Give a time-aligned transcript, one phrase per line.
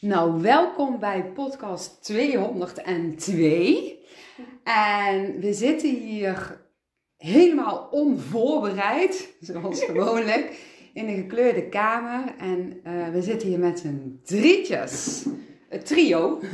[0.00, 3.98] Nou, welkom bij podcast 202.
[4.64, 6.60] En we zitten hier
[7.16, 12.34] helemaal onvoorbereid, zoals gewoonlijk, in een gekleurde kamer.
[12.38, 15.26] En uh, we zitten hier met z'n drietjes.
[15.68, 16.40] Het trio.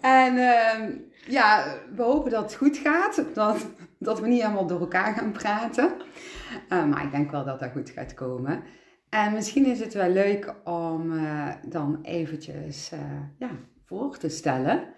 [0.00, 0.88] en uh,
[1.26, 3.24] ja, we hopen dat het goed gaat.
[3.34, 3.66] Dat,
[3.98, 5.92] dat we niet helemaal door elkaar gaan praten.
[6.68, 8.62] Uh, maar ik denk wel dat dat goed gaat komen.
[9.14, 13.00] En misschien is het wel leuk om uh, dan eventjes uh,
[13.38, 13.50] ja,
[13.84, 14.94] voor te stellen.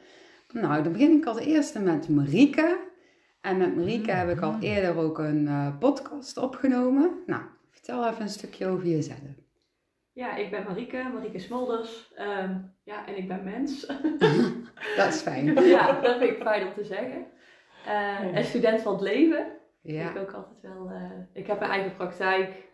[0.52, 2.78] Nou, dan begin ik als eerste met Marieke.
[3.41, 7.22] En met Marieke heb ik al eerder ook een uh, podcast opgenomen.
[7.27, 9.18] Nou, vertel even een stukje over jezelf.
[10.12, 12.12] Ja, ik ben Marieke, Marieke Smolders.
[12.19, 13.86] Um, ja, en ik ben mens.
[14.96, 15.55] dat is fijn.
[15.77, 17.27] ja, dat vind ik fijn om te zeggen.
[18.33, 19.46] en student van het leven.
[19.83, 20.10] Ja.
[20.10, 20.91] Ik ook altijd wel.
[21.33, 22.66] ik heb een eigen praktijk.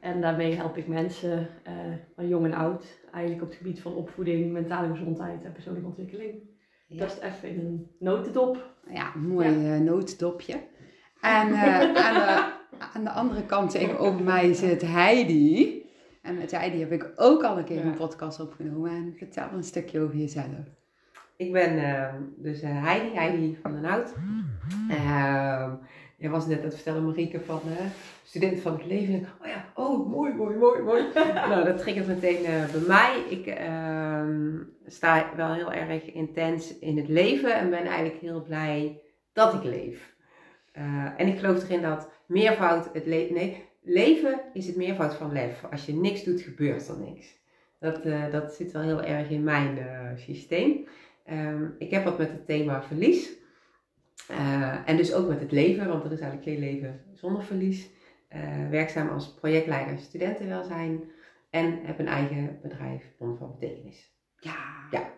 [0.00, 1.72] En daarmee help ik mensen, uh,
[2.14, 6.34] van jong en oud, eigenlijk op het gebied van opvoeding, mentale gezondheid en persoonlijke ontwikkeling.
[6.86, 6.98] Ja.
[6.98, 8.74] Dat is even in een notendop.
[8.90, 9.76] Ja, een mooi ja.
[9.76, 10.54] Uh, notendopje.
[11.20, 12.52] En uh, aan, de,
[12.94, 15.84] aan, de, andere kant tegenover mij zit Heidi.
[16.22, 18.90] En met Heidi heb ik ook al een keer een podcast opgenomen.
[18.90, 20.74] En vertel een stukje over jezelf.
[21.36, 21.80] Ik ben
[22.36, 24.14] dus Heidi, Heidi van den Hout.
[26.16, 27.86] Je was net aan het vertellen, Marieke, van uh,
[28.26, 29.26] student van het leven.
[29.40, 31.04] Oh ja, oh, mooi, mooi, mooi, mooi.
[31.48, 33.22] nou, dat triggert meteen uh, bij mij.
[33.28, 39.00] Ik uh, sta wel heel erg intens in het leven en ben eigenlijk heel blij
[39.32, 40.14] dat ik leef.
[41.16, 43.34] en ik geloof erin dat meervoud het leven...
[43.34, 45.64] Nee, leven is het meervoud van lef.
[45.70, 47.26] Als je niks doet, gebeurt er niks.
[47.78, 49.78] Dat, dat zit wel heel erg in mijn
[50.16, 50.86] systeem.
[51.30, 53.30] Um, ik heb wat met het thema verlies.
[54.30, 57.88] Uh, en dus ook met het leven, want er is eigenlijk geen leven zonder verlies.
[58.34, 61.00] Uh, werkzaam als projectleider studentenwelzijn
[61.50, 64.14] en heb een eigen bedrijf, Bron van Betekenis.
[64.38, 64.54] Ja.
[64.90, 65.10] ja.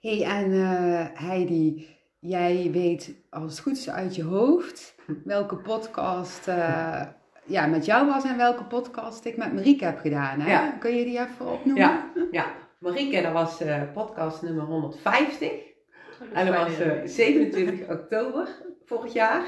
[0.00, 4.94] hey, en uh, Heidi, jij weet als het goed is uit je hoofd
[5.24, 6.46] welke podcast
[7.44, 10.40] ja, met jou was en welke podcast ik met Marieke heb gedaan.
[10.40, 10.50] Hè?
[10.50, 10.70] Ja.
[10.70, 11.82] Kun je die even opnoemen?
[11.82, 12.46] Ja, ja.
[12.78, 13.62] Marieke, dat was
[13.94, 15.70] podcast nummer 150.
[16.32, 18.48] En dat was uh, 27 oktober
[18.84, 19.44] vorig jaar.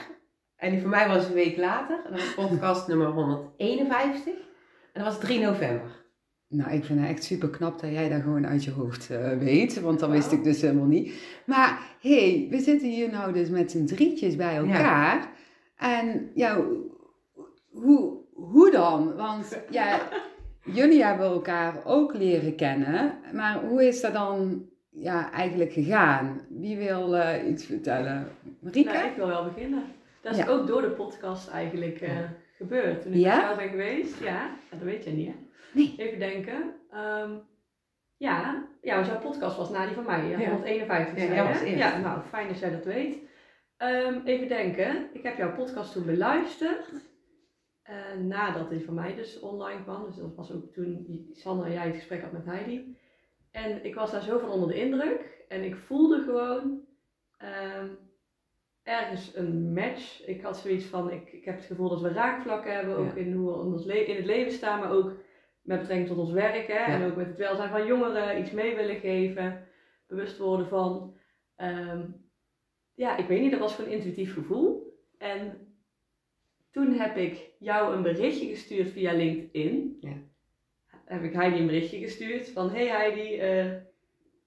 [0.65, 2.01] En die voor mij was een week later.
[2.05, 4.33] En dat was podcast nummer 151.
[4.93, 6.03] En dat was 3 november.
[6.49, 9.39] Nou, ik vind het echt super knap dat jij dat gewoon uit je hoofd uh,
[9.39, 9.81] weet.
[9.81, 11.13] Want dat wist ik dus helemaal niet.
[11.47, 15.17] Maar hé, hey, we zitten hier nou dus met z'n drietjes bij elkaar.
[15.17, 15.31] Ja.
[15.77, 16.65] En ja,
[17.71, 19.17] hoe, hoe dan?
[19.17, 20.01] Want ja,
[20.79, 23.15] jullie hebben elkaar ook leren kennen.
[23.33, 26.41] Maar hoe is dat dan ja, eigenlijk gegaan?
[26.49, 28.29] Wie wil uh, iets vertellen?
[28.61, 28.93] Marieke?
[28.93, 29.83] Nou, ik wil wel beginnen.
[30.25, 30.49] Dat is ja.
[30.49, 32.35] ook door de podcast eigenlijk uh, ja.
[32.57, 33.03] gebeurd.
[33.03, 33.37] Toen ik ja?
[33.37, 34.21] bij jou ben geweest.
[34.21, 35.35] Ja, dat weet jij niet hè?
[35.73, 35.95] Nee.
[35.97, 36.75] Even denken.
[36.95, 37.43] Um,
[38.17, 40.29] ja, ja, jouw podcast was na die van mij.
[40.29, 41.79] Ja, 151 ja, jij was eerst.
[41.79, 43.19] Ja, nou fijn dat jij dat weet.
[43.79, 45.09] Um, even denken.
[45.13, 46.93] Ik heb jouw podcast toen beluisterd.
[47.91, 50.05] Uh, nadat die van mij dus online kwam.
[50.05, 52.97] Dus dat was ook toen Sanne en jij het gesprek had met Heidi.
[53.51, 55.45] En ik was daar zo van onder de indruk.
[55.49, 56.81] En ik voelde gewoon
[57.79, 57.99] um,
[58.85, 60.27] ergens een match.
[60.27, 62.97] Ik had zoiets van, ik, ik heb het gevoel dat we raakvlakken hebben.
[62.97, 63.21] Ook ja.
[63.21, 64.81] in hoe we ons in het leven staan.
[64.81, 65.13] Maar ook
[65.63, 66.67] met betrekking tot ons werk.
[66.67, 66.75] Hè?
[66.75, 66.87] Ja.
[66.87, 68.39] En ook met het welzijn van jongeren.
[68.41, 69.67] Iets mee willen geven.
[70.07, 71.17] Bewust worden van.
[71.57, 72.23] Um,
[72.95, 73.51] ja, ik weet niet.
[73.51, 74.99] Dat was een intuïtief gevoel.
[75.19, 75.75] En
[76.71, 79.97] toen heb ik jou een berichtje gestuurd via LinkedIn.
[80.01, 80.17] Ja
[81.05, 83.73] heb ik Heidi een berichtje gestuurd van hey Heidi, uh,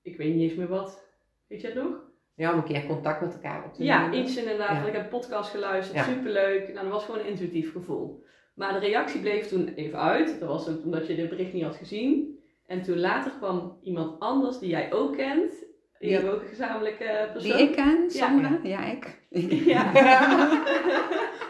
[0.02, 1.06] ik weet niet eens meer wat.
[1.48, 2.06] Weet je het nog?
[2.38, 4.25] Ja, om een keer contact met elkaar op te Ja, nemen.
[4.25, 4.81] iets inderdaad.
[4.81, 4.86] Ja.
[4.86, 6.03] Ik heb een podcast geluisterd, ja.
[6.03, 6.74] superleuk.
[6.74, 8.24] Nou, dat was gewoon een intuïtief gevoel.
[8.56, 10.40] Maar de reactie bleef toen even uit.
[10.40, 12.40] Dat was ook omdat je dit bericht niet had gezien.
[12.66, 15.52] En toen later kwam iemand anders die jij ook kent.
[15.52, 15.68] Die,
[16.00, 17.58] die hebben ook een gezamenlijke persoon.
[17.58, 18.59] Die ik ken, Sandra?
[18.64, 19.22] Ja, ja ik.
[19.66, 19.92] Ja.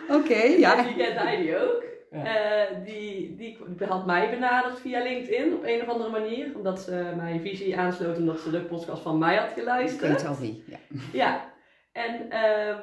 [0.09, 0.81] Oké, okay, ja.
[0.83, 1.83] Die kent Heidi ook.
[2.11, 2.69] Ja.
[2.71, 3.57] Uh, die, die
[3.87, 6.55] had mij benaderd via LinkedIn op een of andere manier.
[6.55, 10.11] Omdat ze mijn visie aansloot omdat ze de podcast van mij had geluisterd.
[10.11, 10.77] Ik weet al wie, ja.
[11.23, 11.55] Ja.
[11.91, 12.75] En uh,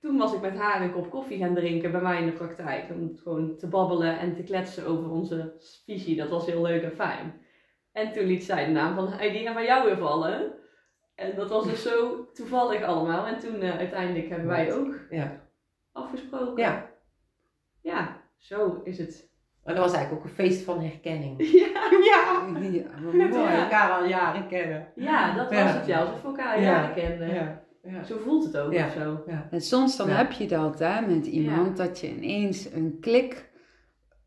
[0.00, 2.90] toen was ik met haar een kop koffie gaan drinken bij mij in de praktijk.
[2.90, 5.54] Om gewoon te babbelen en te kletsen over onze
[5.84, 6.16] visie.
[6.16, 7.40] Dat was heel leuk en fijn.
[7.92, 10.52] En toen liet zij de naam van Heidi en van jou weer vallen.
[11.14, 13.26] En dat was dus zo toevallig allemaal.
[13.26, 15.40] En toen uh, uiteindelijk hebben wij ook ja.
[15.92, 16.62] afgesproken.
[16.62, 16.88] Ja.
[17.82, 19.28] Ja, zo is het.
[19.64, 21.38] Maar dat was eigenlijk ook een feest van herkenning.
[21.62, 22.46] Ja, ja.
[22.72, 24.88] ja we elkaar al jaren kennen.
[24.94, 25.66] Ja, dat was Ja.
[25.66, 26.00] het ja.
[26.00, 27.34] Alsof we elkaar jaren kenden.
[27.34, 27.64] Ja.
[27.82, 28.02] Ja.
[28.04, 28.86] Zo voelt het ook Ja.
[28.86, 29.22] of zo.
[29.26, 29.48] Ja.
[29.50, 30.14] En soms dan Ja.
[30.14, 33.50] heb je dat hè, met iemand, dat je ineens een klik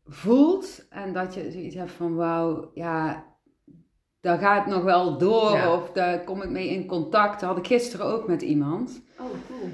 [0.06, 3.24] voelt en dat je zoiets hebt van wauw, ja,
[4.20, 5.72] daar gaat het nog wel door Ja.
[5.74, 7.40] of daar kom ik mee in contact.
[7.40, 9.02] Dat had ik gisteren ook met iemand.
[9.18, 9.68] Oh, cool.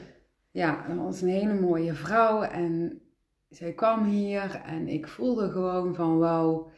[0.50, 3.00] Ja, dat was een hele mooie vrouw en
[3.50, 6.70] zij kwam hier en ik voelde gewoon van wauw,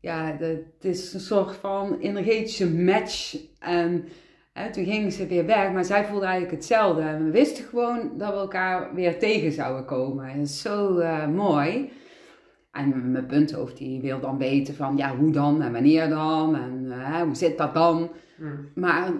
[0.00, 3.36] ja, het is een soort van energetische match.
[3.58, 4.04] En
[4.52, 7.02] hè, toen ging ze weer weg, maar zij voelde eigenlijk hetzelfde.
[7.02, 10.36] En we wisten gewoon dat we elkaar weer tegen zouden komen.
[10.36, 11.92] Dat is zo eh, mooi.
[12.72, 16.86] En mijn punthoofd die wil dan weten van ja, hoe dan en wanneer dan en
[16.90, 18.10] eh, hoe zit dat dan.
[18.36, 18.68] Mm.
[18.74, 19.12] Maar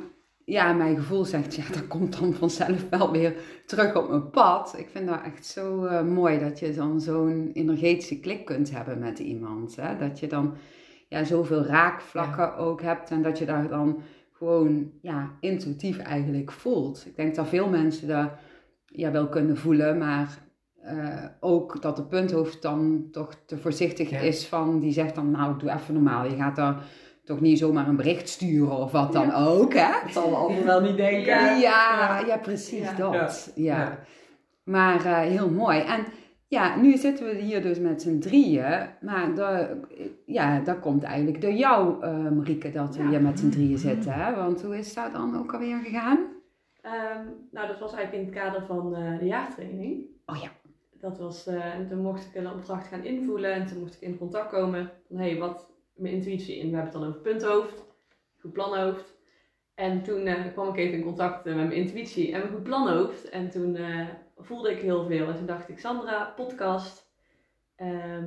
[0.48, 3.34] ja, mijn gevoel zegt, ja, dat komt dan vanzelf wel weer
[3.66, 4.74] terug op mijn pad.
[4.78, 8.98] Ik vind dat echt zo eh, mooi dat je dan zo'n energetische klik kunt hebben
[8.98, 9.76] met iemand.
[9.76, 9.96] Hè?
[9.96, 10.54] Dat je dan
[11.08, 14.02] ja, zoveel raakvlakken ook hebt en dat je daar dan
[14.32, 17.06] gewoon ja, intuïtief eigenlijk voelt.
[17.06, 18.30] Ik denk dat veel mensen dat
[18.86, 20.38] ja, wel kunnen voelen, maar
[20.82, 24.18] eh, ook dat de punthoofd dan toch te voorzichtig Ja.
[24.18, 26.24] is van, die zegt dan, nou, doe even normaal.
[26.24, 26.82] Je gaat daar
[27.28, 29.90] toch niet zomaar een bericht sturen of wat dan ook, hè?
[30.04, 31.24] Dat zal de ander wel niet denken.
[31.34, 32.22] Ja, Ja.
[32.26, 32.94] ja, precies Ja.
[32.96, 33.52] dat.
[33.54, 33.76] Ja.
[33.78, 33.98] Ja.
[34.64, 35.80] Maar eh, heel mooi.
[35.80, 36.04] En
[36.46, 38.88] ja, nu zitten we hier dus met z'n drieën.
[39.00, 39.68] Maar dat,
[40.26, 43.08] ja, dat komt eigenlijk door jou, eh Marieke, dat we Ja.
[43.08, 44.12] hier met z'n drieën zitten.
[44.12, 44.34] Hè?
[44.34, 46.18] Want hoe is dat dan ook alweer gegaan?
[46.82, 50.04] Ehm, nou, dat was eigenlijk in het kader van eh, de jaartraining.
[50.26, 50.48] Oh ja.
[51.00, 54.00] Dat was, eh, en toen mocht ik een opdracht gaan invoelen en toen moest ik
[54.00, 55.66] in contact komen van, hé, hey, wat
[55.98, 56.70] mijn intuïtie in?
[56.70, 57.84] We hebben het dan over punthoofd,
[58.40, 59.16] goed planhoofd.
[59.74, 62.62] En toen eh, kwam ik even in contact eh, met mijn intuïtie en mijn goed
[62.62, 63.28] planhoofd.
[63.28, 64.06] En toen eh,
[64.36, 65.28] voelde ik heel veel.
[65.28, 67.10] En toen dacht ik, Sandra, podcast.
[67.76, 68.24] Ehm,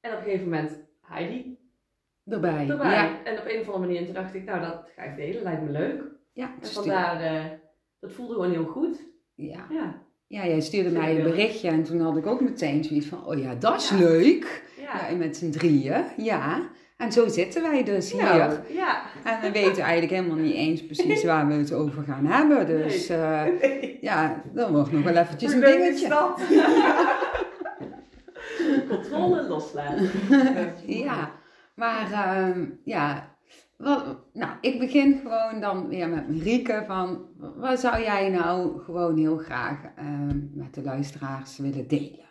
[0.00, 1.58] en op een gegeven moment Heidi
[2.26, 2.68] Erbij.
[2.68, 2.90] erbij.
[2.90, 5.42] Ja, En op een of andere manier toen dacht ik, nou dat ga ik delen,
[5.42, 6.02] lijkt me leuk.
[6.32, 7.50] ja, En vandaar,
[8.00, 9.00] dat voelde gewoon heel goed.
[9.34, 9.66] ja.
[9.70, 13.26] Ja, ja, jij stuurde mij een berichtje en toen had ik ook meteen zoiets van,
[13.26, 13.96] oh ja, dat is Ja.
[13.96, 14.72] leuk.
[14.80, 15.08] ja.
[15.10, 16.68] Ja, met z'n drieën, ja.
[16.98, 18.22] En zo zitten wij dus hier.
[18.22, 19.02] Nou, ja.
[19.24, 22.66] En we weten eigenlijk helemaal niet eens precies waar we het over gaan hebben.
[22.66, 23.44] Dus eh,
[24.00, 26.08] ja, dan wordt nog wel eventjes een Hoe dingetje.
[26.08, 26.40] dat?
[28.88, 30.10] Controle loslaten.
[30.86, 31.30] Ja,
[31.74, 33.36] maar ehm, ja,
[33.76, 39.16] wat, nou, ik begin gewoon dan weer met Marieke van, wat zou jij nou gewoon
[39.16, 42.26] heel graag ehm, met de luisteraars willen delen?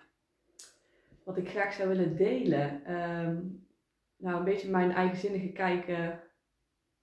[1.24, 2.82] Wat ik graag zou willen delen.
[2.86, 3.36] ehm,
[4.18, 6.22] nou, een beetje mijn eigenzinnige kijken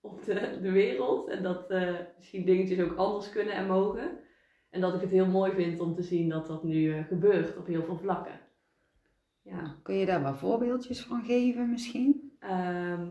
[0.01, 1.29] op de, de wereld.
[1.29, 4.19] En dat eh, misschien dingetjes ook anders kunnen en mogen.
[4.71, 7.57] En dat ik het heel mooi vind om te zien dat dat nu eh, gebeurt
[7.57, 8.41] op heel veel vlakken.
[9.43, 9.77] Ja.
[9.83, 12.37] Kun je daar wat voorbeeldjes van geven misschien?
[12.39, 13.09] Ehm,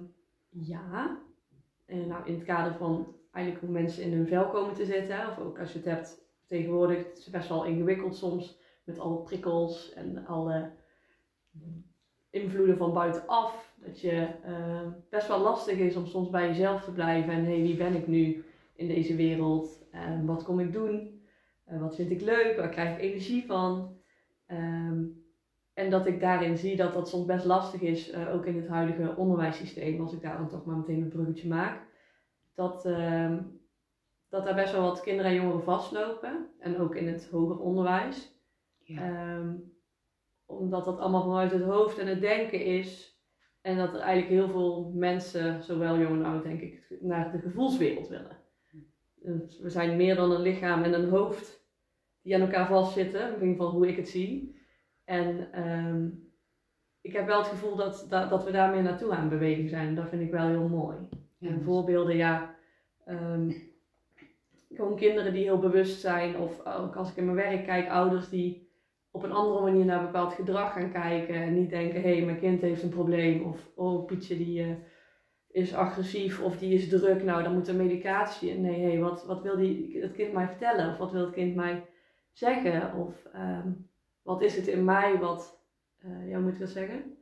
[0.50, 1.22] ja.
[1.86, 5.30] En nou, in het kader van eigenlijk hoe mensen in hun vel komen te zitten.
[5.30, 6.98] Of ook als je het hebt tegenwoordig.
[6.98, 8.62] Het is best wel ingewikkeld soms.
[8.84, 10.72] Met alle prikkels en alle
[12.34, 13.74] invloeden van buitenaf.
[13.76, 17.34] Dat je eh, best wel lastig is om soms bij jezelf te blijven.
[17.34, 18.44] En hé, hey, wie ben ik nu
[18.76, 19.84] in deze wereld?
[19.92, 21.22] En wat kom ik doen?
[21.66, 22.58] Eh, wat vind ik leuk?
[22.58, 23.98] Waar krijg ik energie van?
[24.46, 25.04] Ehm,
[25.74, 28.68] en dat ik daarin zie dat dat soms best lastig is, eh, ook in het
[28.68, 31.82] huidige onderwijssysteem, als ik daar dan toch maar meteen een bruggetje maak.
[32.54, 33.42] Dat, ehm,
[34.30, 36.50] dat daar best wel wat kinderen en jongeren vastlopen.
[36.60, 38.38] En ook in het hoger onderwijs.
[38.78, 39.02] Ja.
[39.02, 39.56] Ehm,
[40.46, 43.18] omdat dat allemaal vanuit het hoofd en het denken is.
[43.62, 47.40] En dat er eigenlijk heel veel mensen, zowel jong en oud denk ik, naar de
[47.40, 48.38] gevoelswereld willen.
[49.16, 51.68] Dus we zijn meer dan een lichaam en een hoofd
[52.22, 54.62] die aan elkaar vastzitten, in ieder geval hoe ik het zie.
[55.04, 56.10] En ehm,
[57.02, 59.70] ik heb wel het gevoel dat, dat, dat we daar meer naartoe aan het bewegen
[59.70, 59.88] zijn.
[59.88, 60.98] En dat vind ik wel heel mooi.
[61.38, 62.56] Ja, En voorbeelden, ja.
[63.06, 63.52] ehm,
[64.70, 66.38] gewoon kinderen die heel bewust zijn.
[66.38, 68.72] Of ook als ik in mijn werk kijk, ouders die
[69.16, 71.36] op een andere manier naar bepaald gedrag gaan kijken.
[71.36, 73.44] En niet denken, hé, hey, mijn kind heeft een probleem.
[73.44, 74.76] Of, oh, Pietje die eh,
[75.48, 77.24] is agressief of die is druk.
[77.24, 78.62] Nou, dan moet er medicatie in.
[78.62, 80.92] Nee, hé, hey, wat, wat wil die, het kind mij vertellen?
[80.92, 81.86] Of wat wil het kind mij
[82.32, 82.96] zeggen?
[82.96, 83.72] Of ehm,
[84.22, 85.60] wat is het in mij wat,
[85.98, 87.18] eh ja, hoe moet ik dat zeggen?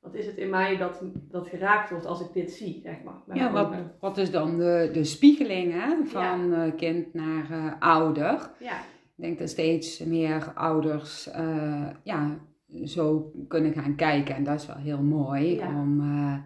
[0.00, 3.36] Wat is het in mij dat, dat geraakt wordt als ik dit zie, zeg maar.
[3.36, 8.50] Ja, wat, wat is dan de, de spiegeling hè, van eh, kind naar eh, ouder?
[8.58, 8.80] Ja,
[9.22, 12.38] denk dat steeds meer ouders eh, ja,
[12.84, 14.34] zo kunnen gaan kijken.
[14.34, 15.80] En dat is wel heel mooi Ja.
[15.80, 16.36] om, eh,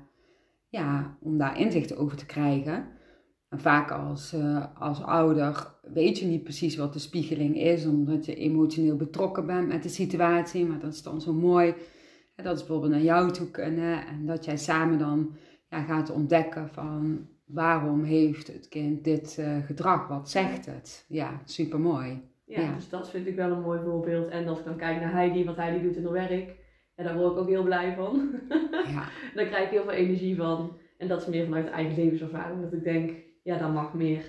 [0.68, 2.87] ja, om daar inzicht over te krijgen.
[3.49, 8.26] En vaak als, eh, als ouder weet je niet precies wat de spiegeling is, omdat
[8.26, 10.66] je emotioneel betrokken bent met de situatie.
[10.66, 11.75] Maar dat is dan zo mooi.
[12.35, 14.06] hè, Dat is bijvoorbeeld naar jou toe kunnen.
[14.06, 15.35] En dat jij samen dan
[15.68, 20.09] ja, gaat ontdekken van waarom heeft het kind dit eh, gedrag?
[20.09, 21.04] Wat zegt het?
[21.09, 22.23] Ja, super mooi.
[22.47, 22.75] Ja, Ja.
[22.75, 24.29] dus dat vind ik wel een mooi voorbeeld.
[24.29, 26.55] En als ik dan kijk naar Heidi, wat Heidi doet in haar werk,
[26.97, 28.31] ja, daar word ik ook heel blij van.
[28.87, 29.09] Ja.
[29.35, 30.79] daar krijg ik heel veel energie van.
[30.99, 32.62] En dat is meer vanuit eigen levenservaring.
[32.62, 33.11] Dat ik denk,
[33.43, 34.25] ja, dan mag meer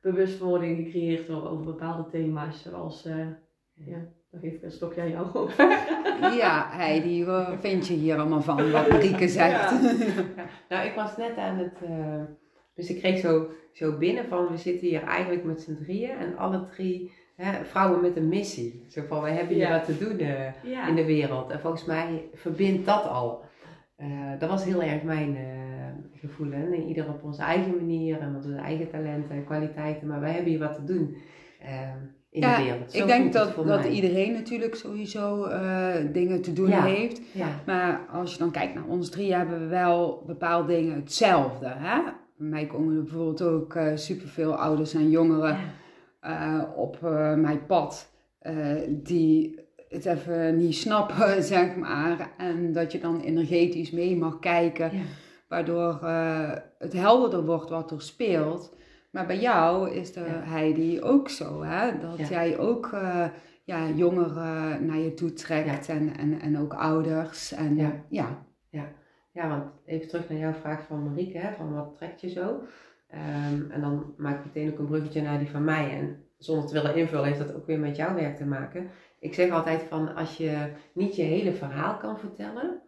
[0.00, 2.62] bewustwording gecreëerd worden over bepaalde thema's.
[2.62, 3.26] Zoals, uh,
[3.74, 3.98] ja,
[4.30, 5.54] dan geef ik een stokje aan jou over.
[6.20, 9.70] Ja, Heidi, wat vind je hier allemaal van, wat Marieke zegt?
[9.70, 10.46] Ja.
[10.68, 11.78] Nou, ik was net aan het...
[11.82, 12.22] Uh,
[12.74, 16.10] dus ik kreeg zo, zo binnen van, we zitten hier eigenlijk met z'n drieën.
[16.10, 18.84] En alle drie hè, vrouwen met een missie.
[18.88, 21.50] Zo van, wij hebben hier wat te doen uh, in de wereld.
[21.50, 23.44] En volgens mij verbindt dat al.
[24.38, 25.36] dat was heel erg mijn
[26.20, 26.50] gevoel.
[26.50, 26.74] Hè?
[26.74, 30.08] Ieder op onze eigen manier en met onze eigen talenten en kwaliteiten.
[30.08, 31.16] Maar wij hebben hier wat te doen
[31.62, 31.68] uh,
[32.30, 32.92] in de wereld.
[32.92, 37.20] Zo ik denk dat, dat iedereen natuurlijk sowieso uh, dingen te doen heeft.
[37.32, 37.48] Ja.
[37.66, 41.66] Maar als je dan kijkt naar ons drie, hebben we wel bepaalde dingen hetzelfde.
[41.66, 42.02] Hè?
[42.36, 45.56] Bij mij komen er bijvoorbeeld ook uh, superveel ouders en jongeren
[46.76, 47.00] op
[47.36, 48.12] mijn pad.
[48.88, 49.58] die
[49.88, 52.30] het even niet snappen, zeg maar.
[52.38, 54.96] En dat je dan energetisch mee mag kijken.
[54.96, 55.02] Ja
[55.50, 56.04] waardoor
[56.78, 58.76] het helderder wordt wat er speelt.
[59.10, 60.42] Maar bij jou is de ja.
[60.42, 61.98] Heidi ook zo, hè?
[61.98, 62.90] dat jij ook
[63.64, 67.52] ja, jongeren naar je toe trekt en, en, en ook ouders.
[67.52, 67.92] En, ja.
[68.08, 68.46] Ja.
[68.68, 68.92] ja.
[69.32, 72.62] ja, want even terug naar jouw vraag van Marieke, hè, van wat trekt je zo?
[73.14, 75.98] Um, en dan maak ik meteen ook een bruggetje naar die van mij.
[75.98, 78.90] En zonder te willen invullen heeft dat ook weer met jouw werk te maken.
[79.18, 82.80] Ik zeg altijd van als je niet je hele verhaal kan vertellen,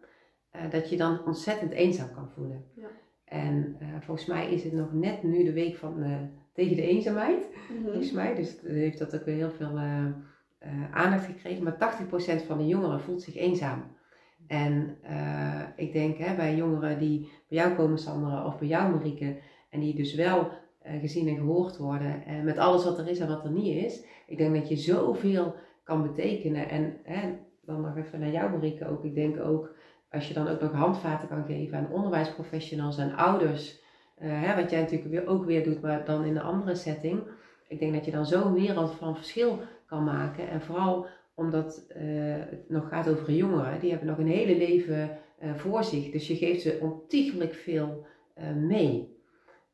[0.55, 2.65] uh, dat je dan ontzettend eenzaam kan voelen.
[2.75, 2.87] Ja.
[3.25, 6.17] En uh, volgens mij is het nog net nu de week van, uh,
[6.53, 7.85] tegen de eenzaamheid, mm-hmm.
[7.85, 8.35] volgens mij.
[8.35, 9.79] Dus heeft dat ook weer heel veel
[10.91, 11.63] aandacht gekregen.
[11.63, 11.95] Maar
[12.43, 13.83] 80% van de jongeren voelt zich eenzaam.
[14.47, 14.97] En
[15.75, 19.37] ik denk hè, bij jongeren die bij jou komen, Sandra, of bij jou, Marieke,
[19.73, 20.47] en die dus wel
[20.83, 24.05] gezien en gehoord worden, en met alles wat er is en wat er niet is,
[24.27, 26.69] ik denk dat je zoveel kan betekenen.
[26.69, 27.29] En hè,
[27.61, 29.03] dan nog even naar jou, Marieke, ook.
[29.03, 29.75] Ik denk ook
[30.11, 33.81] als je dan ook nog handvaten kan geven aan onderwijsprofessionals en ouders,
[34.21, 37.21] uh, hè, wat jij natuurlijk weer, ook weer doet, maar dan in een andere setting.
[37.67, 40.49] Ik denk dat je dan zo'n wereld van verschil kan maken.
[40.49, 45.17] En vooral omdat het nog gaat over jongeren, die hebben nog een hele leven
[45.55, 46.11] voor zich.
[46.11, 48.05] Dus je geeft ze ontiegelijk veel
[48.55, 49.12] mee.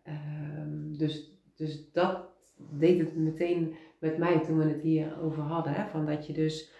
[0.10, 5.74] Ehm, dus, dus dat deed het meteen met mij toen we het hier over hadden.
[5.74, 6.72] Hè, van dat je dus,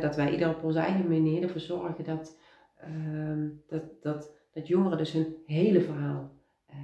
[0.00, 2.36] dat wij ieder op onze eigen manier ervoor zorgen dat
[2.80, 6.32] Ehm, dat, dat, dat jongeren dus hun hele verhaal
[6.70, 6.76] uh,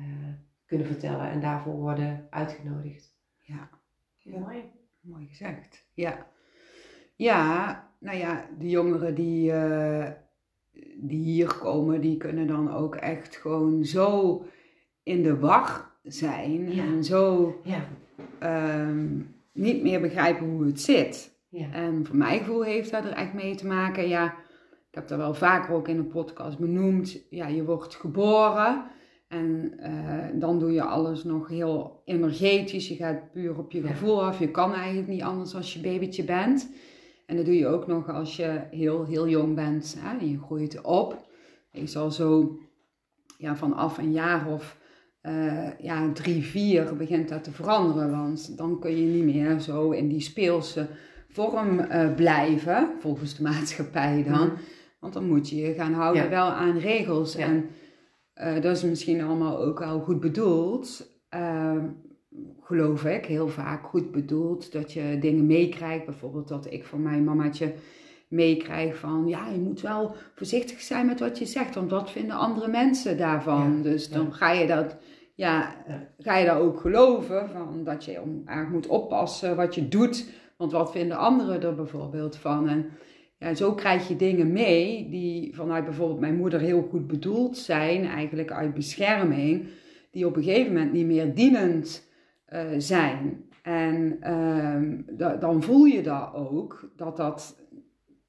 [0.66, 3.16] kunnen vertellen en daarvoor worden uitgenodigd.
[3.38, 3.70] Ja,
[4.16, 4.38] ja.
[4.38, 4.62] mooi.
[5.00, 5.86] Mooi gezegd.
[5.94, 6.26] Ja.
[7.16, 10.10] Ja, nou ja, de jongeren die, uh,
[10.96, 14.44] die hier komen, die kunnen dan ook echt gewoon zo
[15.04, 16.84] in de war zijn ja.
[16.84, 17.88] en zo ja.
[18.86, 21.32] um, niet meer begrijpen hoe het zit.
[21.48, 21.72] Ja.
[21.72, 24.26] En voor mijn gevoel heeft dat er echt mee te maken, ja,
[24.90, 27.26] ik heb dat wel vaker ook in een podcast benoemd.
[27.30, 28.84] Ja, je wordt geboren
[29.28, 32.88] en uh, dan doe je alles nog heel energetisch.
[32.88, 34.38] Je gaat puur op je gevoel af.
[34.38, 36.70] Je kan eigenlijk niet anders als je babytje bent.
[37.26, 39.96] En dat doe je ook nog als je heel, heel jong bent.
[39.98, 40.18] Hè?
[40.18, 41.26] En je groeit op.
[41.70, 42.58] Je zal zo
[43.38, 44.78] ja, vanaf een jaar of
[45.26, 48.10] uh, ja, drie, vier begint dat te veranderen.
[48.10, 50.86] Want dan kun je niet meer zo in die speelse
[51.28, 54.48] vorm uh, blijven, volgens de maatschappij dan.
[54.48, 54.56] Mm.
[55.00, 57.36] Want dan moet je je gaan houden wel aan regels.
[57.36, 57.64] En
[58.36, 61.12] uh, dat is misschien allemaal ook wel goed bedoeld.
[61.34, 61.84] Uh,
[62.60, 64.72] geloof ik, heel vaak goed bedoeld.
[64.72, 66.04] Dat je dingen meekrijgt.
[66.04, 67.74] Bijvoorbeeld dat ik van mijn mamaatje
[68.28, 69.26] meekrijg van...
[69.26, 71.74] Ja, je moet wel voorzichtig zijn met wat je zegt.
[71.74, 73.82] Want wat vinden andere mensen daarvan?
[73.82, 74.96] Dus dan ga je dat...
[75.34, 75.84] Ja,
[76.18, 77.48] ga je dat ook geloven?
[77.48, 80.28] Van dat je erg moet oppassen wat je doet.
[80.56, 82.68] Want wat vinden anderen er bijvoorbeeld van?
[82.68, 82.90] En
[83.38, 88.04] ja, zo krijg je dingen mee die vanuit bijvoorbeeld mijn moeder heel goed bedoeld zijn,
[88.04, 89.68] eigenlijk uit bescherming,
[90.10, 92.08] die op een gegeven moment niet meer dienend
[92.48, 93.44] uh, zijn.
[93.62, 97.62] En uh, dan voel je dat ook, dat dat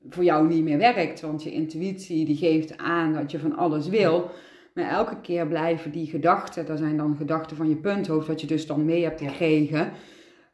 [0.10, 3.88] voor jou niet meer werkt, want je intuïtie die geeft aan dat je van alles
[3.88, 4.30] wil.
[4.76, 8.48] Maar elke keer blijven die gedachten, dat zijn dan gedachten van je punthoofd, wat je
[8.48, 9.92] dus dan mee hebt gekregen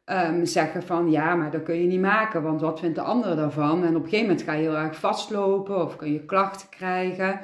[0.04, 3.36] um, zeggen van ja, maar dat kun je niet maken, want wat vindt de ander
[3.36, 3.84] daarvan?
[3.84, 7.40] En op een gegeven moment ga je heel erg vastlopen of kun je klachten krijgen.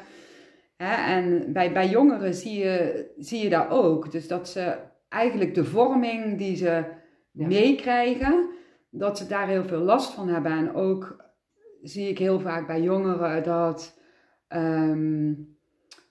[0.76, 1.14] Hè?
[1.14, 4.12] En bij, bij jongeren zie je, zie je dat ook.
[4.12, 4.76] Dus dat ze
[5.08, 6.84] eigenlijk de vorming die ze
[7.32, 8.48] meekrijgen,
[8.90, 10.52] dat ze daar heel veel last van hebben.
[10.52, 11.24] En ook
[11.82, 14.00] zie ik heel vaak bij jongeren dat.
[14.48, 15.57] Um,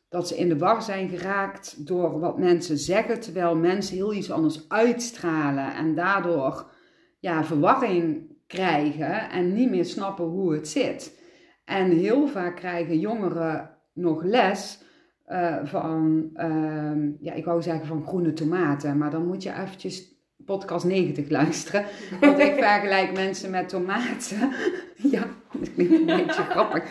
[0.09, 4.31] dat ze in de war zijn geraakt door wat mensen zeggen, terwijl mensen heel iets
[4.31, 6.71] anders uitstralen en daardoor
[7.19, 11.19] ja, verwarring krijgen en niet meer snappen hoe het zit.
[11.65, 14.85] En heel vaak krijgen jongeren nog les
[15.25, 20.15] eh, van, ehm, ja, ik wou zeggen van groene tomaten, maar dan moet je eventjes
[20.45, 21.85] podcast 90 luisteren.
[22.19, 24.51] Want ik vergelijk mensen met tomaten.
[25.11, 25.27] ja,
[25.59, 26.83] dat klinkt een beetje grappig.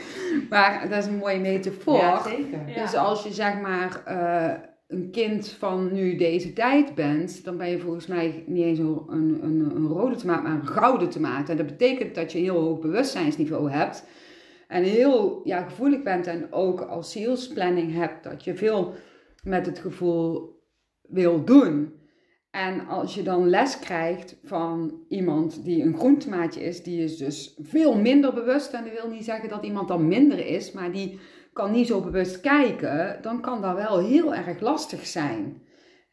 [0.51, 1.97] Maar dat is een mooie metafoor.
[1.97, 2.69] Ja, zeker.
[2.69, 2.83] Ja.
[2.83, 4.53] Dus als je zeg maar eh,
[4.89, 9.03] een kind van nu deze tijd bent, dan ben je volgens mij niet eens een,
[9.09, 11.49] een, een, een rode tomaat, maar een gouden tomaat.
[11.49, 14.05] En dat betekent dat je een heel hoog bewustzijnsniveau hebt.
[14.69, 18.95] En heel ja, gevoelig bent en ook als zielsplanning hebt, dat je veel
[19.43, 20.61] met het gevoel
[21.03, 21.96] wil doen.
[22.57, 27.57] En als je dan les krijgt van iemand die een groentemaatje is, die is dus
[27.63, 28.73] veel minder bewust.
[28.73, 31.19] En dat wil niet zeggen dat iemand dan minder is, maar die
[31.53, 35.63] kan niet zo bewust kijken, dan kan dat wel heel erg lastig zijn.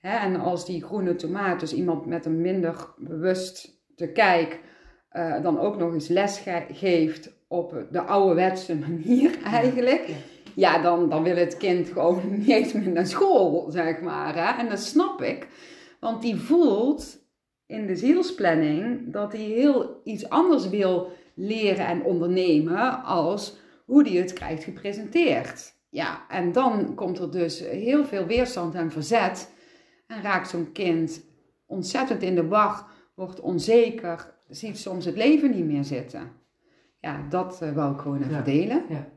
[0.02, 4.60] En als die groene tomaat, dus iemand met een minder bewust te kijk,
[5.10, 10.08] eh, dan ook nog eens les ge- geeft op de ouderwetse manier eigenlijk.
[10.08, 10.14] Ja.
[10.56, 14.36] Ja, dan, dan wil het kind gewoon niet eens meer naar school, zeg maar.
[14.36, 14.62] Hè?
[14.62, 15.48] En dat snap ik.
[16.03, 17.17] Want die voelt
[17.65, 24.17] in de zielsplanning dat hij heel iets anders wil leren en ondernemen als hoe hij
[24.17, 25.74] het krijgt gepresenteerd.
[25.89, 29.53] Ja, en dan komt er dus heel veel weerstand en verzet.
[30.07, 31.25] En raakt zo'n kind
[31.65, 36.31] ontzettend in de war, wordt onzeker, ziet soms het leven niet meer zitten.
[37.00, 38.41] Ja, dat eh, wou ik gewoon even Ja.
[38.41, 38.83] delen.
[38.89, 39.07] Ja.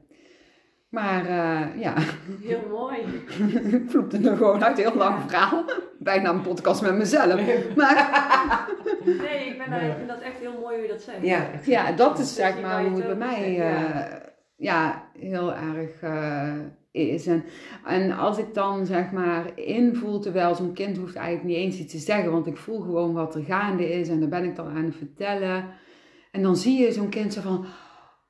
[0.96, 1.94] Maar eh, ja,
[2.42, 2.96] Heel mooi.
[3.82, 5.64] ik vloepte er gewoon uit, heel lang verhaal.
[5.98, 7.40] Bijna een podcast met mezelf.
[7.76, 7.94] Maar
[9.04, 11.22] Nee, ik, ben daar, ik vind dat echt heel mooi hoe je dat zegt.
[11.22, 14.18] Ja, ja, dat is zeg maar hoe het bij mij eh,
[14.56, 16.54] ja, heel erg eh,
[16.90, 17.26] is.
[17.26, 17.44] En,
[17.84, 21.92] en als ik dan zeg maar invoel, terwijl zo'n kind hoeft eigenlijk niet eens iets
[21.92, 24.68] te zeggen, want ik voel gewoon wat er gaande is en daar ben ik dan
[24.68, 25.64] aan het vertellen.
[26.32, 27.66] En dan zie je zo'n kind zo van,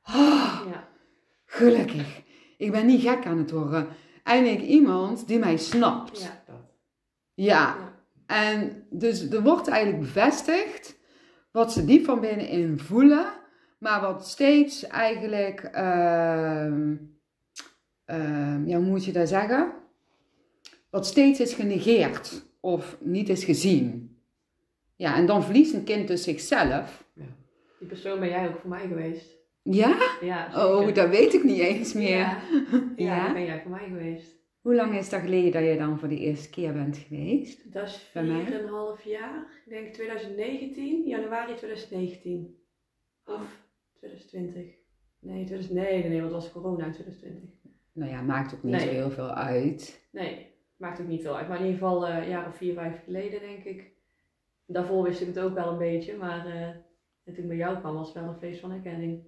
[0.09, 0.89] oh, Ja.
[1.45, 2.25] gelukkig,
[2.57, 3.87] ik ben niet gek aan het worden.
[4.23, 6.21] Eindelijk iemand die mij snapt.
[6.21, 6.43] Ja.
[6.47, 6.57] Dat.
[7.35, 7.77] Ja,
[8.27, 10.99] en dus er wordt eigenlijk bevestigd
[11.51, 13.27] wat ze diep van binnenin voelen,
[13.79, 16.97] maar wat steeds eigenlijk, ehm,
[18.05, 19.73] ehm, ja, hoe moet je dat zeggen?
[20.91, 24.17] Wat steeds is genegeerd of niet is gezien.
[24.97, 27.05] Ja, en dan verliest een kind dus zichzelf.
[27.79, 29.36] Die persoon ben jij ook voor mij geweest.
[29.71, 30.17] Ja?
[30.21, 32.17] Ja, Oh, dat weet ik niet eens meer.
[32.19, 32.41] Ja,
[32.97, 34.35] ja, ben jij voor mij geweest.
[34.61, 37.73] Hoe lang is dat geleden dat je dan voor de eerste keer bent geweest?
[37.73, 38.45] Dat is Bij mij?
[38.99, 39.47] 4,5 jaar.
[39.65, 42.57] Ik denk 2019, januari 2019.
[43.25, 43.63] Of
[43.99, 44.63] 2020.
[45.21, 47.51] Nee, 2000, nee, nee, want het was corona in 2020.
[47.93, 48.85] Nou ja, maakt ook niet Nee.
[48.87, 50.07] zo heel veel uit.
[50.13, 51.49] Nee, maakt ook niet veel uit.
[51.49, 53.91] Maar in ieder geval eh, een jaar of vier, vijf geleden, denk ik.
[54.67, 56.47] Daarvoor wist ik het ook wel een beetje, maar
[57.25, 59.23] en toen ik bij jou kwam was het wel een feest van herkenning.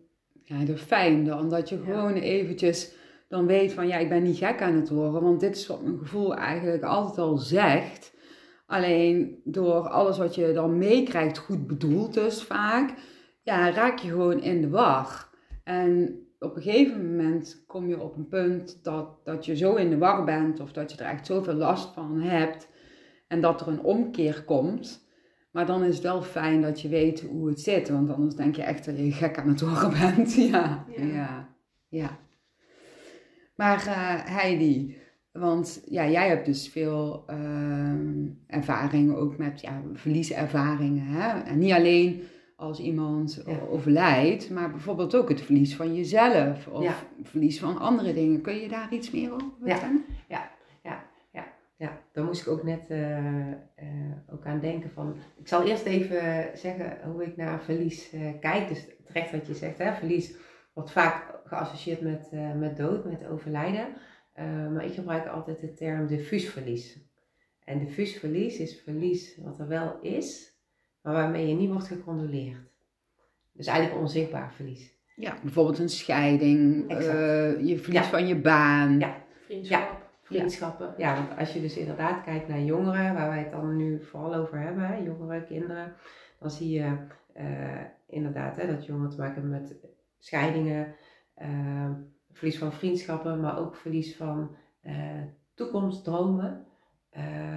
[0.48, 1.84] Ja, dat fijn dan, dat je Ja.
[1.84, 2.92] gewoon eventjes
[3.28, 5.22] dan weet van ja, ik ben niet gek aan het worden.
[5.22, 8.16] Want dit is wat mijn gevoel eigenlijk altijd al zegt.
[8.66, 12.94] Alleen door alles wat je dan meekrijgt, goed bedoeld dus vaak,
[13.42, 15.28] ja, raak je gewoon in de war.
[15.64, 19.90] En op een gegeven moment kom je op een punt dat, dat je zo in
[19.90, 22.68] de war bent of dat je er echt zoveel last van hebt
[23.28, 25.07] en dat er een omkeer komt.
[25.58, 28.56] Maar dan is het wel fijn dat je weet hoe het zit, want anders denk
[28.56, 30.34] je echt dat je gek aan het worden bent.
[30.34, 31.04] Ja, Ja.
[31.04, 31.48] ja,
[31.88, 32.18] ja.
[33.56, 34.96] Maar eh, Heidi,
[35.32, 41.04] want ja, jij hebt dus veel ehm, ervaringen ook met ja, verlieservaringen.
[41.06, 41.40] Hè?
[41.42, 42.22] En niet alleen
[42.56, 43.58] als iemand Ja.
[43.70, 46.94] overlijdt, maar bijvoorbeeld ook het verlies van jezelf of Ja.
[47.22, 48.40] verlies van andere dingen.
[48.40, 50.04] Kun je daar iets meer over vertellen?
[50.08, 50.14] Ja,
[52.12, 53.56] daar moest ik ook net eh, eh,
[54.32, 55.16] ook aan denken van.
[55.38, 58.68] Ik zal eerst even zeggen hoe ik naar verlies eh, kijk.
[58.68, 60.36] Dus terecht wat je zegt, hè, verlies
[60.74, 63.86] wordt vaak geassocieerd met, eh, met dood, met overlijden.
[64.32, 66.98] Eh, maar ik gebruik altijd de term diffuus verlies.
[67.64, 70.56] En diffuus verlies is verlies wat er wel is,
[71.02, 72.58] maar waarmee je niet wordt gecondoleerd.
[73.52, 74.96] Dus eigenlijk onzichtbaar verlies.
[75.16, 78.02] Ja, bijvoorbeeld een scheiding, eh, je verlies Ja.
[78.02, 78.98] van je baan.
[78.98, 79.22] Ja.
[79.44, 79.97] Vriendschap.
[80.28, 80.94] Vriendschappen.
[80.96, 84.34] Ja, want als je dus inderdaad kijkt naar jongeren, waar wij het dan nu vooral
[84.34, 85.94] over hebben, hè, jongeren, kinderen,
[86.38, 86.96] dan zie je
[87.32, 89.76] eh, inderdaad hè, dat jongeren te maken hebben met
[90.18, 90.94] scheidingen,
[91.34, 91.90] eh,
[92.32, 95.22] verlies van vriendschappen, maar ook verlies van eh,
[95.54, 96.66] toekomstdromen.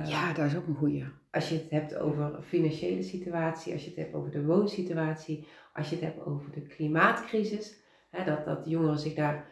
[0.05, 1.05] Ja, dat is ook een goeie.
[1.31, 5.89] Als je het hebt over financiële situatie, als je het hebt over de woonsituatie, als
[5.89, 7.79] je het hebt over de klimaatcrisis,
[8.09, 9.49] hè, dat, dat jongeren zich daar,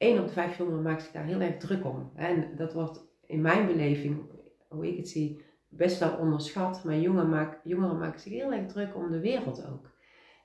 [0.00, 2.10] één op de vijf jongeren maakt zich daar heel erg druk om.
[2.14, 4.20] En dat wordt in mijn beleving,
[4.68, 6.84] hoe ik het zie, best wel onderschat.
[6.84, 9.90] Maar jongeren, maak, jongeren maken zich heel erg druk om de wereld ook.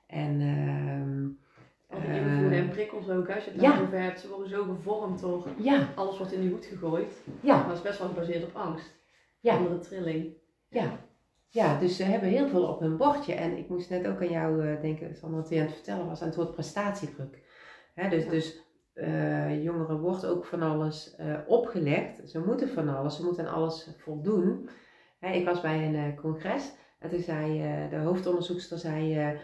[0.06, 1.26] En ehm,
[1.88, 3.70] Al die Eh, en prikkels ook, als je het ja.
[3.70, 7.12] daarover hebt, ze worden zo gevormd door Ja, alles wordt in die hoed gegooid.
[7.40, 8.94] ja, Maar het is best wel gebaseerd op angst.
[9.40, 9.56] Ja.
[9.56, 10.32] Andere trilling.
[10.68, 11.04] ja.
[11.48, 13.34] Ja, dus ze hebben heel veel op hun bordje.
[13.34, 16.06] En ik moest net ook aan jou eh, denken, Sander, wat je aan het vertellen
[16.06, 17.42] was, aan het woord prestatiedruk.
[18.10, 18.30] Dus Ja.
[18.30, 18.62] dus
[18.96, 22.30] eh, jongeren wordt ook van alles eh, opgelegd.
[22.30, 24.68] Ze moeten van alles, ze moeten aan alles voldoen.
[25.18, 27.58] Hè, ik was bij een eh, congres en toen zei
[27.90, 29.38] de hoofdonderzoekster, zei,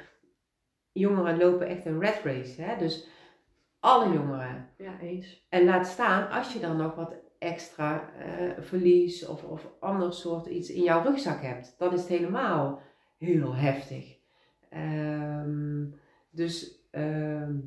[0.92, 2.62] jongeren lopen echt een red race.
[2.62, 2.76] Hè?
[2.78, 3.08] Dus
[3.80, 4.68] alle jongeren.
[4.78, 5.46] Ja, eens.
[5.48, 8.10] En laat staan, als je dan nog wat extra
[8.58, 12.80] verlies of, of ander soort iets in jouw rugzak hebt, dan is het helemaal
[13.18, 14.16] heel heftig.
[14.68, 15.86] Ehm,
[16.30, 17.58] dus ehm,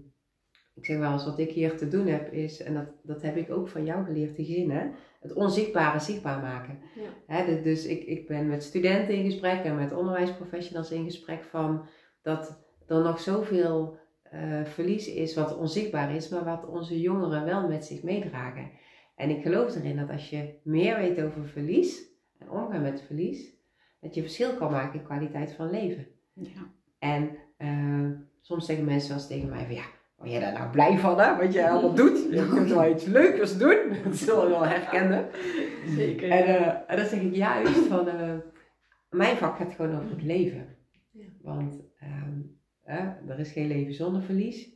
[0.76, 3.38] ik zeg wel eens, wat ik hier te doen heb is, en dat, dat heb
[3.38, 6.80] ik ook van jou geleerd, die zinnen, het onzichtbare zichtbaar maken.
[6.96, 7.36] Ja.
[7.36, 11.86] Hè, dus- ik, ik ben met studenten in gesprek en met onderwijsprofessionals in gesprek van
[12.22, 17.68] dat er nog zoveel eh, verlies is wat onzichtbaar is, maar wat onze jongeren wel
[17.68, 18.72] met zich meedragen.
[19.16, 22.02] En ik geloof erin dat als je meer weet over verlies
[22.38, 23.54] en omgaan met verlies,
[24.02, 26.08] dat je verschil kan maken in kwaliteit van leven.
[26.34, 26.72] Ja.
[27.00, 28.10] En eh,
[28.42, 31.20] soms zeggen mensen wel eens tegen mij van ja, word jij daar nou blij van
[31.20, 32.28] hè, wat je allemaal doet?
[32.32, 33.78] Je kunt wel iets leukers doen.
[34.04, 35.28] Dat zullen we wel herkennen.
[35.88, 36.30] Zeker.
[36.30, 38.34] En, en dan zeg ik juist van, eh,
[39.10, 40.78] mijn vak gaat gewoon over het leven.
[41.12, 41.26] Ja.
[41.42, 44.74] Want ehm, er is geen leven zonder verlies.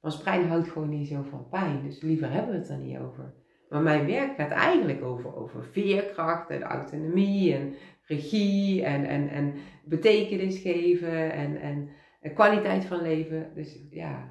[0.00, 2.98] Ons brein houdt gewoon niet zo van pijn, dus liever hebben we het er niet
[2.98, 3.34] over.
[3.68, 7.74] Maar mijn werk gaat eigenlijk over, over veerkracht en autonomie en
[8.06, 9.54] regie en, en, en
[9.84, 11.88] betekenis geven en, en,
[12.20, 13.50] en kwaliteit van leven.
[13.54, 14.28] Dus ja,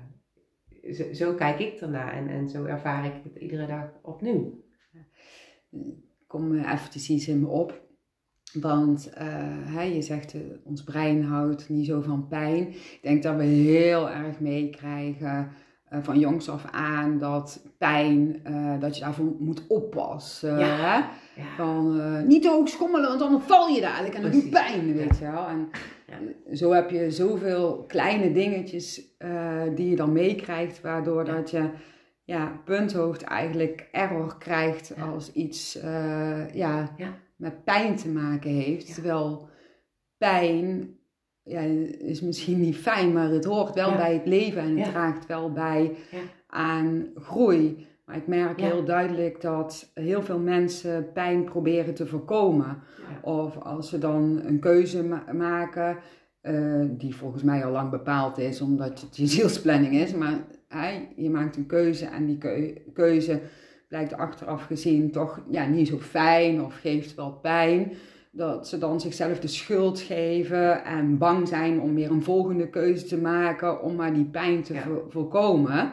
[0.94, 4.64] zo, zo kijk ik ernaar en, en zo ervaar ik het iedere dag opnieuw.
[6.28, 7.88] kom eh, eventjes iets in me op.
[8.62, 9.28] Want eh,
[9.76, 12.68] hè, je zegt, eh, ons brein houdt niet zo van pijn.
[12.70, 15.52] Ik denk dat we heel erg meekrijgen
[15.86, 20.60] eh, van jongs af aan dat pijn, eh, dat je daarvoor moet oppassen.
[20.60, 20.76] Ja.
[20.76, 20.96] Hè?
[21.42, 21.56] Ja.
[21.58, 24.72] Van eh, niet te hoog schommelen, want dan val je dadelijk en dat doet Precies.
[24.72, 25.48] pijn, weet je wel.
[25.48, 25.70] En
[26.54, 31.34] Zo heb je zoveel kleine dingetjes eh, die je dan meekrijgt, waardoor Ja.
[31.36, 31.70] dat je
[32.24, 35.04] ja, punthoofd eigenlijk error krijgt Ja.
[35.06, 37.18] als iets eh, ja, Ja.
[37.36, 38.94] met pijn te maken heeft.
[38.94, 39.50] Terwijl
[40.18, 40.98] pijn
[41.44, 41.62] ja,
[42.00, 45.52] is misschien niet fijn, maar het hoort wel bij het leven en het draagt wel
[45.52, 45.96] bij
[46.48, 47.88] aan groei.
[48.10, 48.66] Maar ik merk Ja.
[48.66, 52.66] heel duidelijk dat heel veel mensen pijn proberen te voorkomen.
[52.98, 53.30] Ja.
[53.32, 55.98] Of als ze dan een keuze ma- maken,
[56.42, 60.14] eh, die volgens mij al lang bepaald is, omdat het je zielsplanning is.
[60.14, 63.40] Maar hè, je maakt een keuze en die keu- keuze
[63.88, 67.92] blijkt achteraf gezien toch ja, niet zo fijn of geeft wel pijn.
[68.32, 73.06] Dat ze dan zichzelf de schuld geven en bang zijn om weer een volgende keuze
[73.06, 74.82] te maken om maar die pijn te Ja.
[74.82, 75.92] vo- voorkomen.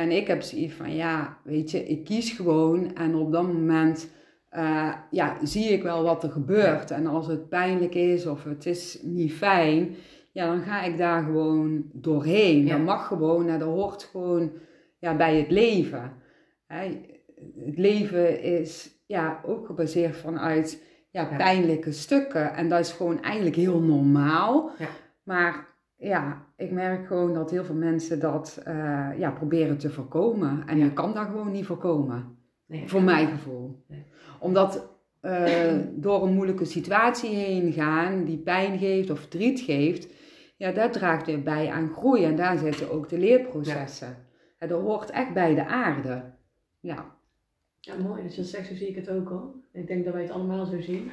[0.00, 4.10] En ik heb zoiets van, ja, weet je, ik kies gewoon en op dat moment
[4.48, 6.90] eh, ja, zie ik wel wat er gebeurt.
[6.90, 9.94] En als het pijnlijk is of het is niet fijn,
[10.32, 12.66] ja, dan ga ik daar gewoon doorheen.
[12.66, 12.76] Ja.
[12.76, 14.52] Dat mag gewoon dat hoort gewoon
[14.98, 16.12] ja, bij het leven.
[16.66, 17.00] Hè,
[17.64, 21.36] Het leven is ja, ook gebaseerd vanuit ja, Ja.
[21.36, 22.54] pijnlijke stukken.
[22.54, 24.70] En dat is gewoon eigenlijk heel normaal.
[24.78, 24.88] Ja.
[25.22, 30.62] Maar ja, ik merk gewoon dat heel veel mensen dat eh, ja, proberen te voorkomen.
[30.66, 30.84] En Ja.
[30.84, 32.38] je kan dat gewoon niet voorkomen.
[32.66, 32.88] Nee.
[32.88, 33.84] Voor mijn gevoel.
[33.88, 34.04] Nee.
[34.38, 34.88] Omdat
[35.20, 40.12] eh, door een moeilijke situatie heen gaan, die pijn geeft of verdriet geeft,
[40.56, 42.24] ja, dat draagt weer bij aan groei.
[42.24, 44.16] En daar zitten ook de leerprocessen.
[44.58, 44.66] Ja.
[44.66, 46.22] dat hoort echt bij de aarde.
[46.80, 47.18] Ja.
[47.80, 48.22] Ja, mooi.
[48.22, 49.54] Dus dat zegt, zo zie ik het ook hoor.
[49.72, 51.10] Ik denk dat wij het allemaal zo zien.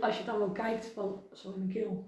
[0.00, 2.04] Als je dan wel kijkt van, sorry mijn keel,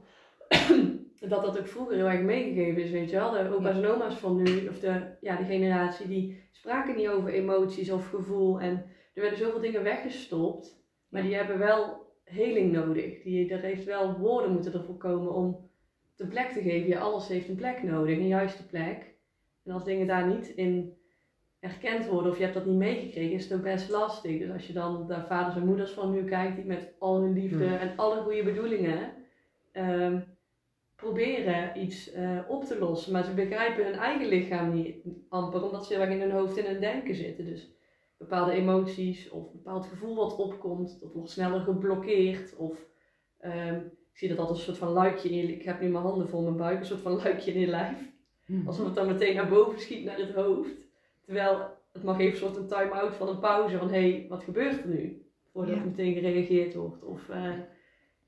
[1.28, 3.30] dat dat ook vroeger heel erg meegegeven is, weet je wel.
[3.30, 7.32] De opa's en oma's van nu, of de, ja, de generatie, die spraken niet over
[7.32, 8.60] emoties of gevoel.
[8.60, 13.22] En er werden zoveel dingen weggestopt, maar die hebben wel heling nodig.
[13.22, 15.70] Die, er heeft wel woorden moeten ervoor komen om
[16.16, 16.88] de plek te geven.
[16.88, 19.14] Ja, alles heeft een plek nodig, een juiste plek.
[19.64, 20.96] En als dingen daar niet in
[21.60, 24.38] erkend worden of je hebt dat niet meegekregen, is het ook best lastig.
[24.38, 27.32] Dus als je dan de vaders en moeders van nu kijkt, die met al hun
[27.32, 27.76] liefde Hmm.
[27.76, 29.12] en alle goede bedoelingen
[29.72, 30.20] ehm,
[31.02, 33.12] proberen iets eh, op te lossen.
[33.12, 34.96] Maar ze begrijpen hun eigen lichaam niet
[35.28, 37.44] amper, omdat ze heel erg in hun hoofd en hun denken zitten.
[37.44, 37.70] Dus
[38.18, 42.56] bepaalde emoties of een bepaald gevoel wat opkomt, dat wordt sneller geblokkeerd.
[42.56, 42.86] Of
[43.38, 43.76] ehm,
[44.12, 46.28] ik zie dat als een soort van luikje in je Ik heb nu mijn handen
[46.28, 48.10] vol mijn buik, een soort van luikje in je lijf.
[48.66, 50.90] Alsof het dan meteen naar boven schiet naar het hoofd.
[51.24, 54.42] Terwijl het mag even een soort een time-out van een pauze van hé, hey, wat
[54.42, 55.26] gebeurt er nu?
[55.52, 55.84] Voordat Ja.
[55.84, 57.04] meteen gereageerd wordt.
[57.04, 57.52] Of, eh,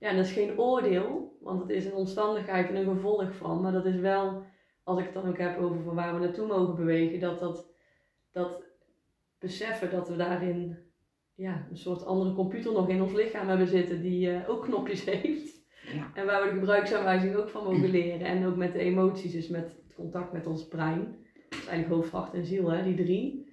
[0.04, 3.60] ja, en dat is geen oordeel, want het is een omstandigheid en een gevolg van.
[3.60, 4.42] Maar dat is wel
[4.82, 7.68] als ik het dan ook heb over van waar we naartoe mogen bewegen, dat dat,
[8.32, 8.64] dat
[9.38, 10.78] beseffen dat we daarin
[11.34, 15.04] ja, een soort andere computer nog in ons lichaam hebben zitten die eh, ook knopjes
[15.10, 15.64] heeft.
[15.92, 16.10] Ja.
[16.14, 18.26] En waar we de gebruiksaanwijzing ook van mogen leren.
[18.26, 21.16] En ook met de emoties, dus met het contact met ons brein.
[21.48, 23.52] Dat is eigenlijk hoofd, hart en ziel, hè, die drie.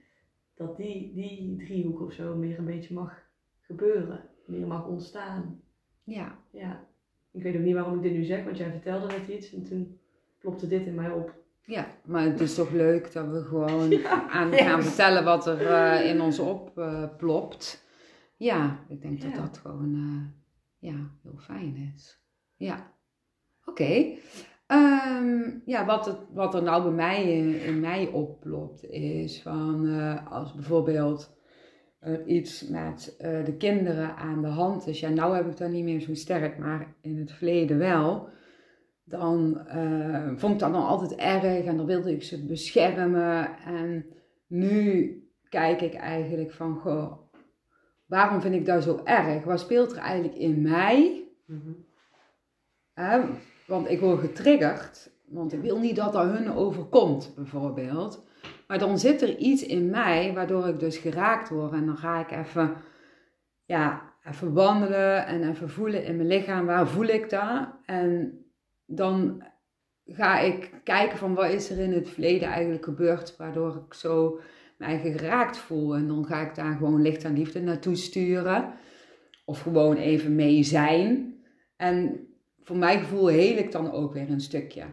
[0.56, 3.30] Dat die, die driehoek of zo meer een beetje mag
[3.62, 4.30] gebeuren.
[4.46, 5.62] Meer mag ontstaan.
[6.04, 6.38] Ja.
[6.52, 6.88] Ja.
[7.32, 9.64] Ik weet ook niet waarom ik dit nu zeg, want jij vertelde net iets en
[9.64, 10.00] toen
[10.40, 11.34] plopte dit in mij op.
[11.66, 14.30] Ja, maar het is toch leuk dat we gewoon Ja.
[14.30, 17.86] aan gaan vertellen wat er eh, in ons opplopt.
[18.38, 19.38] ja, ik denk dat Ja.
[19.42, 22.20] dat gewoon eh, ja, heel fijn is.
[22.56, 22.94] Ja,
[23.66, 24.06] oké.
[24.68, 29.88] Ehm, ja, wat, het, wat er nou bij mij in, in mij oplopt is van
[29.88, 31.36] eh, als bijvoorbeeld
[32.02, 35.00] er iets met eh, de kinderen aan de hand is.
[35.00, 38.30] Ja, nou heb ik dat niet meer zo sterk, maar in het verleden wel.
[39.04, 43.58] Dan eh, vond ik dat dan altijd erg en dan wilde ik ze beschermen.
[43.66, 44.06] En
[44.48, 45.16] nu
[45.50, 47.12] kijk ik eigenlijk van, goh,
[48.06, 49.44] waarom vind ik dat zo erg?
[49.44, 51.24] Wat speelt er eigenlijk in mij?
[51.46, 51.72] Mhm.
[53.68, 58.26] Want ik word getriggerd, want ik wil niet dat dat hun overkomt, bijvoorbeeld.
[58.72, 61.72] Maar dan zit er iets in mij waardoor ik dus geraakt word.
[61.72, 62.76] En dan ga ik even,
[63.66, 67.68] ja, even wandelen en even voelen in mijn lichaam, waar voel ik dat?
[67.86, 68.40] En
[68.86, 69.44] dan
[70.06, 74.40] ga ik kijken van wat is er in het verleden eigenlijk gebeurd, waardoor ik zo
[74.78, 75.96] mij geraakt voel.
[75.96, 78.74] En dan ga ik daar gewoon licht en liefde naartoe sturen.
[79.46, 81.36] Of gewoon even mee zijn.
[81.76, 82.28] En
[82.62, 84.84] voor mijn gevoel heel ik dan ook weer een stukje.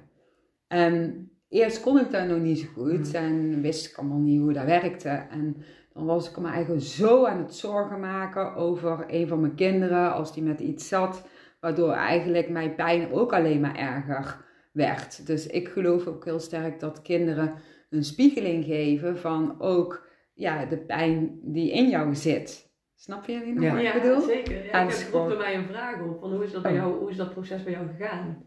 [0.66, 4.52] En eerst kon ik dat nog niet zo goed en wist ik allemaal niet hoe
[4.52, 5.08] dat werkte.
[5.08, 5.56] En
[5.92, 10.12] dan was ik me eigenlijk zo aan het zorgen maken over een van mijn kinderen
[10.12, 11.26] als die met iets zat,
[11.60, 15.26] waardoor eigenlijk mijn pijn ook alleen maar erger werd.
[15.26, 17.54] Dus ik geloof ook heel sterk dat kinderen
[17.90, 22.66] een spiegeling geven van ook ja, de pijn die in jou zit.
[22.94, 23.70] Snap je nog Ja.
[23.70, 24.20] wat ik ja, bedoel?
[24.20, 24.56] zeker.
[24.64, 26.20] Ja, Ja, ik heb er bij mij een vraag op.
[26.20, 26.76] Van hoe, is dat bij Oh.
[26.76, 28.44] jou, hoe is dat proces bij jou gegaan?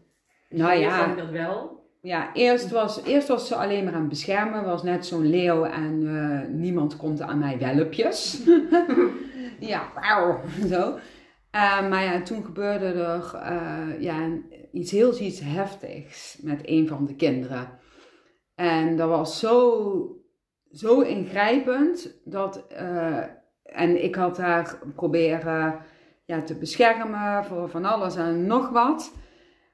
[0.48, 1.10] Nou ja.
[1.10, 1.81] ik dat wel.
[2.02, 4.64] Ja, eerst was, eerst was ze alleen maar aan het beschermen.
[4.64, 8.42] Was net zo'n leeuw en eh, niemand komt aan mij welpjes.
[9.72, 10.98] ja, wauw, zo.
[11.50, 14.28] Eh, maar ja, toen gebeurde er eh, ja,
[14.72, 17.78] iets heel iets heftigs met een van de kinderen.
[18.54, 20.16] En dat was zo,
[20.72, 22.66] zo ingrijpend dat...
[23.62, 25.80] en ik had haar proberen
[26.24, 29.14] ja, te beschermen voor van alles en nog wat.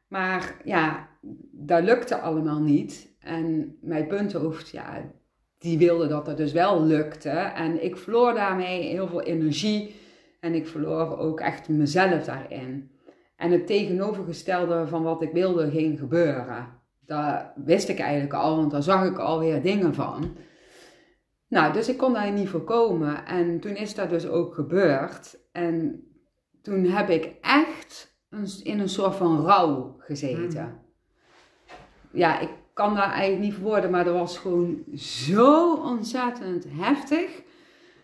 [0.08, 1.07] Maar ja,
[1.52, 3.16] dat lukte allemaal niet.
[3.20, 5.12] En mijn punthoofd, ja,
[5.58, 7.30] die wilde dat het dus wel lukte.
[7.30, 9.94] En ik verloor daarmee heel veel energie.
[10.40, 12.90] En ik verloor ook echt mezelf daarin.
[13.36, 16.76] En het tegenovergestelde van wat ik wilde ging gebeuren.
[17.00, 20.36] Dat wist ik eigenlijk al, want daar zag ik alweer dingen van.
[21.48, 23.26] Nou, dus ik kon daar niet voorkomen.
[23.26, 25.38] En toen is dat dus ook gebeurd.
[25.52, 26.02] En
[26.62, 28.16] toen heb ik echt
[28.62, 30.87] in een soort van rouw gezeten.
[32.12, 37.42] Ja, ik kan daar eigenlijk niet verwoorden, maar dat was gewoon zo ontzettend heftig.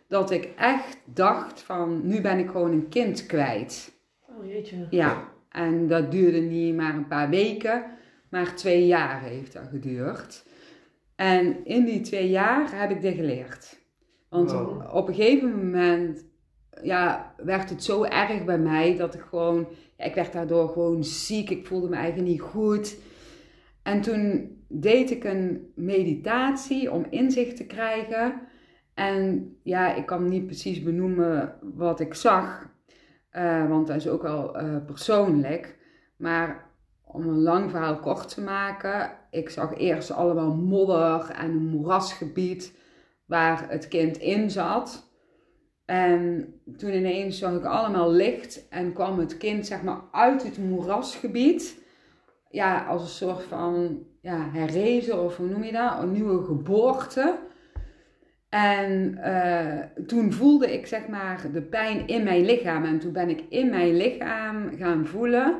[0.09, 3.93] Dat ik echt dacht van, nu ben ik gewoon een kind kwijt.
[4.29, 4.87] Oh jeetje.
[4.91, 7.85] Ja, en dat duurde niet maar een paar weken,
[8.31, 10.45] maar twee jaar heeft dat geduurd.
[11.17, 13.79] En in die twee jaar heb ik dit geleerd.
[14.29, 14.95] Want Wow.
[14.95, 16.25] op een gegeven moment
[16.83, 21.05] ja, werd het zo erg bij mij dat ik gewoon, ja, ik werd daardoor gewoon
[21.05, 22.97] ziek, ik voelde me eigenlijk niet goed.
[23.85, 28.41] En toen deed ik een meditatie om inzicht te krijgen.
[28.95, 32.71] En ja, ik kan niet precies benoemen wat ik zag,
[33.31, 35.79] eh, want dat is ook wel eh, persoonlijk.
[36.17, 36.71] Maar
[37.05, 42.79] om een lang verhaal kort te maken, ik zag eerst allemaal modder en een moerasgebied
[43.27, 45.13] waar het kind in zat.
[45.85, 50.59] En toen ineens zag ik allemaal licht en kwam het kind zeg maar uit het
[50.59, 51.84] moerasgebied.
[52.55, 56.03] Ja, als een soort van ja, herrezen of hoe noem je dat?
[56.03, 57.39] Een nieuwe geboorte.
[58.49, 62.85] En eh, toen voelde ik zeg maar de pijn in mijn lichaam.
[62.85, 65.57] En toen ben ik in mijn lichaam gaan voelen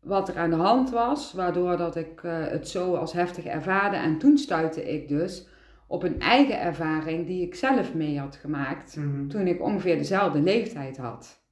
[0.00, 1.32] wat er aan de hand was.
[1.32, 3.96] Waardoor dat ik eh, het zo als heftig ervaarde.
[3.96, 5.48] En toen stuitte ik dus
[5.86, 8.96] op een eigen ervaring die ik zelf mee had gemaakt.
[8.96, 9.28] Mhm.
[9.28, 11.43] Toen ik ongeveer dezelfde leeftijd had.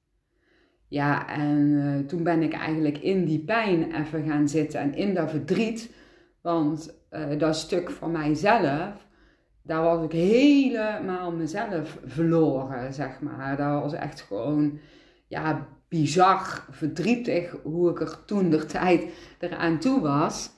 [0.92, 5.14] Ja, en eh, toen ben ik eigenlijk in die pijn even gaan zitten en in
[5.14, 5.94] dat verdriet.
[6.42, 9.06] Want eh, dat stuk van mijzelf,
[9.62, 13.56] daar was ik helemaal mezelf verloren, zeg maar.
[13.56, 14.78] Dat was echt gewoon,
[15.26, 19.04] ja, bizar verdrietig hoe ik er toen de tijd
[19.38, 20.50] eraan toe was.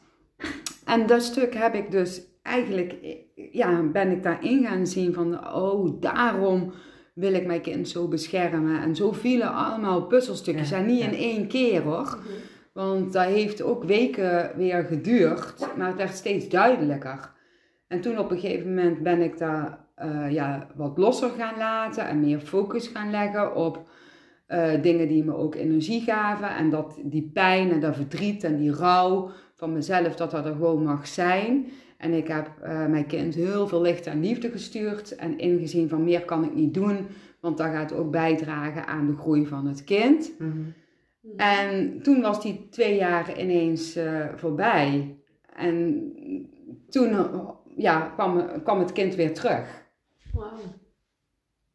[0.85, 2.95] en dat stuk heb ik dus eigenlijk,
[3.35, 6.73] ja, ben ik daarin gaan zien van, oh, daarom
[7.15, 8.81] wil ik mijn kind zo beschermen.
[8.81, 10.69] En zo vielen allemaal puzzelstukjes.
[10.69, 11.07] Ja, en niet ja.
[11.07, 12.19] in één keer hoor.
[12.73, 15.67] Want dat heeft ook weken weer geduurd.
[15.77, 17.33] Maar het werd steeds duidelijker.
[17.89, 22.09] En toen op een gegeven moment ben ik daar eh, ja, wat losser gaan laten.
[22.09, 23.89] En meer focus gaan leggen op
[24.47, 26.57] eh, dingen die me ook energie gaven.
[26.57, 30.53] En dat die pijn en dat verdriet en die rouw van mezelf, dat dat er
[30.53, 31.67] gewoon mag zijn.
[31.97, 35.15] En ik heb eh, mijn kind heel veel licht en liefde gestuurd.
[35.17, 37.07] En ingezien van meer kan ik niet doen.
[37.41, 40.33] Want dat gaat ook bijdragen aan de groei van het kind.
[40.39, 40.63] Mhm.
[41.37, 45.19] En toen was die twee jaar ineens eh, voorbij.
[45.57, 46.03] En
[46.89, 49.83] toen eh, ja, kwam, kwam het kind weer terug.
[50.33, 50.59] Wauw.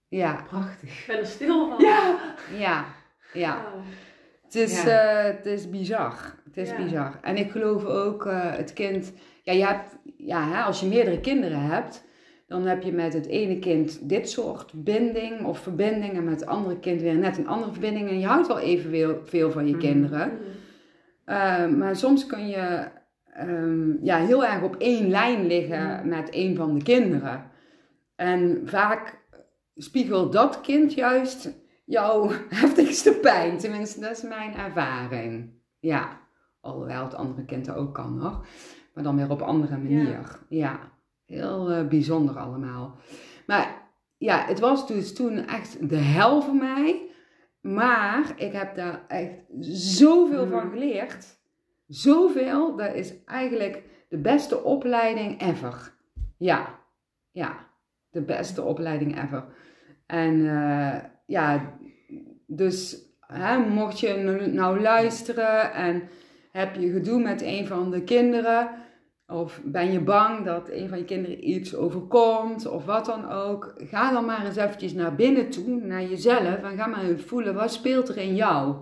[0.07, 0.99] Ja, Prachtig.
[0.99, 1.85] Ik ben er stil van.
[1.85, 2.19] Ja!
[2.57, 2.85] ja,
[3.33, 3.63] ja.
[3.63, 3.81] Wauw.
[4.43, 4.89] Het is, Ja.
[5.23, 6.35] het is bizar.
[6.45, 6.83] Het is Ja.
[6.83, 7.19] bizar.
[7.21, 9.13] En ik geloof ook het kind.
[9.49, 12.03] Ja, je hebt, ja hè, als je meerdere kinderen hebt,
[12.47, 16.13] dan heb je met het ene kind dit soort binding of verbinding.
[16.13, 18.09] En met het andere kind weer net een andere verbinding.
[18.09, 19.79] En je houdt wel evenveel veel van je Mhm.
[19.81, 20.31] kinderen.
[21.25, 22.87] Uh, maar soms kun je
[23.41, 27.43] um, ja, heel erg op één lijn liggen met een van de kinderen.
[28.15, 29.17] En vaak
[29.75, 31.51] spiegelt dat kind juist
[31.85, 32.31] jouw
[32.61, 33.57] heftigste pijn.
[33.57, 35.49] Tenminste, dat is mijn ervaring.
[35.79, 36.19] Ja,
[36.61, 38.45] alhoewel het andere kind dat ook kan hoor.
[38.99, 40.39] Maar dan weer op een andere manier.
[40.49, 40.79] Ja,
[41.25, 42.95] heel uh, bijzonder allemaal.
[43.47, 43.81] Maar
[44.17, 47.07] ja, het was dus toen echt de hel voor mij.
[47.61, 49.33] Maar ik heb daar echt
[49.69, 51.39] zoveel van geleerd.
[51.87, 52.75] Zoveel.
[52.75, 55.93] Dat is eigenlijk de beste opleiding ever.
[56.37, 56.79] Ja,
[57.31, 57.67] ja.
[58.11, 59.45] De beste opleiding ever.
[60.05, 61.77] En uh, ja,
[62.47, 64.13] dus hè, mocht je
[64.53, 66.09] nou luisteren en
[66.51, 68.87] heb je gedoe met een van de kinderen...
[69.29, 73.73] Of ben je bang dat een van je kinderen iets overkomt of wat dan ook.
[73.77, 76.61] Ga dan maar eens eventjes naar binnen toe, naar jezelf.
[76.63, 78.75] En ga maar even voelen, wat speelt er in jou?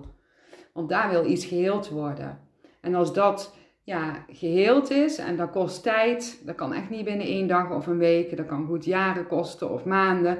[0.73, 2.39] Want daar wil iets geheeld worden.
[2.81, 6.41] En als dat ja, geheeld is en dat kost tijd.
[6.45, 8.37] Dat kan echt niet binnen één dag of een week.
[8.37, 10.35] Dat kan goed jaren kosten of maanden.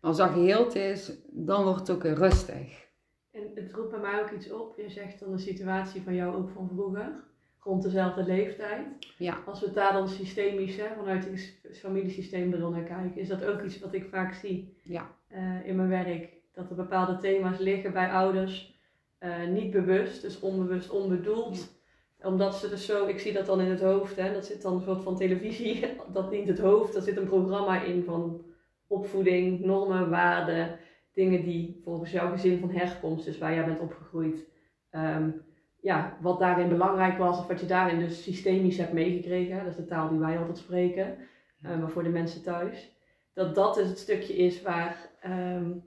[0.00, 2.86] Maar als dat geheeld is, dan wordt het ook rustig.
[3.32, 4.76] En het roept bij mij ook iets op.
[4.76, 7.26] Je zegt dan een situatie van jou ook van vroeger
[7.68, 8.86] rond dezelfde leeftijd.
[9.18, 9.42] Ja.
[9.46, 11.24] Als we daar dan systemisch, hè, vanuit
[11.62, 15.10] het familiesysteembril naar kijken, is dat ook iets wat ik vaak zie ja.
[15.32, 16.36] uh, in mijn werk.
[16.52, 18.80] Dat er bepaalde thema's liggen bij ouders,
[19.20, 21.76] uh, niet bewust, dus onbewust, onbedoeld.
[22.18, 22.28] Ja.
[22.28, 24.74] Omdat ze dus zo, ik zie dat dan in het hoofd, hè, dat zit dan
[24.74, 28.44] een soort van televisie, dat dient het hoofd, daar zit een programma in van
[28.86, 30.78] opvoeding, normen, waarden,
[31.12, 34.46] dingen die volgens jouw gezin van herkomst, dus waar jij bent opgegroeid,
[34.90, 35.46] um,
[35.88, 39.76] ja, wat daarin belangrijk was of wat je daarin dus systemisch hebt meegekregen, dat is
[39.76, 41.18] de taal die wij altijd spreken,
[41.62, 42.92] uh, maar voor de mensen thuis,
[43.32, 45.84] dat dat dus het stukje is waar, um,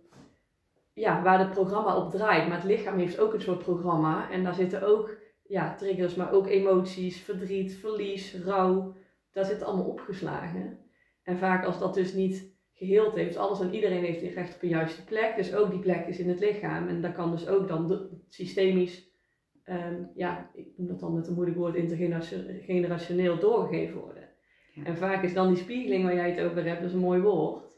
[0.93, 2.47] ja, waar het programma op draait.
[2.47, 6.31] Maar het lichaam heeft ook een soort programma en daar zitten ook ja, triggers, maar
[6.31, 8.95] ook emoties, verdriet, verlies, rouw,
[9.31, 10.79] daar zit allemaal opgeslagen.
[11.23, 14.69] En vaak als dat dus niet geheeld heeft, alles en iedereen heeft recht op een
[14.69, 17.67] juiste plek, dus ook die plek is in het lichaam en daar kan dus ook
[17.67, 19.09] dan systemisch
[19.71, 24.29] Um, ja, ik noem dat dan met een moeilijk woord intergenerationeel doorgegeven worden.
[24.73, 24.83] Ja.
[24.83, 27.21] En vaak is dan die spiegeling waar jij het over hebt, dat is een mooi
[27.21, 27.71] woord.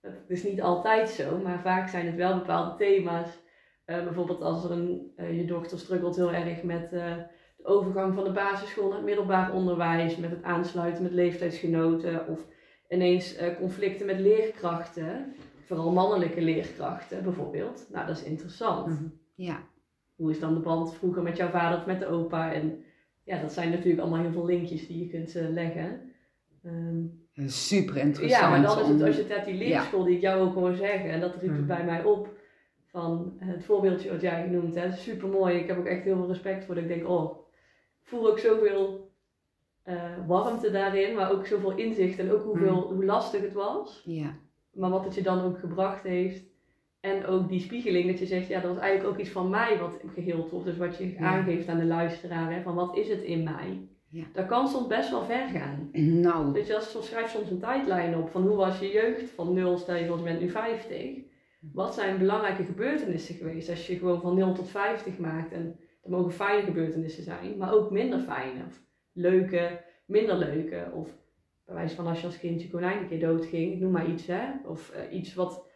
[0.00, 3.38] Dat is niet altijd zo, maar vaak zijn het wel bepaalde thema's.
[3.86, 7.16] Uh, bijvoorbeeld als er een, uh, je dochter struggelt heel erg met uh,
[7.56, 12.46] de overgang van de basisschool naar het middelbaar onderwijs, met het aansluiten met leeftijdsgenoten of
[12.88, 17.86] ineens conflicten met leerkrachten, vooral mannelijke leerkrachten bijvoorbeeld.
[17.92, 18.86] Nou, dat is interessant.
[18.86, 19.20] Mm -hmm.
[19.34, 19.62] Ja.
[20.18, 22.52] Hoe is dan de band vroeger met jouw vader of met de opa?
[22.52, 22.84] En
[23.22, 26.12] ja, dat zijn natuurlijk allemaal heel veel linkjes die je kunt uh, leggen.
[26.64, 28.42] Um, Super interessant.
[28.42, 30.06] Ja, maar dan is het, als je het hebt, die leerschool ja.
[30.06, 32.28] die ik jou ook hoor zeggen, en dat riep het bij mij op,
[32.86, 35.56] van het voorbeeldje wat jij genoemd hebt, super mooi.
[35.56, 36.74] Ik heb ook echt heel veel respect voor.
[36.74, 37.38] Dat ik denk, oh,
[38.02, 39.10] ik voel ook zoveel
[39.84, 42.94] uh, warmte daarin, maar ook zoveel inzicht en ook hoeveel, mm.
[42.94, 44.02] hoe lastig het was.
[44.04, 44.36] Ja.
[44.72, 46.44] Maar wat het je dan ook gebracht heeft.
[47.00, 49.78] En ook die spiegeling, dat je zegt, ja, dat was eigenlijk ook iets van mij
[49.78, 50.66] wat geheeld wordt.
[50.66, 51.18] Dus wat je ja.
[51.18, 53.88] aangeeft aan de luisteraar, hè, van wat is het in mij?
[54.10, 54.24] Ja.
[54.32, 55.90] Dat kan soms best wel ver gaan.
[56.22, 56.52] Nou.
[56.52, 59.94] Dus je schrijft soms een tijdlijn op van hoe was je jeugd van 0, stel
[59.94, 61.26] je voor, je bent nu 50.
[61.72, 65.52] Wat zijn belangrijke gebeurtenissen geweest als je gewoon van 0 tot 50 maakt?
[65.52, 68.64] En er mogen fijne gebeurtenissen zijn, maar ook minder fijne.
[68.66, 68.82] Of
[69.12, 70.90] leuke, minder leuke.
[70.94, 71.08] Of
[71.66, 74.26] bij wijze van als je als kind je konijn een keer doodging, noem maar iets
[74.26, 74.44] hè.
[74.64, 75.67] Of uh, iets wat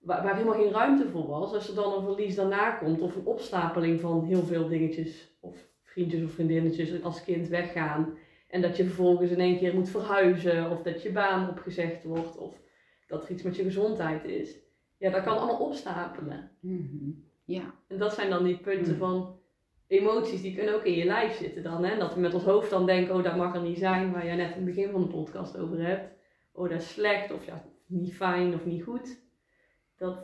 [0.00, 1.52] waar, waar, helemaal geen ruimte voor was.
[1.52, 5.68] Als er dan een verlies daarna komt, of een opstapeling van heel veel dingetjes, of
[5.82, 8.18] vriendjes of vriendinnetjes als kind weggaan.
[8.48, 12.36] En dat je vervolgens in één keer moet verhuizen, of dat je baan opgezegd wordt,
[12.36, 12.60] of
[13.06, 14.58] dat er iets met je gezondheid is.
[14.98, 16.50] Ja, dat kan allemaal opstapelen.
[16.60, 17.10] Mhm.
[17.44, 17.74] Ja.
[17.88, 18.98] En dat zijn dan die punten Mm.
[18.98, 19.38] van
[19.86, 21.84] emoties die kunnen ook in je lijf zitten dan.
[21.84, 21.98] Hè?
[21.98, 24.36] Dat we met ons hoofd dan denken, oh dat mag er niet zijn, waar jij
[24.36, 26.12] net in het begin van de podcast over hebt.
[26.52, 29.22] Oh dat is slecht, of ja, niet fijn of niet goed.
[30.00, 30.16] Dat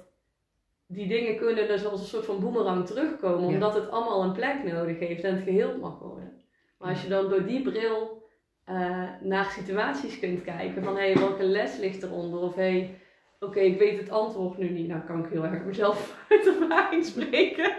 [0.87, 4.64] die dingen kunnen dus als een soort van boemerang terugkomen, omdat het allemaal een plek
[4.64, 6.43] nodig heeft en het geheeld mag worden.
[6.79, 8.29] Maar als je dan door die bril
[8.64, 12.41] eh, naar situaties kunt kijken, van hé, hey, welke les ligt eronder?
[12.41, 12.99] Of hé, hey,
[13.41, 14.89] oké, ik weet het antwoord nu niet.
[14.89, 17.72] Nou kan ik heel erg mezelf uit ervaring spreken.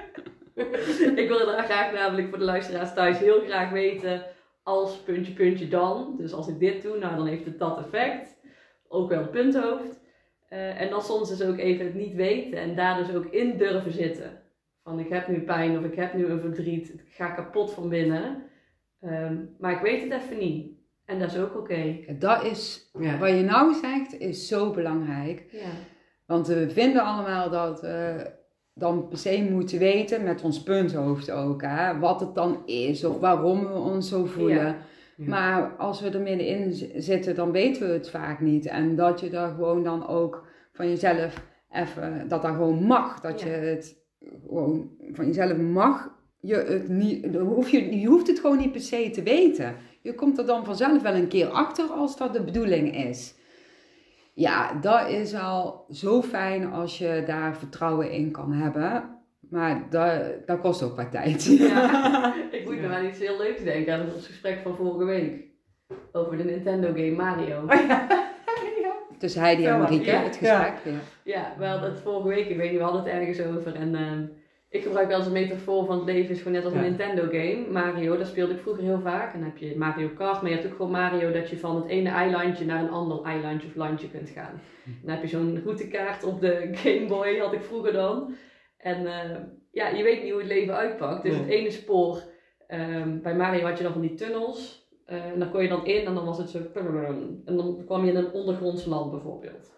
[1.21, 4.25] ik wil daar graag namelijk voor de luisteraars thuis heel graag weten
[4.63, 6.15] als puntje puntje dan.
[6.17, 8.37] Dus als ik dit doe, nou dan heeft het dat effect.
[8.87, 10.05] Ook wel punthoofd.
[10.47, 13.57] Eh, en dan soms dus ook even het niet weten en daar dus ook in
[13.57, 14.41] durven zitten.
[14.83, 17.89] Van ik heb nu pijn of ik heb nu een verdriet, ik ga kapot van
[17.89, 18.43] binnen.
[19.01, 20.71] Ehm, maar ik weet het even niet.
[21.05, 21.95] En dat is ook oké.
[22.19, 23.17] Dat is, Ja.
[23.17, 25.45] wat je nou zegt, is zo belangrijk.
[25.51, 25.69] Ja.
[26.25, 28.29] Want we vinden allemaal dat we
[28.73, 33.19] dan per se moeten weten, met ons punthoofd ook, hè, wat het dan is of
[33.19, 34.65] waarom we ons zo voelen.
[34.65, 34.77] Ja.
[35.17, 35.27] Ja.
[35.27, 38.65] Maar als we er middenin zitten, dan weten we het vaak niet.
[38.65, 43.19] En dat je daar gewoon dan ook van jezelf even, dat dat gewoon mag.
[43.21, 43.47] Dat Ja.
[43.47, 43.95] je het
[44.47, 46.15] gewoon van jezelf mag.
[46.39, 49.75] Je, het niet, hoef je, je hoeft het gewoon niet per se te weten.
[50.01, 53.35] Je komt er dan vanzelf wel een keer achter als dat de bedoeling is.
[54.33, 59.16] Ja, dat is wel zo fijn als je daar vertrouwen in kan hebben.
[59.49, 61.45] Maar dat, dat kost ook wat tijd.
[61.45, 62.33] Ja.
[62.51, 62.87] ik moet Ja.
[62.87, 65.45] me aan iets heel leuks denken aan ons gesprek van vorige week.
[66.11, 67.65] Over de Nintendo game Mario.
[69.17, 70.21] Tussen Heidi en Marieke, ja.
[70.23, 70.73] het gesprek.
[70.83, 70.91] Ja.
[71.23, 73.75] Ja, we hadden het vorige week, ik weet niet, we hadden het ergens over.
[73.75, 74.23] En ehm,
[74.69, 76.85] ik gebruik wel eens een metafoor van het leven is gewoon net als een Ja.
[76.87, 77.65] Nintendo game.
[77.71, 79.33] Mario, dat speelde ik vroeger heel vaak.
[79.33, 81.75] En dan heb je Mario Kart, maar je hebt ook gewoon Mario dat je van
[81.75, 84.61] het ene eilandje naar een ander eilandje of landje kunt gaan.
[85.01, 88.35] Dan heb je zo'n routekaart op de Game Boy, had ik vroeger dan.
[88.87, 89.37] En eh,
[89.71, 91.23] ja, je weet niet hoe het leven uitpakt.
[91.23, 91.41] Dus Nee.
[91.41, 92.23] het ene spoor,
[92.67, 94.85] ehm, bij Mario had je dan van die tunnels.
[95.05, 96.59] eh, en daar kon je dan in en dan was het zo...
[97.45, 99.71] En dan kwam je in een ondergronds land bijvoorbeeld.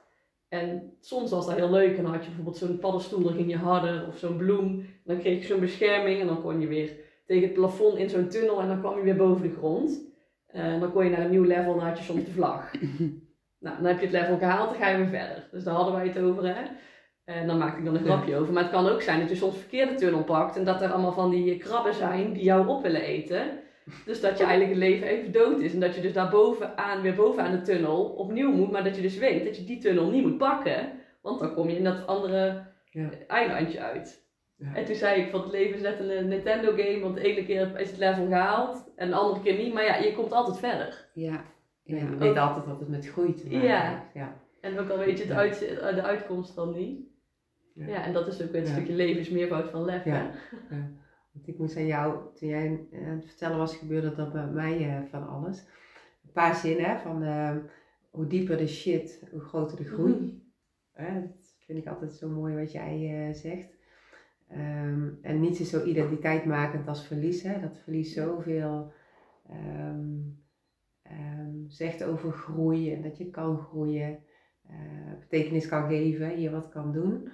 [0.47, 3.49] En soms was dat heel leuk en dan had je bijvoorbeeld zo'n paddenstoel, dan ging
[3.49, 4.85] je harder, of zo'n bloem.
[5.03, 6.91] Dan kreeg je zo'n bescherming en dan kon je weer
[7.25, 10.01] tegen het plafond in zo'n tunnel en dan kwam je weer boven de grond.
[10.47, 12.71] En dan kon je naar een nieuw level en dan had je soms de vlag.
[13.59, 15.47] nou, dan heb je het level gehaald, dan ga je weer verder.
[15.51, 16.61] Dus daar hadden wij het over, hè.
[17.35, 18.53] En dan maak ik dan een grapje over.
[18.53, 20.91] Maar het kan ook zijn dat je soms de verkeerde tunnel pakt en dat er
[20.91, 23.41] allemaal van die krabben zijn die jou op willen eten.
[24.05, 25.73] Dus dat je eigenlijk het leven even dood is.
[25.73, 28.71] En dat je dus daar bovenaan, weer bovenaan de tunnel opnieuw moet.
[28.71, 30.91] Maar dat je dus weet dat je die tunnel niet moet pakken.
[31.21, 33.09] Want dan kom je in dat andere Ja.
[33.27, 34.27] eilandje uit.
[34.57, 34.73] Ja.
[34.75, 36.99] En toen zei ik van het leven is net een Nintendo game.
[36.99, 38.91] Want de ene keer is het level gehaald.
[38.95, 39.73] En de andere keer niet.
[39.73, 41.07] Maar ja, je komt altijd verder.
[41.13, 41.43] Ja.
[41.83, 43.81] Ja, je weet altijd wat het met groei te maken Ja.
[43.89, 44.01] heeft.
[44.13, 44.33] Ja.
[44.61, 45.59] En ook al weet je het uit,
[45.95, 47.07] de uitkomst dan niet.
[47.79, 47.87] Ja.
[47.87, 50.05] Ja, en dat is ook weer een stukje levensmeervoud van lef.
[50.05, 50.31] Ja.
[51.31, 54.47] Want ik moest aan jou, toen jij eh, aan het vertellen was, gebeurde dat bij
[54.47, 55.67] mij eh, van alles.
[56.23, 57.55] Een paar zinnen hè, van eh,
[58.09, 60.17] hoe dieper de shit, hoe groter de groei.
[60.93, 63.77] Dat vind ik altijd zo mooi wat jij eh, zegt.
[64.47, 67.41] Ehm, en niets is zo identiteitmakend als verlies.
[67.41, 67.61] Hè?
[67.61, 68.91] Dat verlies zoveel
[69.49, 70.09] ehm,
[71.01, 74.19] ehm, zegt over groei en dat je kan groeien,
[75.19, 77.29] betekenis kan geven, hier wat kan doen.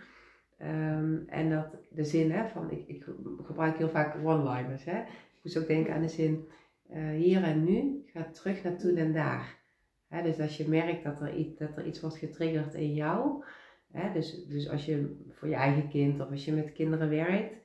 [0.58, 3.06] Ehm, en dat de zin hè, van, ik, ik
[3.44, 4.86] gebruik heel vaak one-liners.
[4.86, 5.00] Hè?
[5.00, 6.48] Ik moest ook denken aan de zin,
[6.90, 9.64] eh, hier en nu, ga terug naar toen en daar.
[10.24, 13.44] Dus als je merkt dat er, iets, dat er iets wordt getriggerd in jou,
[13.92, 17.56] hè, dus, dus als je voor je eigen kind of als je met kinderen werkt,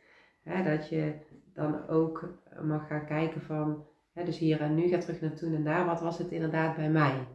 [0.43, 1.15] hè, dat je
[1.55, 5.55] dan ook mag gaan kijken van, hè, dus hier en nu, ga terug naar toen
[5.55, 7.27] en daar, wat was het inderdaad bij mij?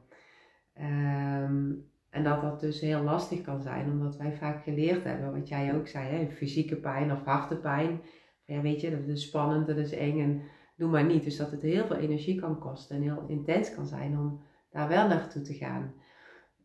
[0.74, 1.72] Ehm,
[2.16, 5.76] en dat dat dus heel lastig kan zijn, omdat wij vaak geleerd hebben, wat jij
[5.76, 8.02] ook zei, hè, fysieke pijn of hartepijn.
[8.46, 10.42] Ja, weet je, dat is spannend, dat is eng en
[10.78, 11.24] doe maar niet.
[11.24, 14.42] Dus dat het heel veel energie kan kosten en heel intens kan zijn om
[14.72, 15.94] daar wel naartoe te gaan.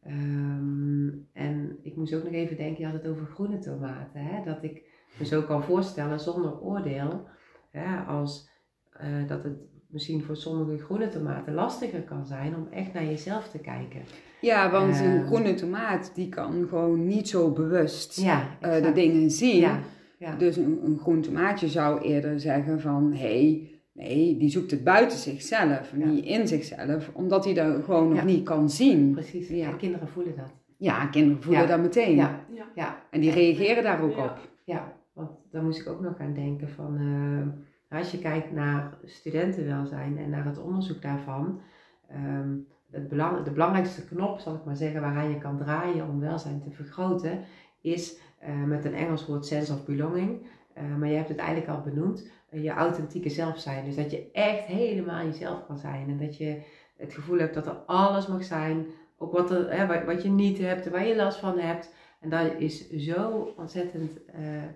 [0.03, 4.21] Ehm, en ik moest ook nog even denken, je had het over groene tomaten.
[4.21, 4.45] Hè?
[4.45, 4.83] Dat ik
[5.19, 7.29] me zo kan voorstellen zonder oordeel,
[7.71, 8.51] hè, als
[8.91, 13.49] eh, dat het misschien voor sommige groene tomaten lastiger kan zijn om echt naar jezelf
[13.49, 14.03] te kijken.
[14.41, 15.27] Ja, want een Ehm.
[15.27, 19.61] groene tomaat die kan gewoon niet zo bewust Ja, eh, de dingen zien.
[19.61, 19.79] Ja,
[20.19, 20.37] ja.
[20.37, 24.85] Dus een, een groen tomaatje zou eerder zeggen van hé, hey, nee, die zoekt het
[24.85, 26.07] buiten zichzelf, Ja.
[26.07, 28.25] niet in zichzelf, omdat hij dat gewoon nog Ja.
[28.25, 29.13] niet kan zien.
[29.13, 29.49] precies.
[29.49, 29.69] Ja.
[29.71, 30.55] En kinderen voelen dat.
[30.77, 31.69] Ja, kinderen voelen Ja.
[31.69, 32.17] dat meteen.
[32.17, 32.65] Ja, Ja.
[32.75, 33.03] ja.
[33.11, 34.25] En die reageren daar ook Ja.
[34.25, 34.39] op.
[34.65, 38.99] Ja, want daar moest ik ook nog aan denken van, eh, Als je kijkt naar
[39.05, 41.61] studentenwelzijn en naar het onderzoek daarvan,
[42.09, 42.49] ehm,
[42.91, 43.11] het
[43.45, 47.41] de belangrijkste knop, zal ik maar zeggen, waaraan je kan draaien om welzijn te vergroten,
[47.81, 48.19] is
[48.49, 50.47] uh, met een Engels woord sense of belonging.
[50.79, 53.85] Uh, maar je hebt het eigenlijk al benoemd, uh, je authentieke zelf zijn.
[53.85, 56.63] Dus dat je echt helemaal jezelf kan zijn en dat je
[56.97, 58.87] het gevoel hebt dat er alles mag zijn,
[59.19, 61.95] ook wat, er, hè, wat je niet hebt, waar je last van hebt.
[62.21, 64.11] En dat is zo ontzettend,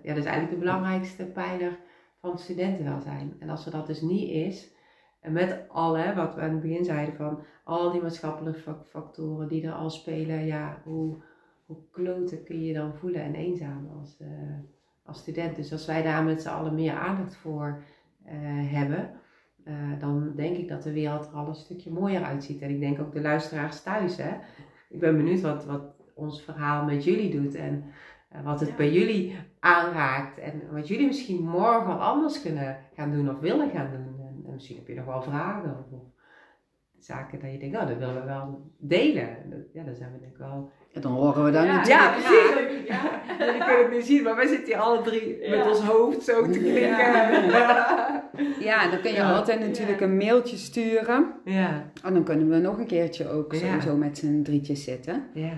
[0.03, 1.77] ja, dat is eigenlijk de belangrijkste pijler
[2.19, 3.35] van studentenwelzijn.
[3.39, 4.75] En als er dat dus niet is,
[5.19, 9.67] en met alle, wat we aan het begin zeiden van al die maatschappelijke factoren die
[9.67, 11.15] er al spelen, ja, hoe,
[11.65, 14.27] hoe kloten kun je dan voelen en eenzaam als, uh,
[15.05, 15.55] als student.
[15.55, 17.83] Dus als wij daar met z'n allen meer aandacht voor
[18.25, 18.31] uh,
[18.71, 19.09] hebben,
[19.67, 22.61] uh, dan denk ik dat de wereld er al een stukje mooier uitziet.
[22.61, 24.17] En ik denk ook de luisteraars thuis.
[24.17, 24.31] Hè?
[24.89, 27.83] Ik ben benieuwd wat, wat ons verhaal met jullie doet en
[28.43, 28.75] wat het ja.
[28.75, 30.37] bij jullie aanraakt.
[30.37, 34.25] En wat jullie misschien morgen anders kunnen gaan doen of willen gaan doen.
[34.25, 36.14] En, en misschien heb je nog wel vragen of, of
[37.05, 39.67] zaken dat je denkt, oh, dat willen we wel delen.
[39.73, 42.01] Ja, daar zijn we denk ik wel ja, dan horen we dan ja, natuurlijk.
[42.01, 42.87] Ja, precies.
[42.87, 43.21] Ja.
[43.45, 45.57] Jullie kunnen het niet zien, maar wij zitten hier alle drie ja.
[45.57, 46.81] met ons hoofd zo te klinken.
[46.81, 48.29] Ja,
[48.59, 51.33] ja dan kun je altijd natuurlijk een mailtje sturen.
[51.45, 51.91] Ja.
[52.03, 55.23] En dan kunnen we nog een keertje ook sowieso met z'n drietjes zitten.
[55.33, 55.53] Ja.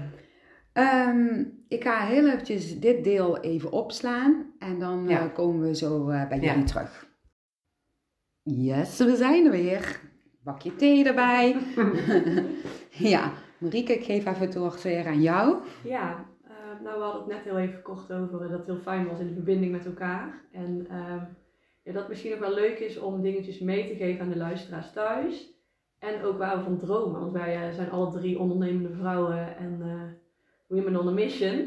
[1.10, 6.10] Um, ik ga heel eventjes dit deel even opslaan en dan uh, komen we zo
[6.10, 7.08] uh, bij jullie terug.
[8.42, 10.00] Yes, we zijn er weer.
[10.48, 11.56] Bakje thee erbij.
[13.14, 15.58] ja, Marieke, ik geef even het woord weer aan jou.
[15.84, 19.08] Ja, uh, nou we hadden het net heel even kort over dat het heel fijn
[19.08, 20.42] was in de verbinding met elkaar.
[20.52, 21.22] En uh,
[21.84, 24.38] ja, dat het misschien ook wel leuk is om dingetjes mee te geven aan de
[24.38, 25.54] luisteraars thuis.
[26.00, 29.82] En ook waar we van dromen, want wij uh, zijn alle drie ondernemende vrouwen en
[30.68, 31.66] women on a mission.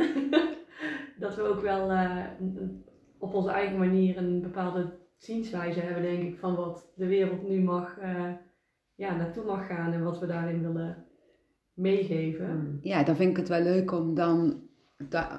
[1.23, 1.91] dat we ook wel
[3.19, 7.61] op onze eigen manier een bepaalde zienswijze hebben, denk ik, van wat de wereld nu
[7.63, 7.99] mag,
[9.01, 11.05] ja, naartoe mag gaan en wat we daarin willen
[11.75, 12.79] meegeven.
[12.83, 14.63] Ja, dan vind ik het wel leuk om dan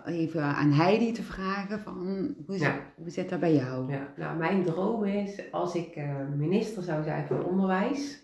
[0.06, 1.98] even aan Heidi te vragen van
[2.46, 2.94] hoe zit, ja.
[2.96, 3.92] hoe zit dat bij jou?
[3.92, 8.24] Ja, nou mijn droom is als ik uh, minister zou zijn van onderwijs,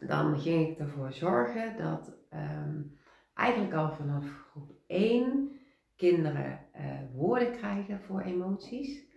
[0.00, 2.98] dan ging ik ervoor zorgen dat um,
[3.34, 5.50] eigenlijk al vanaf groep 1
[5.96, 6.80] kinderen uh,
[7.14, 9.08] woorden krijgen voor emoties.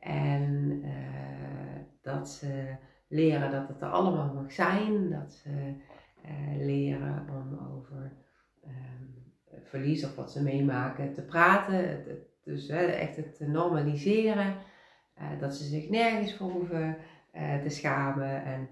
[0.00, 0.90] En uh,
[2.02, 2.76] dat ze
[3.10, 5.74] leren dat het er allemaal mag zijn, dat ze
[6.24, 8.12] uh, leren om over
[8.64, 9.32] um,
[9.64, 12.04] verlies of wat ze meemaken te praten.
[12.44, 14.54] Dus echt het te normaliseren.
[15.18, 16.96] Uh, dat ze zich nergens voor hoeven
[17.34, 18.44] uh, te schamen.
[18.44, 18.68] En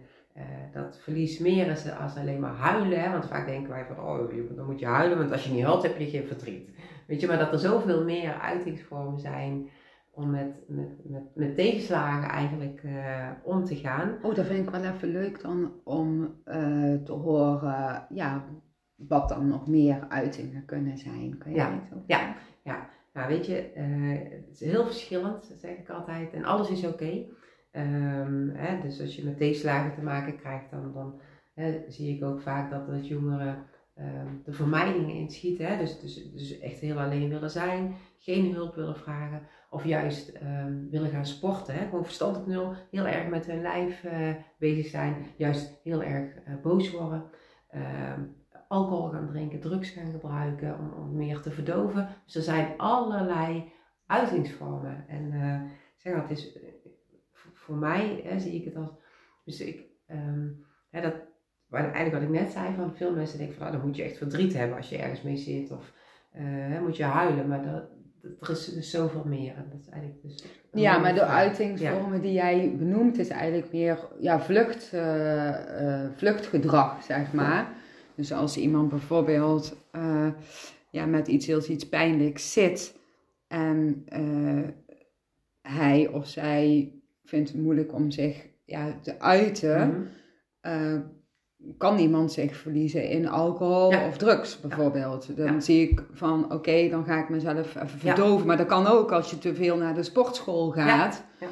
[0.72, 3.12] dat verlies meer is als alleen maar huilen.
[3.12, 5.82] Want vaak denken wij van, oh, dan moet je huilen, want als je niet huilt
[5.82, 6.70] heb je geen verdriet.
[7.06, 9.68] Weet je, maar dat er zoveel meer uitingsvormen zijn
[10.18, 14.18] om met, met, met, met tegenslagen eigenlijk uh, om te gaan.
[14.22, 18.44] Oh, dat vind ik wel even leuk dan om uh, te horen, ja,
[18.96, 21.38] wat dan nog meer uitingen kunnen zijn.
[21.38, 22.88] Kun je ja, ja, ja.
[23.12, 26.32] Nou, weet je, uh, het is heel verschillend, zeg ik altijd.
[26.32, 26.92] En alles is oké.
[26.92, 27.28] Okay.
[27.72, 28.52] Um,
[28.82, 31.20] dus als je met tegenslagen te maken krijgt, dan, dan
[31.54, 33.64] hè, zie ik ook vaak dat, dat jongeren
[33.98, 35.66] um, de vermijdingen inschieten.
[35.66, 35.78] Hè?
[35.78, 39.42] Dus, dus, dus echt heel alleen willen zijn, geen hulp willen vragen.
[39.70, 41.74] Of juist um, willen gaan sporten.
[41.74, 41.84] Hè?
[41.84, 42.74] Gewoon op nul.
[42.90, 45.26] Heel erg met hun lijf uh, bezig zijn.
[45.36, 47.24] Juist heel erg uh, boos worden.
[47.74, 48.36] Um,
[48.68, 52.08] alcohol gaan drinken, drugs gaan gebruiken om, om, meer te verdoven.
[52.24, 53.72] Dus er zijn allerlei
[54.06, 55.04] uitingsvormen.
[55.08, 55.60] En uh,
[55.96, 56.58] zeg maar, het is
[57.52, 58.90] voor mij hè, zie ik het als.
[59.44, 61.14] Dus ik, um, hè, dat,
[61.70, 64.16] eigenlijk wat ik net zei, van veel mensen denken van oh, dan moet je echt
[64.16, 65.70] verdriet hebben als je ergens mee zit.
[65.70, 65.92] Of
[66.82, 67.48] moet je huilen.
[67.48, 67.88] Maar dat,
[68.40, 69.54] er is dus zoveel meer.
[69.56, 72.22] En dat is eigenlijk dus ja, maar de uitingsvormen ja.
[72.22, 75.48] die jij benoemt is eigenlijk meer ja, vlucht, uh,
[75.80, 77.72] uh, vluchtgedrag, zeg maar.
[78.14, 80.28] Dus als iemand bijvoorbeeld uh,
[80.90, 82.96] ja, met iets heel iets pijnlijks zit
[83.48, 84.04] en
[85.62, 86.92] hij of zij
[87.24, 90.08] vindt het moeilijk om zich ja, te uiten, mm
[90.60, 91.16] -hmm
[91.78, 94.06] kan iemand zich verliezen in alcohol ja.
[94.06, 95.36] of drugs bijvoorbeeld.
[95.36, 95.60] Dan Ja.
[95.60, 98.46] zie ik van oké, dan ga ik mezelf even verdoven.
[98.46, 101.24] Maar dat kan ook als je te veel naar de sportschool gaat.
[101.40, 101.46] Ja.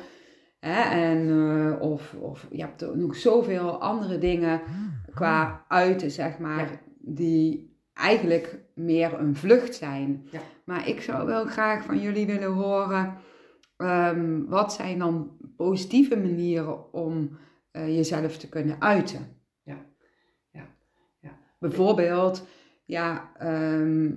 [0.61, 0.81] Hè?
[1.01, 4.61] En, eh, of, of je hebt nog zoveel andere dingen
[5.15, 10.29] qua uiten, zeg maar, die eigenlijk meer een vlucht zijn.
[10.65, 13.15] Maar ik zou wel graag van jullie willen horen,
[13.77, 17.39] ehm, wat zijn dan positieve manieren om
[17.71, 19.36] eh, jezelf te kunnen uiten?
[21.59, 21.67] Ja.
[21.67, 21.69] Ja.
[21.69, 21.69] Ja.
[21.69, 22.47] Bijvoorbeeld,
[22.85, 24.11] ja, ehm,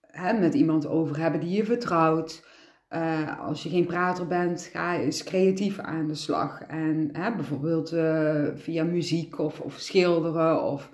[0.00, 2.50] hè, met iemand over hebben die je vertrouwt.
[2.88, 6.62] eh, als je geen prater bent, ga eens creatief aan de slag.
[6.62, 10.90] En hè, bijvoorbeeld eh, via muziek of, of schilderen of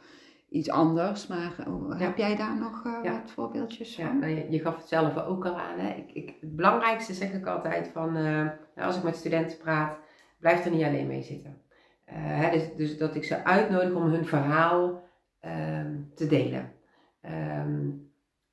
[0.49, 1.26] iets anders.
[1.26, 2.05] Maar oh, Ja.
[2.07, 3.12] heb jij daar nog eh, Ja.
[3.12, 4.18] wat voorbeeldjes Ja, van?
[4.18, 5.78] nou, je, je gaf het zelf ook al aan.
[5.78, 5.95] Hè?
[5.95, 9.97] Ik, ik, het belangrijkste zeg ik altijd van, eh, als ik met studenten praat,
[10.41, 11.61] blijf er niet alleen mee zitten.
[12.05, 15.03] Hè, dus, dus dat ik ze uitnodig om hun verhaal
[15.41, 16.72] ehm, te delen.
[17.20, 17.91] Ehm,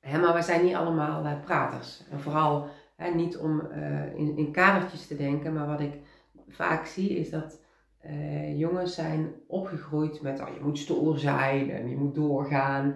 [0.00, 2.02] hè, maar we zijn niet allemaal eh, praters.
[2.10, 5.94] En vooral hè, niet om eh, in, in kadertjes te denken, maar wat ik
[6.48, 7.60] vaak zie is dat
[8.00, 12.94] eh, jongens zijn opgegroeid met oh, je moet stoer zijn en je moet doorgaan.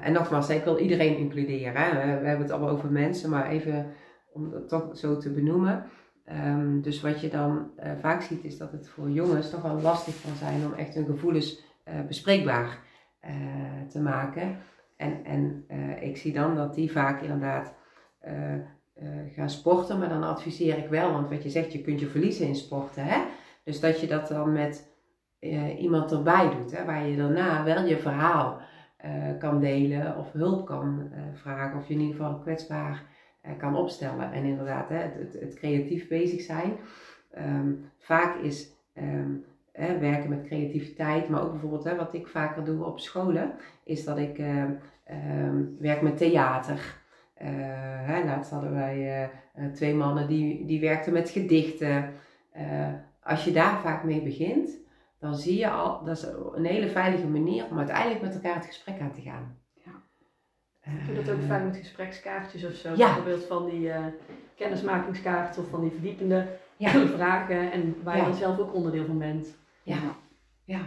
[0.00, 1.82] En nogmaals, ik wil iedereen includeren.
[1.82, 1.90] Hè.
[1.90, 3.86] We, hebben het allemaal over mensen, maar even
[4.32, 5.84] om dat toch zo te benoemen.
[6.24, 7.70] Ehm, dus wat je dan
[8.00, 11.06] vaak ziet, is dat het voor jongens toch wel lastig kan zijn om echt hun
[11.06, 11.62] gevoelens
[12.06, 12.78] bespreekbaar
[13.88, 14.58] te maken.
[15.00, 17.74] En, en eh, ik zie dan dat die vaak inderdaad
[18.18, 18.62] eh, eh,
[19.32, 22.46] gaan sporten, maar dan adviseer ik wel, want wat je zegt, je kunt je verliezen
[22.46, 23.04] in sporten.
[23.04, 23.22] Hè?
[23.64, 24.96] Dus dat je dat dan met
[25.38, 28.60] eh, iemand erbij doet, hè, waar je daarna wel je verhaal
[28.96, 33.02] eh, kan delen of hulp kan eh, vragen of je in ieder geval kwetsbaar
[33.40, 34.32] eh, kan opstellen.
[34.32, 36.76] En inderdaad, hè, het, het, het creatief bezig zijn.
[37.30, 39.34] Ehm, vaak is ehm,
[39.72, 43.52] werken met creativiteit, maar ook bijvoorbeeld hè, wat ik vaker doe op scholen,
[43.84, 44.70] is dat ik ehm,
[45.04, 46.98] ehm, werk met theater.
[47.34, 47.48] Eh,
[48.06, 49.22] hè, laatst hadden wij eh,
[49.54, 52.12] eh, twee mannen die, die werkten met gedichten.
[52.52, 52.88] Eh,
[53.22, 54.70] als je daar vaak mee begint,
[55.18, 58.66] dan zie je al, dat is een hele veilige manier om uiteindelijk met elkaar het
[58.66, 59.58] gesprek aan te gaan.
[60.84, 62.88] Ik vind dat ook fijn met gesprekskaartjes of zo.
[62.88, 63.06] Ja.
[63.06, 64.04] Bijvoorbeeld van die eh,
[64.56, 66.46] kennismakingskaarten of van die verdiepende
[66.80, 66.90] Ja.
[67.16, 67.72] vragen.
[67.72, 69.58] En waar je dan zelf ook onderdeel van bent.
[69.82, 69.98] Ja,
[70.64, 70.80] ja,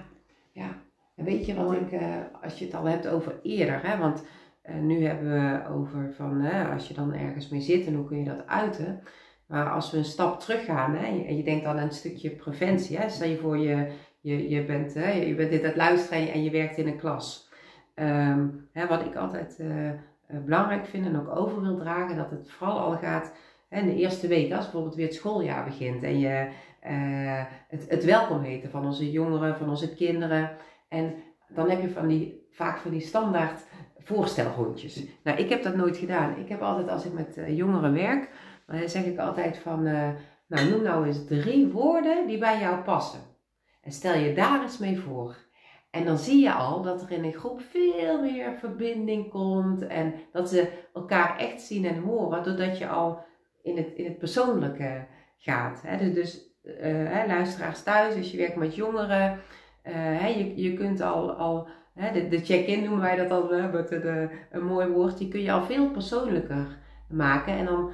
[0.52, 0.82] ja.
[1.16, 4.26] En weet je wat ik, eh, als je het al hebt over eerder, hè, want
[4.62, 8.06] eh, nu hebben we over van, hè, als je dan ergens mee zit en hoe
[8.06, 9.02] kun je dat uiten.
[9.48, 11.91] Maar als we een stap teruggaan hè, en je- en je denkt dan aan een
[11.91, 13.88] stukje preventie, hè, stel je voor je,
[14.22, 16.98] je, je, bent, hè, je bent dit aan het luisteren en je, werkt in een
[16.98, 17.50] klas.
[17.94, 19.89] Ehm, hè, wat ik altijd eh,
[20.28, 23.34] belangrijk vind en ook over wil dragen, dat het vooral al gaat
[23.74, 26.48] in de eerste week, als bijvoorbeeld weer het schooljaar begint en je
[26.80, 30.52] eh, het, het welkom heten van onze jongeren, van onze kinderen.
[30.88, 31.14] En
[31.50, 33.66] dan heb je van die, vaak van die standaard
[33.98, 35.04] voorstelrondjes.
[35.24, 36.38] Nou, ik heb dat nooit gedaan.
[36.38, 38.30] Ik heb altijd, als ik met eh, jongeren werk,
[38.68, 40.10] dan zeg ik altijd van, eh,
[40.48, 43.20] nou noem nou eens drie woorden die bij jou passen.
[43.82, 45.36] En stel je daar eens mee voor.
[45.92, 50.14] En dan zie je al dat er in een groep veel meer verbinding komt en
[50.32, 53.24] dat ze elkaar echt zien en horen, doordat je al
[53.64, 55.05] in het, in het persoonlijke
[55.38, 55.82] gaat.
[55.86, 55.97] Hè?
[55.97, 59.39] Dus, dus eh, luisteraars thuis, als je werkt met jongeren,
[59.82, 63.70] eh, hè, je, je kunt al, al hè, de, de check-in noemen wij dat al,
[63.72, 66.78] met een, een mooi woord, die kun je al veel persoonlijker
[67.09, 67.53] maken.
[67.53, 67.91] En dan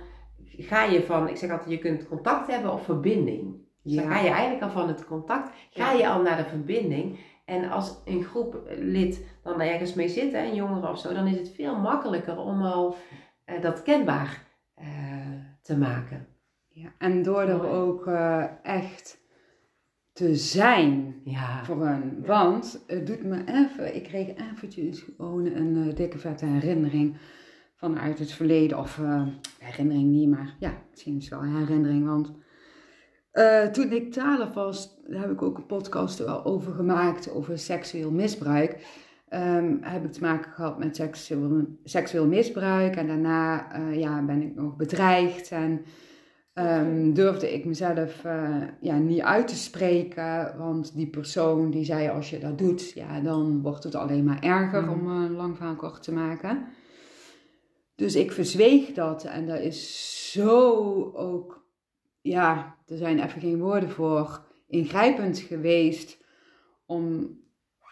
[0.48, 3.68] ga je van, ik zeg altijd, je kunt contact hebben of verbinding.
[3.84, 7.20] Dus dan ga je eigenlijk al van het contact, ga je al naar de verbinding.
[7.46, 11.38] En als een groeplid dan ergens mee zit, hè, een jongere of zo, dan is
[11.38, 12.96] het veel makkelijker om al
[13.46, 14.44] eh, dat kenbaar
[14.76, 14.88] eh,
[15.70, 16.28] te maken.
[16.68, 19.22] Ja, en door er ook eh, echt
[20.14, 22.26] te zijn Ja, voor hun.
[22.26, 27.18] Want het doet me even, ik kreeg eventjes gewoon een eh, dikke vette herinnering
[27.76, 28.78] vanuit het verleden.
[28.78, 29.28] Of eh,
[29.60, 32.06] herinnering niet, maar ja, misschien is het wel een herinnering.
[32.06, 32.34] Want
[33.74, 38.12] toen ik twaalf was, daar heb ik ook een podcast wel over gemaakt, over seksueel
[38.12, 38.86] misbruik.
[39.30, 42.96] Ehm, heb ik te maken gehad met seksueel, seksueel misbruik.
[42.96, 45.86] En daarna eh, ja, ben ik nog bedreigd en
[46.54, 50.58] ehm, durfde ik mezelf eh, ja, niet uit te spreken.
[50.58, 54.40] Want die persoon die zei, als je dat doet, ja, dan wordt het alleen maar
[54.44, 54.92] erger, Mhm.
[54.92, 56.66] om een lang verhaal kort te maken.
[57.96, 60.72] Dus ik verzweeg dat en dat is zo
[61.14, 61.66] ook,
[62.22, 66.18] ja, er zijn even geen woorden voor, ingrijpend geweest
[66.86, 67.38] om,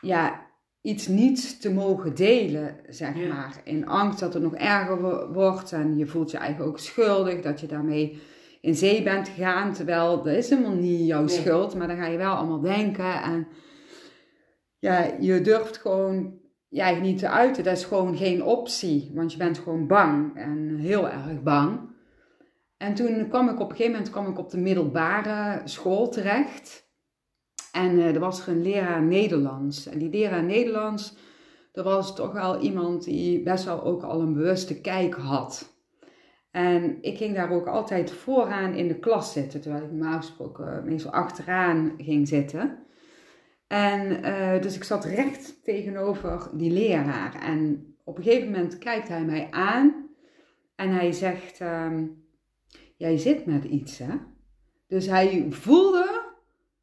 [0.02, 0.46] ja,
[0.82, 3.28] iets niet te mogen delen, zeg Ja.
[3.28, 3.62] maar.
[3.64, 7.42] In angst dat het nog erger wo- wordt en je voelt je eigenlijk ook schuldig
[7.42, 8.22] dat je daarmee
[8.62, 9.74] in zee bent gegaan.
[9.74, 11.30] Terwijl dat is helemaal niet jouw Nee.
[11.36, 13.22] schuld, maar dan ga je wel allemaal denken.
[13.22, 13.48] En
[14.80, 17.64] ja, je durft gewoon ja, je niet te uiten.
[17.64, 21.80] Dat is gewoon geen optie, want je bent gewoon bang en heel erg bang.
[22.78, 26.87] En toen kwam ik op een gegeven moment kwam ik op de middelbare school terecht.
[27.78, 29.86] En eh, er was er een leraar Nederlands.
[29.88, 31.18] En die leraar Nederlands,
[31.72, 35.76] dat was toch wel iemand die best wel ook al een bewuste kijk had.
[36.52, 40.86] En ik ging daar ook altijd vooraan in de klas zitten, terwijl ik normaal gesproken
[40.86, 42.78] meestal achteraan ging zitten.
[43.68, 47.42] En eh, dus ik zat recht tegenover die leraar.
[47.42, 50.10] En op een gegeven moment kijkt hij mij aan
[50.76, 52.06] en hij zegt: ehm,
[52.96, 54.14] jij zit met iets, hè?
[54.88, 56.17] Dus hij voelde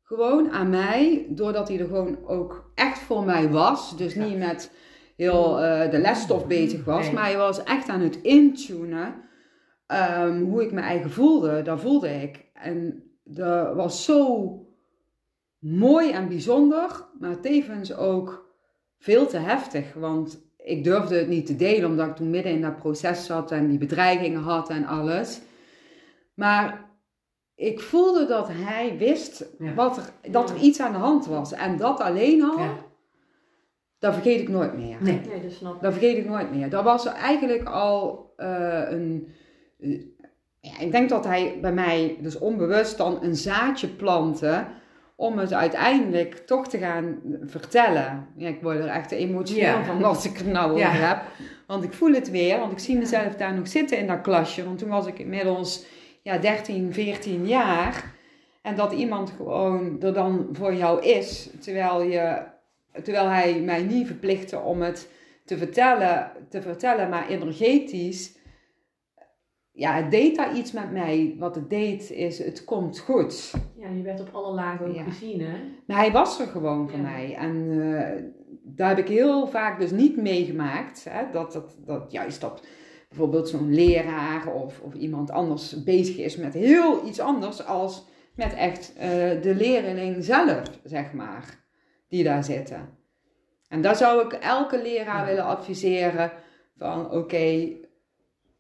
[0.05, 3.97] gewoon aan mij, doordat hij er gewoon ook echt voor mij was.
[3.97, 4.71] Dus niet met
[5.17, 7.15] heel uh, de lesstof bezig was, Nee.
[7.15, 9.15] maar hij was echt aan het intunen
[9.87, 11.63] ehm, hoe ik me eigen voelde.
[11.63, 12.45] Dat voelde ik.
[12.55, 14.51] En dat was zo
[15.59, 18.53] mooi en bijzonder, maar tevens ook
[18.99, 19.95] veel te heftig.
[19.95, 23.51] Want ik durfde het niet te delen, omdat ik toen midden in dat proces zat
[23.51, 25.41] en die bedreigingen had en alles.
[26.35, 26.91] Maar
[27.57, 29.75] ik voelde dat hij wist Ja.
[29.75, 31.53] wat er, dat er iets aan de hand was.
[31.53, 32.75] En dat alleen al, Ja.
[33.99, 34.97] dat vergeet ik nooit meer.
[35.01, 35.21] Nee.
[35.29, 35.83] Nee, dat snap ik.
[35.83, 36.71] Dat vergeet ik nooit meer.
[36.71, 39.29] Dat was eigenlijk al eh, een.
[39.81, 40.01] eh,
[40.61, 44.65] ja, ik denk dat hij bij mij, dus onbewust, dan een zaadje plantte.
[45.17, 48.27] Om het uiteindelijk toch te gaan vertellen.
[48.37, 49.85] Ja, ik word er echt emotioneel Ja.
[49.85, 50.91] van als ik het nou over Ja.
[50.91, 51.23] heb.
[51.67, 54.65] Want ik voel het weer, want ik zie mezelf daar nog zitten in dat klasje.
[54.65, 55.85] Want toen was ik inmiddels
[56.25, 58.13] ja, 13, 14 jaar.
[58.63, 61.51] En dat iemand gewoon er dan voor jou is.
[61.61, 62.43] Terwijl, je,
[63.03, 65.11] terwijl hij mij niet verplichtte om het
[65.45, 68.37] te vertellen, te vertellen, maar energetisch.
[69.73, 71.35] Ja, het deed daar iets met mij.
[71.39, 73.53] Wat het deed is, het komt goed.
[73.79, 75.03] Ja, je werd op alle lagen ook Ja.
[75.03, 75.57] gezien, hè?
[75.87, 77.05] Maar hij was er gewoon voor Ja.
[77.05, 77.35] mij.
[77.35, 78.23] En eh,
[78.63, 81.05] daar heb ik heel vaak dus niet meegemaakt.
[81.09, 82.67] Hè, dat, dat, dat juist dat
[83.15, 88.55] bijvoorbeeld zo'n leraar of, of iemand anders bezig is met heel iets anders als met
[88.55, 89.09] echt eh,
[89.43, 91.65] de leerling zelf, zeg maar,
[92.09, 92.89] die daar zitten.
[93.69, 96.33] En daar zou ik elke leraar willen adviseren
[96.77, 97.73] van oké,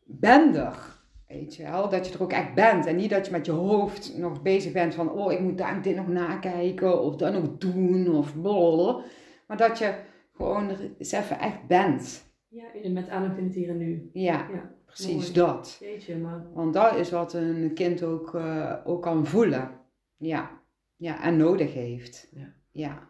[0.04, 0.92] ben er.
[1.28, 2.86] Weet je wel, dat je er ook echt bent.
[2.86, 5.82] En niet dat je met je hoofd nog bezig bent van, oh, ik moet daar
[5.82, 9.04] dit nog nakijken of dat nog doen of blablabla.
[9.46, 9.94] Maar dat je
[10.36, 12.33] gewoon eens even echt bent.
[12.54, 14.10] Ja, in- met aandacht in het hier en nu.
[14.12, 15.32] Ja, Ja, precies mooi.
[15.32, 15.76] dat.
[15.80, 19.70] Jeetje, maar Want dat is wat een kind ook, eh, ook kan voelen.
[20.16, 20.50] Ja.
[20.96, 22.28] ja, en nodig heeft.
[22.34, 22.52] Ja.
[22.70, 23.08] Ja.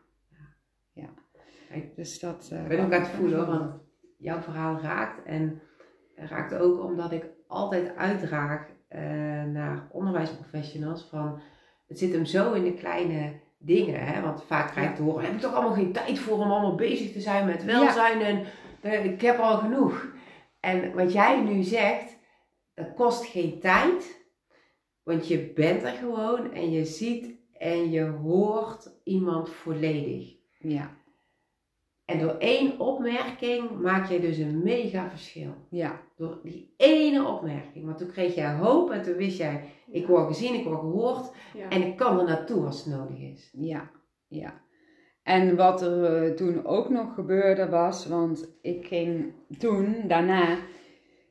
[0.92, 1.08] ja.
[1.68, 2.48] Kijk, Dus dat...
[2.52, 3.72] eh, Ik ben ook aan het voelen hoor, want
[4.18, 5.24] jouw verhaal raakt.
[5.26, 5.60] En
[6.14, 9.00] raakt ook omdat ik altijd uitdraag eh,
[9.44, 11.40] naar onderwijsprofessionals van
[11.86, 14.00] het zit hem zo in de kleine dingen.
[14.06, 14.20] Hè?
[14.22, 16.74] Want vaak krijg ik te horen, heb ik toch allemaal geen tijd voor om allemaal
[16.74, 18.44] bezig te zijn met welzijn en
[18.84, 20.12] ik heb al genoeg.
[20.60, 22.16] En wat jij nu zegt,
[22.74, 24.22] dat kost geen tijd.
[25.02, 30.34] Want je bent er gewoon en je ziet en je hoort iemand volledig.
[30.58, 30.96] Ja,
[32.04, 35.54] En door één opmerking maak je dus een mega verschil.
[35.70, 37.84] ja, Door die ene opmerking.
[37.84, 41.30] Want toen kreeg jij hoop en toen wist jij, ik word gezien, ik word gehoord.
[41.54, 41.68] ja.
[41.68, 43.50] En ik kan er naartoe als het nodig is.
[43.52, 43.90] ja,
[44.28, 44.62] ja.
[45.24, 50.58] En wat er eh, toen ook nog gebeurde was, want ik ging toen, daarna,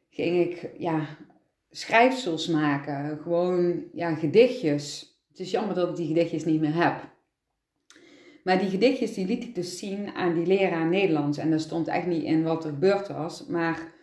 [0.09, 1.17] ging ik, ja,
[1.69, 3.19] schrijfsels maken.
[3.21, 5.15] Gewoon, ja, gedichtjes.
[5.29, 7.11] Het is jammer dat ik die gedichtjes niet meer heb.
[8.43, 11.37] Maar die gedichtjes die liet ik dus zien aan die leraar Nederlands.
[11.37, 13.45] En daar stond echt niet in wat er gebeurd was.
[13.45, 13.93] Maar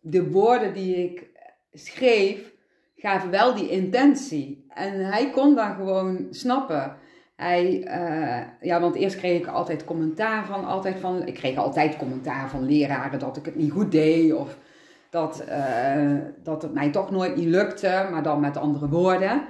[0.00, 1.30] de woorden die ik
[1.72, 2.54] schreef,
[2.96, 4.64] gaven wel die intentie.
[4.68, 6.96] En hij kon dan gewoon snappen.
[7.36, 11.96] Hij, eh, ja, want eerst kreeg ik altijd commentaar van, altijd van, ik kreeg altijd
[11.96, 14.58] commentaar van leraren dat ik het niet goed deed of
[15.10, 19.42] dat, eh, dat het mij toch nooit niet lukte, maar dan met andere woorden.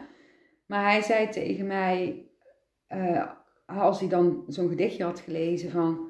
[0.67, 2.27] Maar hij zei tegen mij,
[2.87, 3.27] eh,
[3.67, 6.09] als hij dan zo'n gedichtje had gelezen van,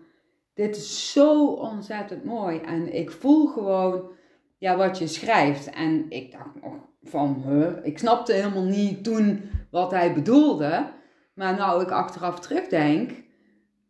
[0.55, 4.11] dit is zo ontzettend mooi en ik voel gewoon
[4.59, 5.71] ja, wat je schrijft.
[5.71, 10.95] En ik dacht nog van, huh, ik snapte helemaal niet toen wat hij bedoelde.
[11.37, 13.11] Maar nou ik achteraf terugdenk,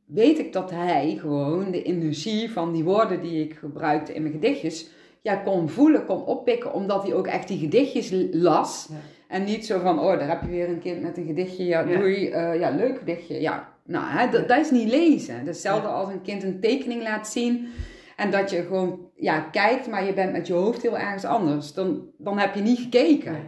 [0.04, 4.34] weet ik dat hij gewoon de energie van die woorden die ik gebruikte in mijn
[4.34, 4.90] gedichtjes,
[5.22, 8.86] ja, kon voelen, kon oppikken, omdat hij ook echt die gedichtjes las.
[8.90, 8.96] Ja.
[9.28, 11.80] En niet zo van, oh, daar heb je weer een kind met een gedichtje, ja,
[11.80, 11.98] Ja.
[11.98, 13.74] doei, eh, ja, leuk gedichtje, ja.
[13.84, 15.34] Nou, hè, dat, dat is niet lezen.
[15.34, 17.68] Dat is hetzelfde als een kind een tekening laat zien
[18.16, 21.72] en dat je gewoon, ja, kijkt, maar je bent met je hoofd heel ergens anders.
[21.72, 23.32] Dan, dan heb je niet gekeken.
[23.32, 23.42] Nee.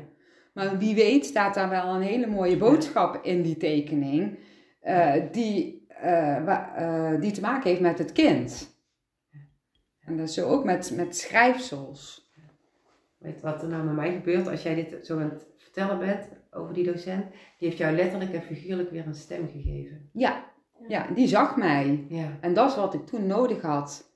[0.59, 4.39] Maar wie weet staat daar wel een hele mooie boodschap in die tekening,
[4.81, 8.77] eh, die, eh, wa- eh, die te maken heeft met het kind.
[10.01, 12.31] En dat is zo ook met, met schrijfsels.
[13.19, 16.29] Weet wat er nou met mij gebeurt als jij dit zo aan het vertellen bent
[16.51, 17.25] over die docent?
[17.31, 20.11] Die heeft jou letterlijk en figuurlijk weer een stem gegeven.
[20.13, 20.45] Ja,
[20.89, 22.05] ja, die zag mij.
[22.09, 22.39] Ja.
[22.41, 24.13] En dat is wat ik toen nodig had.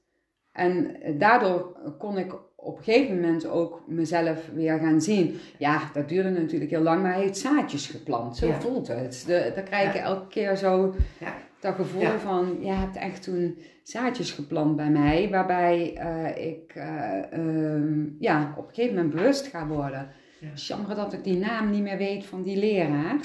[0.53, 5.39] En daardoor kon ik op een gegeven moment ook mezelf weer gaan zien.
[5.59, 8.37] Ja, dat duurde natuurlijk heel lang, maar hij heeft zaadjes geplant.
[8.37, 8.61] Zo Ja.
[8.61, 9.25] voelt het.
[9.27, 10.05] De, dan krijg je Ja.
[10.05, 11.35] elke keer zo Ja.
[11.61, 12.57] dat gevoel van...
[12.61, 15.29] Je hebt echt toen zaadjes geplant bij mij.
[15.31, 20.09] Waarbij eh, ik eh, ehm, ja, op een gegeven moment bewust ga worden.
[20.41, 20.49] Ja.
[20.55, 23.21] Jammer dat ik die naam niet meer weet van die leraar.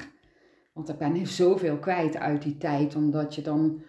[0.73, 3.81] Want ik ben zoveel kwijt uit die tijd, omdat je dan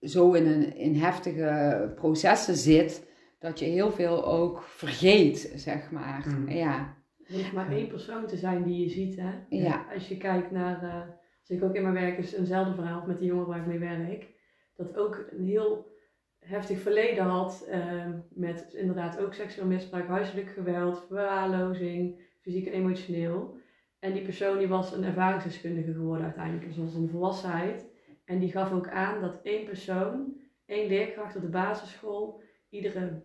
[0.00, 3.02] zo in, een, in heftige processen zit,
[3.44, 6.24] dat je heel veel ook vergeet, zeg maar.
[6.28, 6.48] Mm.
[6.48, 9.32] Ja, Er hoeft maar één persoon te zijn die je ziet, hè.
[9.48, 11.00] ja, Als je kijkt naar, eh,
[11.40, 13.78] als ik ook in mijn werk is eenzelfde verhaal met die jongen waar ik mee
[13.78, 14.26] werk,
[14.76, 15.92] dat ook een heel
[16.38, 23.56] heftig verleden had eh, met inderdaad ook seksueel misbruik, huiselijk geweld, verwaarlozing, fysiek en emotioneel.
[23.98, 27.86] En die persoon die was een ervaringsdeskundige geworden uiteindelijk, dus was een volwassenheid.
[28.24, 30.34] En die gaf ook aan dat één persoon,
[30.66, 33.22] één leerkracht op de basisschool, iedere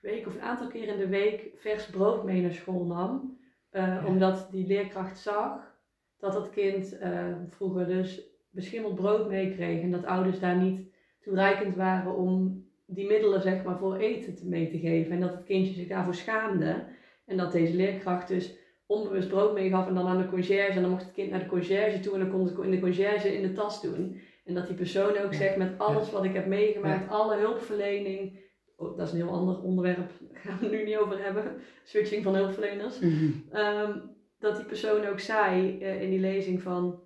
[0.00, 3.38] week of een aantal keer in de week vers brood mee naar school nam.
[3.70, 4.02] Eh, Ja.
[4.06, 5.78] Omdat die leerkracht zag
[6.18, 9.82] dat dat kind eh, vroeger dus beschimmeld brood meekreeg.
[9.82, 10.88] En dat ouders daar niet
[11.20, 15.12] toereikend waren om die middelen zeg maar, voor eten te- mee te geven.
[15.12, 16.84] En dat het kindje zich daarvoor schaamde.
[17.26, 20.72] En dat deze leerkracht dus onbewust brood meegaf en dan aan de conciërge.
[20.72, 22.80] En dan mocht het kind naar de conciërge toe en dan kon het in de
[22.80, 24.20] conciërge in de tas doen.
[24.44, 25.38] En dat die persoon ook Ja.
[25.38, 28.38] zegt met alles wat ik heb meegemaakt, alle hulpverlening.
[28.80, 31.60] Oh, dat is een heel ander onderwerp, daar gaan we het nu niet over hebben.
[31.84, 32.98] Switching van hulpverleners.
[33.00, 33.30] Mhm.
[33.50, 33.98] Ehm,
[34.38, 37.00] dat die persoon ook zei eh, in die lezing van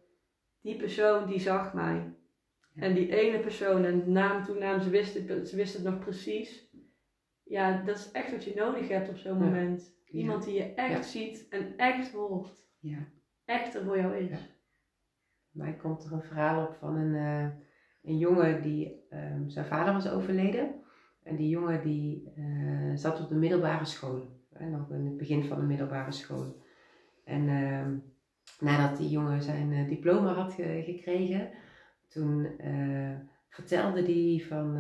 [0.60, 2.14] die persoon die zag mij.
[2.74, 2.82] Ja.
[2.82, 6.72] En die ene persoon en naam, toenaam, ze wist, het, ze wist het nog precies.
[7.44, 9.44] Ja, dat is echt wat je nodig hebt op zo'n Ja.
[9.44, 9.96] moment.
[10.04, 10.18] Ja.
[10.18, 12.66] Iemand die je echt ziet en echt hoort.
[12.80, 12.98] ja.
[13.44, 14.58] Echt er voor jou is.
[15.50, 17.48] Mij komt er een verhaal op van een, eh,
[18.02, 20.83] een jongen die, ehm, zijn vader was overleden.
[21.24, 24.32] En die jongen die eh, zat op de middelbare school.
[24.58, 26.62] Nog in het begin van de middelbare school.
[27.24, 27.94] En ehm,
[28.60, 31.50] nadat die jongen zijn eh, diploma had ge- gekregen,
[32.08, 33.16] toen eh,
[33.48, 34.76] vertelde hij van,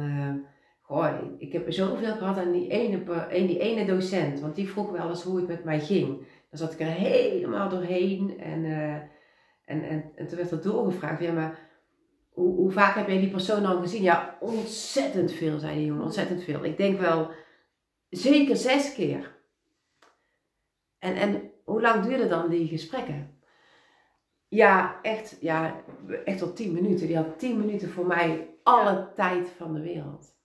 [0.80, 5.08] goh, ik heb zoveel gehad aan die ene, die ene docent, want die vroeg wel
[5.08, 6.06] eens hoe het met mij ging.
[6.50, 8.64] Dan zat ik er helemaal doorheen en,
[9.64, 11.58] en, en, en toen werd er doorgevraagd, ja maar
[12.34, 14.02] hoe, hoe vaak heb jij die persoon al gezien?
[14.02, 16.64] Ja, ontzettend veel, zei die jongen, ontzettend veel.
[16.64, 17.30] Ik denk wel
[18.08, 19.36] zeker zes keer.
[20.98, 23.38] En, en hoe lang duurden dan die gesprekken?
[24.48, 25.84] Ja, echt, ja,
[26.24, 27.06] echt tot tien minuten.
[27.06, 30.36] Die had tien minuten voor mij alle tijd van de wereld.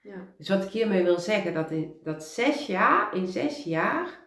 [0.00, 0.34] Ja.
[0.38, 4.20] Dus wat ik hiermee wil zeggen, dat in dat zes jaar, in zes jaar,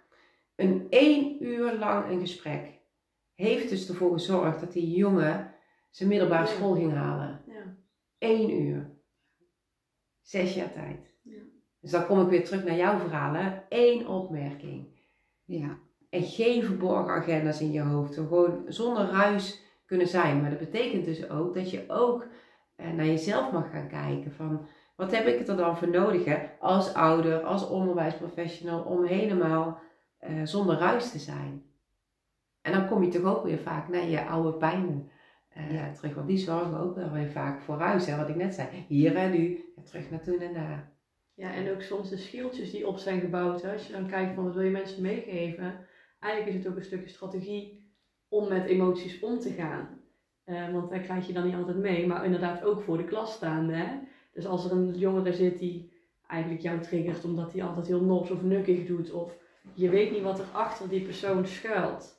[0.55, 2.80] een één uur lang een gesprek,
[3.36, 5.49] heeft dus ervoor gezorgd dat die jongen
[5.89, 6.51] zijn middelbare Ja.
[6.51, 7.41] school ging halen.
[7.47, 7.75] Ja.
[8.19, 8.89] Eén uur.
[10.21, 11.13] Zes jaar tijd.
[11.21, 11.41] Ja.
[11.79, 13.63] Dus dan kom ik weer terug naar jouw verhalen.
[13.69, 14.87] Eén opmerking.
[15.45, 15.77] ja.
[16.09, 18.13] En geen verborgen agenda's in je hoofd.
[18.13, 20.41] Gewoon zonder ruis kunnen zijn.
[20.41, 22.25] Maar dat betekent dus ook dat je ook
[22.75, 24.31] eh, naar jezelf mag gaan kijken.
[24.31, 26.37] Van wat heb ik er dan voor nodig hè?
[26.59, 28.81] als ouder, als onderwijsprofessional.
[28.83, 29.79] Om helemaal
[30.17, 31.63] eh, zonder ruis te zijn.
[32.61, 35.09] En dan kom je toch ook weer vaak naar je oude pijnen
[35.70, 35.91] Ja.
[35.91, 36.14] terug.
[36.14, 38.05] Want die zorgen ook wel weer vaak voor ruis.
[38.05, 38.18] Hè?
[38.18, 38.68] Wat ik net zei.
[38.88, 39.74] Hier en nu.
[39.76, 40.91] En terug naar toen en daar.
[41.34, 43.62] Ja, en ook soms de schildjes die op zijn gebouwd.
[43.62, 43.74] Hè.
[43.74, 45.86] Als je dan kijkt van wat wil je mensen meegeven.
[46.20, 47.93] Eigenlijk is het ook een stukje strategie
[48.28, 50.01] om met emoties om te gaan.
[50.43, 52.07] Eh, want daar krijg je dan niet altijd mee.
[52.07, 53.74] Maar inderdaad ook voor de klas staande.
[53.74, 53.99] Hè.
[54.34, 55.91] Dus als er een jongere zit die
[56.28, 59.12] eigenlijk jou triggert omdat hij altijd heel nors of nukkig doet.
[59.12, 59.38] Of
[59.74, 62.18] je weet niet wat er achter die persoon schuilt.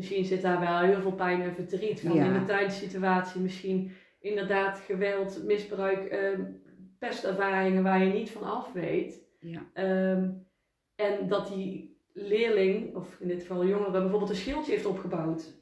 [0.00, 2.24] Misschien zit daar wel heel veel pijn en verdriet van Ja.
[2.24, 3.40] in de thuissituatie.
[3.40, 6.38] Misschien inderdaad geweld, misbruik, eh,
[6.98, 9.22] pestervaringen waar je niet van af weet.
[9.40, 9.62] Ja.
[9.72, 10.28] Ehm,
[10.94, 15.58] en dat die leerling, of in dit geval jongere, bijvoorbeeld een schildje heeft opgebouwd.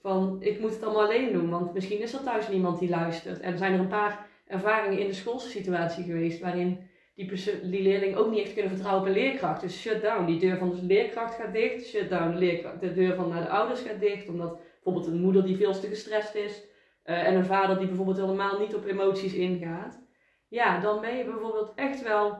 [0.00, 3.40] Van ik moet het allemaal alleen doen, want misschien is er thuis niemand die luistert.
[3.40, 6.78] En er zijn er een paar ervaringen in de schoolsituatie geweest waarin
[7.14, 7.26] die,
[7.70, 9.60] die leerling ook niet heeft kunnen vertrouwen op een leerkracht.
[9.60, 11.86] Dus shut down, die deur van de leerkracht gaat dicht.
[11.86, 14.28] Shut down, de, leerkracht, de deur van naar de ouders gaat dicht.
[14.28, 16.70] Omdat bijvoorbeeld een moeder die veel te gestrest is.
[17.02, 20.00] eh, en een vader die bijvoorbeeld helemaal niet op emoties ingaat.
[20.48, 22.38] Ja, dan ben je bijvoorbeeld echt wel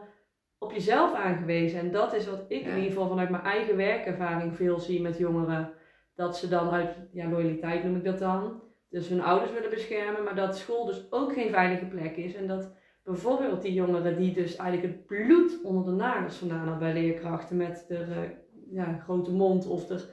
[0.59, 1.81] op jezelf aangewezen.
[1.81, 2.69] En dat is wat ik Ja.
[2.69, 5.73] in ieder geval vanuit mijn eigen werkervaring veel zie met jongeren.
[6.15, 8.63] Dat ze dan uit ja, loyaliteit noem ik dat dan.
[8.89, 12.35] Dus hun ouders willen beschermen, maar dat school dus ook geen veilige plek is.
[12.35, 12.73] En dat
[13.05, 17.57] bijvoorbeeld die jongeren die dus eigenlijk het bloed onder de nagels vandaan hadden bij leerkrachten
[17.57, 18.31] met de eh,
[18.71, 20.05] ja, grote mond of de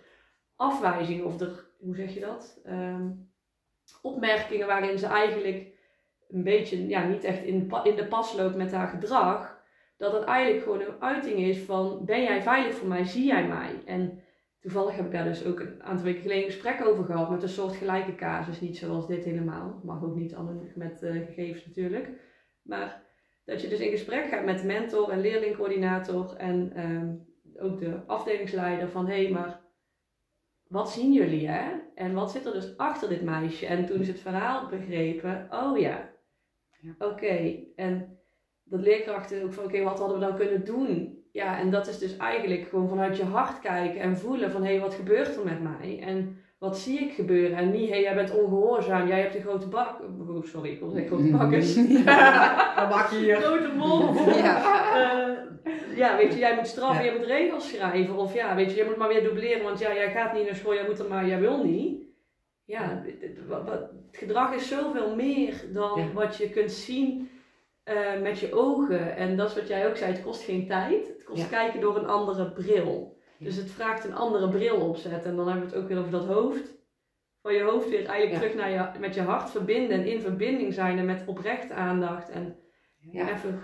[0.56, 2.60] afwijzing of de, hoe zeg je dat?
[2.64, 3.10] Ehm,
[4.02, 5.68] opmerkingen waarin ze eigenlijk
[6.30, 9.58] een beetje ja, niet echt in, in de pas loopt met haar gedrag.
[9.98, 13.48] Dat het eigenlijk gewoon een uiting is van ben jij veilig voor mij, zie jij
[13.48, 13.82] mij?
[13.86, 14.24] En
[14.60, 17.44] toevallig heb ik daar dus ook een aantal weken geleden een gesprek over gehad met
[17.44, 18.62] een soort gelijke casus.
[18.62, 20.36] Niet zoals dit helemaal, mag ook niet
[20.76, 22.10] met eh, gegevens natuurlijk.
[22.70, 23.02] Maar
[23.46, 27.14] dat je dus in gesprek gaat met de mentor en leerlingcoördinator en ehm,
[27.66, 29.62] ook de afdelingsleider van hé, hey, maar
[30.68, 31.72] wat zien jullie hè?
[31.96, 33.66] En wat zit er dus achter dit meisje?
[33.66, 36.10] En toen is het verhaal begrepen, oh ja,
[36.82, 36.96] Ja.
[37.00, 37.60] oké.
[37.76, 38.18] En
[38.64, 41.24] dat leerkrachten ook van, oké, wat hadden we dan kunnen doen?
[41.32, 44.72] Ja, en dat is dus eigenlijk gewoon vanuit je hart kijken en voelen van, hé,
[44.72, 46.00] hey, wat gebeurt er met mij?
[46.02, 47.58] En wat zie ik gebeuren?
[47.58, 50.00] En niet, hé, hey, jij bent ongehoorzaam, jij hebt een grote bak...
[50.28, 51.76] Oh, sorry, ik wil zeggen grote bakkers.
[52.76, 53.36] Wat bak hier?
[53.36, 54.36] grote mond.
[54.36, 54.58] Ja.
[55.64, 57.10] Eh, ja, weet je, jij moet straffen, Ja.
[57.10, 58.16] jij moet regels schrijven.
[58.16, 60.56] Of ja, weet je, jij moet maar weer dubleren, want ja, jij gaat niet naar
[60.56, 62.04] school, jij moet er maar, jij wil niet.
[62.66, 63.40] Ja, het
[64.12, 66.06] gedrag is zoveel meer dan Ja.
[66.14, 67.30] wat je kunt zien
[67.84, 69.16] eh, met je ogen.
[69.16, 71.08] En dat is wat jij ook zei, het kost geen tijd.
[71.08, 71.48] Het kost Ja.
[71.48, 73.18] kijken door een andere bril.
[73.40, 75.32] Dus het vraagt een andere bril opzetten.
[75.32, 76.78] En dan hebben we het ook weer over dat hoofd.
[77.42, 80.00] Van je hoofd weer eigenlijk terug naar je, met je hart verbinden.
[80.00, 82.30] En in verbinding zijn en met oprechte aandacht.
[82.30, 82.56] En
[83.12, 83.30] Ja.
[83.30, 83.60] even...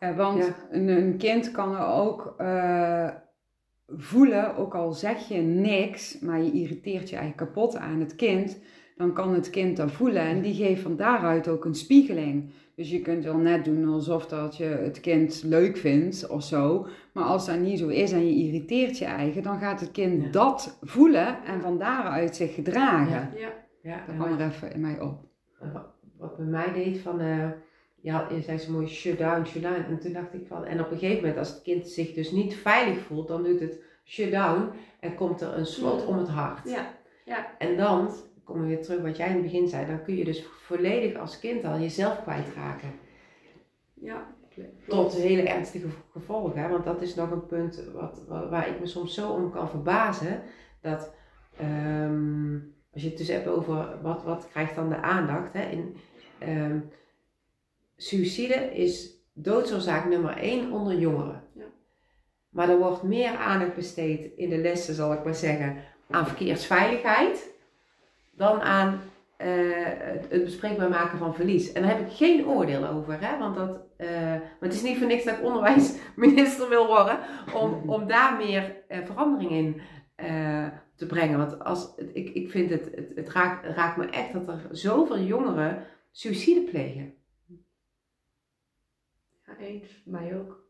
[0.00, 0.54] Ja, want Ja.
[0.70, 3.08] Een, een kind kan er ook eh,
[3.86, 8.58] voelen, ook al zeg je niks, maar je irriteert je eigenlijk kapot aan het kind,
[8.96, 12.50] dan kan het kind dat voelen en die geeft van daaruit ook een spiegeling.
[12.76, 16.86] Dus je kunt wel net doen alsof dat je het kind leuk vindt of zo,
[17.12, 20.22] maar als dat niet zo is en je irriteert je eigen, dan gaat het kind
[20.22, 20.30] Ja.
[20.30, 23.30] dat voelen en van daaruit zich gedragen.
[23.38, 23.40] Ja.
[23.40, 23.52] Ja,
[23.82, 25.20] Ja, Dat kwam er even in mij op.
[25.72, 25.86] wat,
[26.18, 27.48] wat bij mij deed van, eh
[28.00, 29.84] ja, je zei zo mooi shut down, shut down.
[29.88, 32.30] En toen dacht ik van, en op een gegeven moment als het kind zich dus
[32.30, 34.68] niet veilig voelt, dan doet het shut down
[35.00, 36.68] en komt er een slot om het hart.
[36.70, 36.94] ja,
[37.24, 37.46] ja.
[37.58, 38.10] En dan,
[38.46, 41.38] we weer terug wat jij in het begin zei, dan kun je dus volledig als
[41.38, 42.92] kind al jezelf kwijtraken.
[43.94, 44.34] ja.
[44.88, 46.62] Tot hele ernstige gevolgen.
[46.62, 46.68] hè.
[46.68, 49.68] Want dat is nog een punt wat, wa- waar ik me soms zo om kan
[49.70, 50.42] verbazen.
[50.80, 51.14] Dat
[51.58, 52.54] ehm,
[52.92, 55.52] als je het dus hebt over wat, wat krijgt dan de aandacht.
[55.52, 55.70] Hè?
[55.70, 55.96] In,
[56.38, 56.78] ehm,
[57.96, 61.42] suïcide is doodsoorzaak nummer één onder jongeren.
[61.54, 61.64] Ja.
[62.48, 65.76] Maar er wordt meer aandacht besteed in de lessen, zal ik maar zeggen,
[66.10, 67.51] aan verkeersveiligheid
[68.42, 69.00] dan aan
[69.36, 69.48] eh,
[70.28, 71.72] het, bespreekbaar maken van verlies.
[71.72, 73.38] En daar heb ik geen oordeel over, hè?
[73.38, 77.18] want dat, eh, maar het is niet voor niks dat ik onderwijsminister wil worden,
[77.54, 79.80] om, om daar meer eh, verandering in
[80.14, 81.38] eh, te brengen.
[81.38, 85.20] Want als, ik, ik vind het, het, het raakt, raakt me echt dat er zoveel
[85.20, 87.14] jongeren suïcide plegen.
[89.46, 90.02] Ja, eens.
[90.04, 90.66] Mij ook.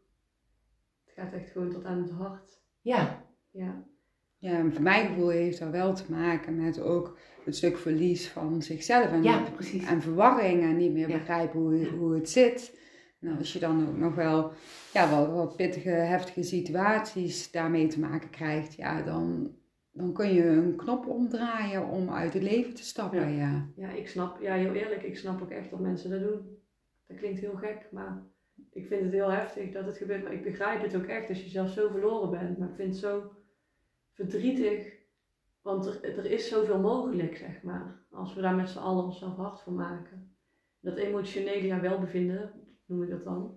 [1.04, 2.60] Het gaat echt gewoon tot aan het hart.
[2.80, 3.90] Ja, Ja.
[4.42, 8.28] Ja, en voor mijn gevoel heeft dat wel te maken met ook het stuk verlies
[8.28, 9.10] van zichzelf.
[9.12, 9.84] En ja precies.
[9.86, 11.16] en verwarring en niet meer Ja.
[11.18, 12.80] begrijpen hoe, hoe het zit.
[13.20, 14.52] En als je dan ook nog wel
[14.92, 19.52] ja, wat, wat pittige, heftige situaties daarmee te maken krijgt, ja, dan,
[19.92, 23.32] dan kun je een knop omdraaien om uit het leven te stappen.
[23.32, 23.68] Ja.
[23.76, 26.58] ja, ik snap, ja, heel eerlijk, ik snap ook echt dat mensen dat doen.
[27.06, 28.22] Dat klinkt heel gek, maar
[28.72, 30.22] ik vind het heel heftig dat het gebeurt.
[30.22, 32.58] Maar ik begrijp het ook echt als je zelf zo verloren bent.
[32.58, 33.32] Maar ik vind het zo
[34.12, 34.92] verdrietig,
[35.62, 38.06] want er, er is zoveel mogelijk, zeg maar.
[38.10, 40.36] Als we daar met z'n allen onszelf hard voor maken.
[40.80, 42.52] Dat emotionele ja, welbevinden,
[42.86, 43.56] noem ik dat dan.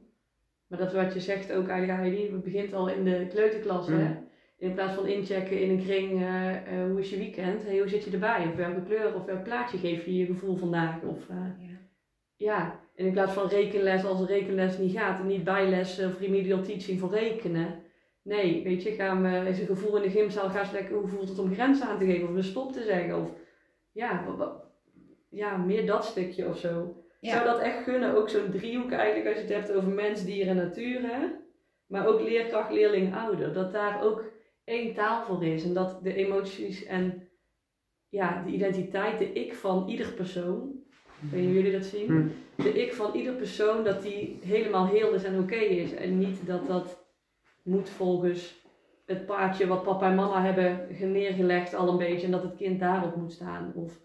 [0.67, 3.87] Maar dat is wat je zegt ook eigenlijk, Heidi, het begint al in de kleuterklas,
[3.87, 4.07] hè.
[4.07, 4.23] Mm.
[4.57, 7.63] In plaats van inchecken in een kring, eh, eh, hoe is je weekend?
[7.63, 8.47] Hey, hoe zit je erbij?
[8.47, 11.01] Of welke kleur of welk plaatje geef je je gevoel vandaag?
[11.01, 11.77] Of, eh, Ja.
[12.35, 16.19] ja, en in plaats van rekenles als een rekenles niet gaat, en niet bijles of
[16.19, 17.83] remedial teaching voor rekenen.
[18.25, 21.07] Nee, weet je, ga me is een gevoel in de gymzaal, ga eens lekker, hoe
[21.07, 23.21] voelt het om grenzen aan te geven of een stop te zeggen?
[23.21, 23.29] Of
[23.91, 24.35] ja,
[25.29, 27.03] ja meer dat stukje of zo.
[27.19, 27.31] Ja.
[27.31, 30.47] Zou dat echt gunnen, ook zo'n driehoek eigenlijk, als je het hebt over mens, dier
[30.47, 31.27] en natuur, hè?
[31.87, 33.53] Maar ook leerkracht, leerling, ouder.
[33.53, 34.23] Dat daar ook
[34.63, 35.63] één taal voor is.
[35.63, 37.27] En dat de emoties en
[38.09, 40.85] ja, de identiteit, de ik van ieder persoon,
[41.29, 42.13] Kunnen jullie dat zien?
[42.13, 42.31] Mm.
[42.55, 45.93] De ik van ieder persoon, dat die helemaal heel is en oké is.
[45.93, 47.04] En niet dat dat
[47.65, 48.63] moet volgens
[49.05, 52.25] het paardje wat papa en mama hebben neergelegd al een beetje.
[52.25, 53.71] En dat het kind daarop moet staan.
[53.75, 53.99] Of,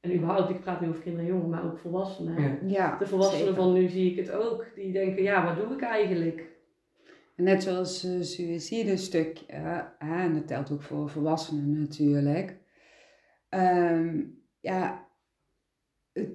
[0.00, 2.42] en überhaupt, ik praat nu over kinderen en jongeren, maar ook volwassenen.
[2.42, 2.58] Ja.
[2.66, 3.62] Ja, De volwassenen zeker.
[3.62, 4.66] van nu zie ik het ook.
[4.74, 6.48] Die denken, ja, wat doe ik eigenlijk?
[7.36, 12.56] En Net zoals uh, suïcide stuk, hè, en dat telt ook voor volwassenen natuurlijk.
[13.48, 14.20] Ehm,
[14.60, 15.08] ja,
[16.12, 16.32] het-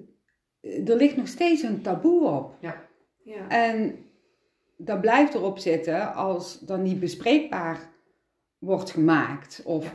[0.88, 2.54] er ligt nog steeds een taboe op.
[2.60, 3.48] Ja.
[3.48, 3.98] En
[4.76, 7.88] dat blijft erop zitten als dan niet bespreekbaar
[8.58, 9.62] wordt gemaakt.
[9.64, 9.92] Of Ja.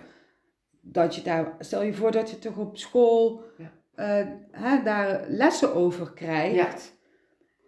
[0.81, 3.71] dat je daar, stel je voor dat je toch op school Ja.
[3.95, 6.99] eh, hè, daar lessen over krijgt.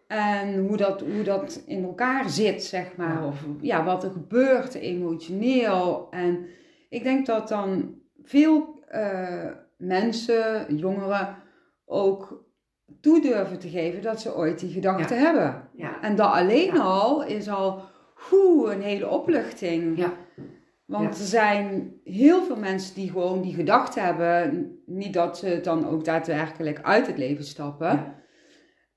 [0.07, 3.21] En hoe dat, hoe dat in elkaar zit, zeg maar.
[3.21, 3.27] Ja.
[3.27, 6.07] Of ja, wat er gebeurt emotioneel.
[6.11, 6.45] En
[6.89, 11.35] ik denk dat dan veel eh, mensen, jongeren,
[11.85, 12.45] ook
[13.01, 15.69] toe durven te geven dat ze ooit die gedachten hebben.
[15.73, 16.01] Ja.
[16.01, 16.81] En dat alleen Ja.
[16.81, 17.81] al is al
[18.29, 19.97] hoe, een hele opluchting.
[19.97, 20.13] Ja.
[20.85, 25.87] Want er zijn heel veel mensen die gewoon die gedachte hebben, niet dat ze dan
[25.87, 28.13] ook daadwerkelijk uit het leven stappen.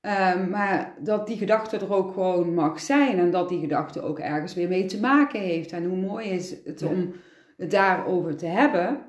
[0.01, 4.19] Ehm, maar dat die gedachte er ook gewoon mag zijn en dat die gedachte ook
[4.19, 5.71] ergens weer mee te maken heeft.
[5.71, 7.13] En hoe mooi is het om
[7.57, 8.99] het daarover te hebben,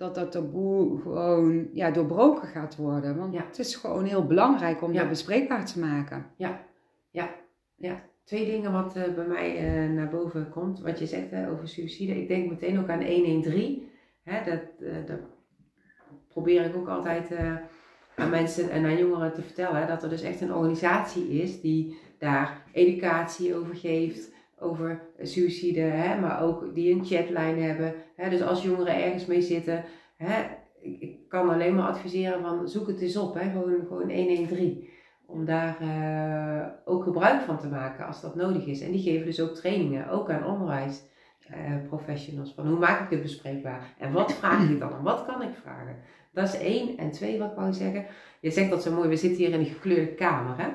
[0.00, 3.16] dat dat taboe gewoon ja, doorbroken gaat worden.
[3.16, 3.44] Want Ja.
[3.46, 5.00] het is gewoon heel belangrijk om Ja.
[5.00, 6.26] dat bespreekbaar te maken.
[8.24, 10.80] Twee dingen wat eh, bij mij eh, naar boven komt.
[10.80, 12.20] Wat je zegt over suïcide.
[12.20, 13.88] Ik denk meteen ook aan 113.
[14.22, 15.18] Hè, dat, eh, dat
[16.28, 17.34] probeer ik ook altijd
[18.16, 19.88] aan mensen en aan jongeren te vertellen.
[19.88, 24.32] Dat er dus echt een organisatie is die daar educatie over geeft.
[24.60, 25.80] Over suïcide.
[25.80, 27.94] Hè, maar ook die een chatline hebben.
[28.16, 29.84] Hè, dus als jongeren ergens mee zitten.
[30.16, 30.42] Hè,
[30.80, 33.34] ik, kan alleen maar adviseren van zoek het eens op.
[33.34, 34.88] Hè, gewoon, gewoon 113
[35.26, 38.80] om daar eh, ook gebruik van te maken als dat nodig is.
[38.80, 42.54] En die geven dus ook trainingen, ook aan onderwijsprofessionals.
[42.54, 43.94] van hoe maak ik het bespreekbaar?
[43.98, 44.92] En wat vraag ik dan?
[44.92, 45.96] En wat kan ik vragen?
[46.32, 46.98] Dat is één.
[46.98, 48.06] En twee, wat wou ik zeggen?
[48.40, 50.54] Je zegt dat zo mooi, we zitten hier in een gekleurde kamer.
[50.56, 50.68] Hè?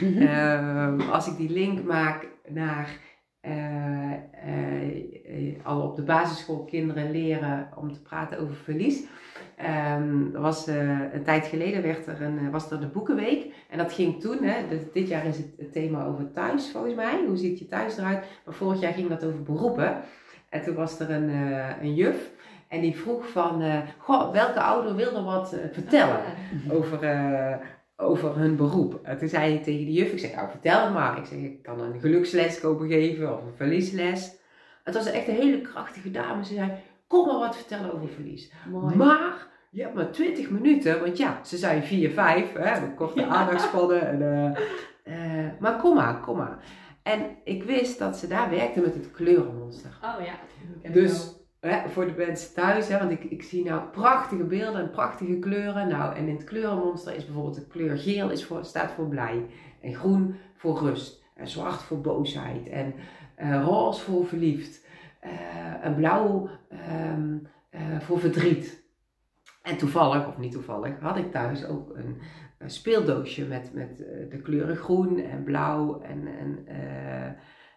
[0.26, 2.98] Ehm, als ik die link maak naar
[3.40, 9.04] eh, eh, al op de basisschool kinderen leren om te praten over verlies.
[9.56, 13.54] Er was, eh, een tijd geleden werd er een, was er de Boekenweek.
[13.70, 14.54] En dat ging toen, hè,
[14.92, 17.24] dit jaar is het, het thema over thuis volgens mij.
[17.26, 18.24] Hoe ziet je thuis eruit?
[18.44, 20.02] Maar vorig jaar ging dat over beroepen.
[20.48, 21.28] En toen was er een,
[21.80, 22.30] een juf.
[22.68, 23.62] En die vroeg van,
[23.98, 26.20] goh, welke ouder wil er wat vertellen?
[26.70, 26.98] over,
[28.00, 29.00] over hun beroep.
[29.02, 31.18] En toen zei hij tegen de juf, ik zeg, nou vertel het maar.
[31.18, 34.32] Ik zeg, ik kan een geluksles komen geven of een verliesles.
[34.84, 36.44] Het was echt een hele krachtige dame.
[36.44, 36.72] Ze zei,
[37.06, 38.52] kom maar wat vertellen over verlies.
[38.70, 38.96] Mooi.
[38.96, 43.26] Maar je hebt maar 20 minuten, want ja, ze zijn 4, 5, hè, met korte
[43.36, 44.08] aandachtspannen.
[44.08, 46.58] En, eh, eh, maar kom maar, kom maar.
[47.02, 49.90] En ik wist dat ze daar werkte met het kleurenmonster.
[50.02, 50.32] Oh ja.
[50.82, 51.39] ik Dus
[51.86, 55.88] voor de mensen thuis, hè, want ik, ik zie nou prachtige beelden en prachtige kleuren.
[55.88, 59.46] Nou, en in het kleurenmonster is bijvoorbeeld de kleur geel is voor, staat voor blij.
[59.80, 61.22] En groen voor rust.
[61.34, 62.68] En zwart voor boosheid.
[62.68, 62.94] En
[63.34, 64.88] eh, roze voor verliefd.
[65.20, 67.38] eh, en blauw ehm,
[67.70, 68.82] eh, voor verdriet.
[69.62, 72.20] En toevallig, of niet toevallig, had ik thuis ook een,
[72.66, 73.96] speeldoosje met, met
[74.30, 76.28] de kleuren groen en blauw en,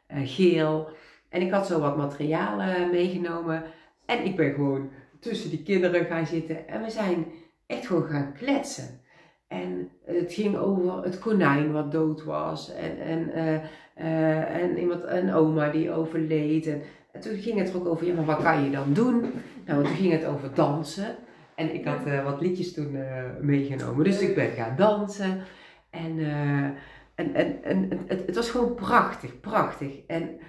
[0.07, 0.89] en geel.
[1.34, 3.63] En ik had zo wat materialen meegenomen.
[4.05, 6.67] En ik ben gewoon tussen die kinderen gaan zitten.
[6.67, 7.25] En we zijn
[7.65, 9.01] echt gewoon gaan kletsen.
[9.47, 12.73] En het ging over het konijn wat dood was.
[12.73, 13.55] En, en, eh,
[13.93, 16.67] eh, en iemand, een oma die overleed.
[16.67, 16.81] En,
[17.11, 19.31] en toen ging het er ook over, ja, maar wat kan je dan doen?
[19.65, 21.15] Nou, toen ging het over dansen.
[21.55, 24.03] En ik had eh, wat liedjes toen eh, meegenomen.
[24.03, 25.41] Dus ik ben gaan dansen.
[25.89, 26.63] En, eh,
[27.15, 30.05] en, en, en het, het was gewoon prachtig, prachtig.
[30.07, 30.39] En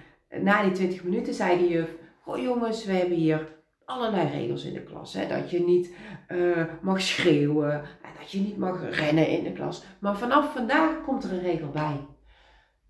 [0.41, 1.89] na die 20 minuten zei de juf:
[2.21, 3.47] Goh jongens, we hebben hier
[3.85, 5.13] allerlei regels in de klas.
[5.13, 5.27] Hè?
[5.27, 5.93] Dat je niet
[6.27, 9.85] eh, mag schreeuwen, en dat je niet mag rennen in de klas.
[9.99, 12.05] Maar vanaf vandaag komt er een regel bij.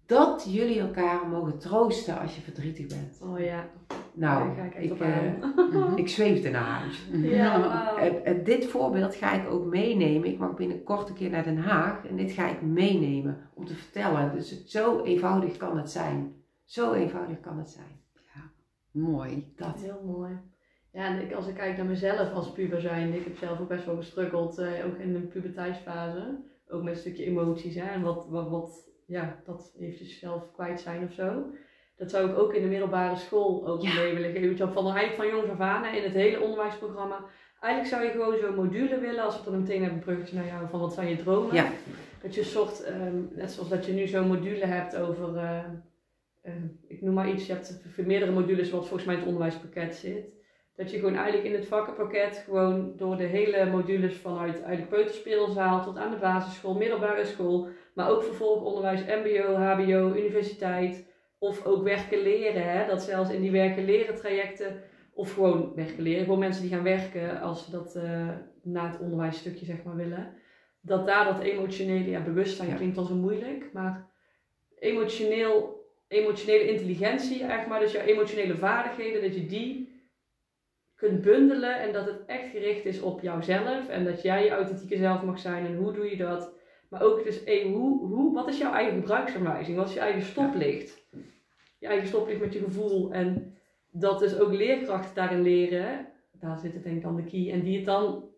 [0.05, 3.19] Dat jullie elkaar mogen troosten als je verdrietig bent.
[3.21, 3.69] Oh ja.
[4.13, 5.97] Nou, ik ik, aan.
[5.97, 7.07] ik zweefde naar huis.
[7.37, 7.97] Ja.
[7.97, 10.29] En, en dit voorbeeld ga ik ook meenemen.
[10.29, 12.05] Ik mag binnenkort een keer naar Den Haag.
[12.05, 14.31] En dit ga ik meenemen om te vertellen.
[14.35, 16.33] Dus zo eenvoudig kan het zijn.
[16.65, 18.03] Zo eenvoudig kan het zijn.
[18.91, 19.53] Mooi.
[19.55, 19.79] Dat.
[19.81, 20.39] Heel mooi.
[20.91, 23.67] Ja, en ik, als ik kijk naar mezelf als puber zijnde, ik heb zelf ook
[23.67, 26.37] best wel gestruggeld, eh, ook in de puberteitsfase.
[26.69, 27.85] Ook met een stukje emoties, hè.
[27.85, 31.43] En wat, wat, wat ja, dat eventjes zelf kwijt zijn of zo.
[31.97, 33.93] Dat zou ik ook in de middelbare school ook Ja.
[33.93, 34.73] mee willen geven.
[34.73, 37.19] Van eigenlijk van jongs af aan, in het hele onderwijsprogramma.
[37.59, 40.45] Eigenlijk zou je gewoon zo'n module willen, als we dan meteen hebben een bruggetje naar
[40.45, 41.55] jou, van wat zijn je dromen?
[41.55, 41.67] Ja.
[42.21, 45.63] Dat je een soort, ehm, net zoals dat je nu zo'n module hebt over, eh,
[46.45, 46.53] eh,
[46.87, 50.33] ik noem maar iets, je hebt meerdere modules wat volgens mij in het onderwijspakket zit.
[50.75, 55.83] Dat je gewoon eigenlijk in het vakkenpakket gewoon door de hele modules vanuit eigenlijk peuterspeelzaal
[55.83, 61.07] tot aan de basisschool, middelbare school, maar ook vervolgonderwijs, mbo, hbo, universiteit
[61.37, 62.71] of ook werken leren.
[62.71, 62.87] Hè?
[62.87, 66.83] Dat zelfs in die werken leren trajecten of gewoon werken leren, gewoon mensen die gaan
[66.83, 68.29] werken als ze dat eh,
[68.63, 70.33] na het onderwijsstukje zeg maar willen.
[70.81, 74.09] Dat daar dat emotionele, ja bewustzijn klinkt dan zo moeilijk, maar
[74.79, 75.74] emotioneel,
[76.07, 79.93] emotionele intelligentie, eigenlijk maar dus jouw emotionele vaardigheden, dat je die
[80.95, 84.97] kunt bundelen en dat het echt gericht is op jouzelf en dat jij je authentieke
[84.97, 86.53] zelf mag zijn en hoe doe je dat.
[86.89, 89.77] Maar ook dus, hey, hoe, hoe, wat is jouw eigen gebruiksaanwijzing?
[89.77, 91.07] Wat is je eigen stoplicht?
[91.79, 93.57] Je eigen stoplicht met je gevoel en
[93.91, 96.07] dat dus ook leerkrachten daarin leren.
[96.31, 97.51] Daar zit het denk ik dan de key.
[97.51, 98.29] En die het dan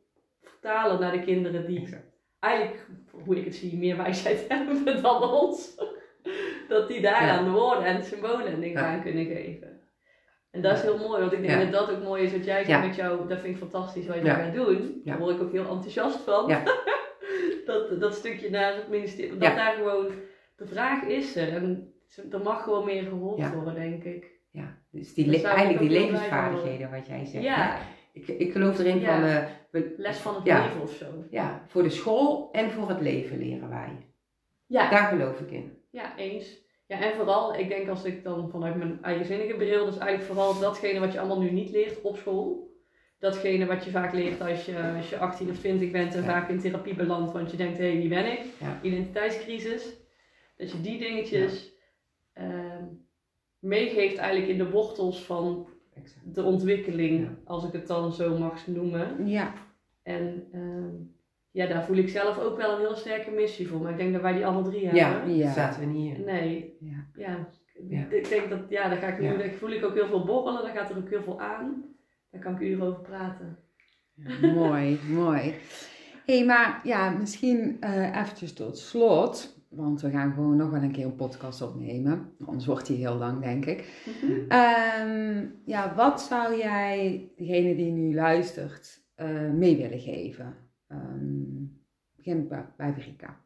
[0.41, 2.17] vertalen naar de kinderen die Exact.
[2.39, 5.75] eigenlijk, hoe ik het zie, meer wijsheid hebben dan ons.
[6.67, 9.79] Dat die daar aan de woorden en symbolen en dingen aan kunnen geven.
[10.51, 12.63] En dat is heel mooi, want ik denk dat dat ook mooi is wat jij
[12.63, 13.27] zegt met jou.
[13.27, 15.01] Dat vind ik fantastisch wat je daar gaat doen.
[15.03, 16.51] Daar word ik ook heel enthousiast van.
[17.65, 20.11] Dat, dat stukje naar het ministerie, dat daar gewoon,
[20.55, 21.53] de vraag is er.
[21.53, 21.93] En
[22.31, 24.31] er mag gewoon meer geholpen worden, denk ik.
[24.51, 27.43] Ja, dus die eigenlijk die levensvaardigheden wat jij zegt.
[27.43, 27.77] Ja,
[28.13, 29.19] Ik, ik geloof erin Ja.
[29.19, 29.23] van,
[29.81, 30.63] eh, les van het Ja.
[30.65, 31.05] leven of zo.
[31.29, 34.07] ja, voor de school en voor het leven leren wij.
[34.65, 35.76] Ja, Daar geloof ik in.
[35.89, 36.65] Ja, eens.
[36.87, 40.59] Ja, en vooral, ik denk als ik dan vanuit mijn eigenzinnige bril, dus eigenlijk vooral
[40.59, 42.65] datgene wat je allemaal nu niet leert op school.
[43.19, 46.27] Datgene wat je vaak leert als je, als je 18 of 20 bent en Ja.
[46.27, 48.41] vaak in therapie belandt, want je denkt, hé, hey, wie ben ik?
[48.59, 48.79] Ja.
[48.81, 49.95] Identiteitscrisis.
[50.57, 51.71] Dat je die dingetjes
[52.33, 52.83] ehm,
[53.59, 56.35] meegeeft eigenlijk in de wortels van Exact.
[56.35, 59.27] de ontwikkeling, als ik het dan zo mag noemen.
[59.27, 59.53] Ja,
[60.03, 60.95] En ehm,
[61.57, 63.81] ja, daar voel ik zelf ook wel een heel sterke missie voor.
[63.81, 65.35] Maar ik denk dat wij die alle drie hebben.
[65.35, 65.53] Ja.
[65.53, 66.25] zaten we niet in.
[66.25, 67.05] Nee, ja.
[67.15, 67.47] ja.
[67.89, 68.05] Ja.
[68.09, 69.37] Ik denk dat, ja, daar ga ik nu, Ja.
[69.37, 71.83] daar voel ik ook heel veel borrelen, daar gaat er ook heel veel aan.
[72.31, 73.57] Daar kan ik uren over praten.
[74.55, 75.53] mooi, mooi.
[76.25, 79.55] hey, maar ja, misschien eh eventjes tot slot.
[79.69, 82.31] Want we gaan gewoon nog wel een keer een podcast opnemen.
[82.45, 84.05] Anders wordt die heel lang, denk ik.
[84.47, 90.55] Ehm, ja, wat zou jij, degene die nu luistert, eh, mee willen geven?
[90.87, 91.65] Ehm,
[92.15, 93.45] begin bij, bij Verika.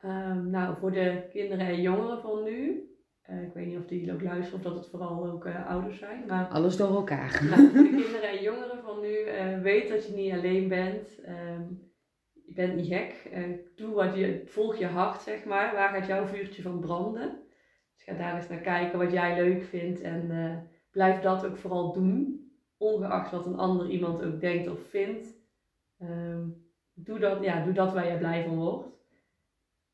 [0.00, 2.88] Ehm, nou, voor de kinderen en jongeren van nu,
[3.22, 5.98] eh, ik weet niet of die ook luisteren of dat het vooral ook eh, ouders
[5.98, 7.44] zijn, maar Alles door elkaar.
[7.50, 11.20] nou, voor de kinderen en jongeren van nu, eh, weet dat je niet alleen bent.
[11.20, 11.62] Ehm,
[12.46, 13.30] je bent niet gek.
[13.76, 15.74] Doe wat je, volg je hart, zeg maar.
[15.74, 17.38] Waar gaat jouw vuurtje van branden?
[17.94, 20.30] Dus ga daar eens naar kijken wat jij leuk vindt en
[20.90, 22.44] blijf dat ook vooral doen.
[22.76, 25.38] Ongeacht wat een ander iemand ook denkt of vindt.
[27.04, 28.88] Doe, dat, ja, doe dat waar je blij van wordt.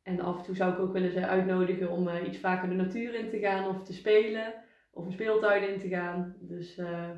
[0.02, 2.74] En af en toe zou ik ook willen ze uitnodigen om eh, iets vaker de
[2.74, 4.54] natuur in te gaan of te spelen.
[4.90, 6.36] Of een speeltuin in te gaan.
[6.40, 7.10] Dus eh,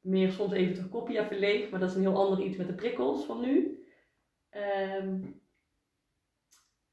[0.00, 1.70] meer soms even toch kopje even leeg.
[1.70, 3.84] Maar dat is een heel ander iets met de prikkels van nu.
[4.50, 5.20] Ehm,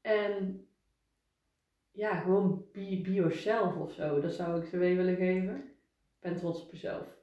[0.00, 0.66] en
[1.90, 4.20] ja, gewoon be, be yourself of zo.
[4.20, 5.56] Dat zou ik ze mee willen geven.
[5.56, 7.18] Ik ben trots op jezelf.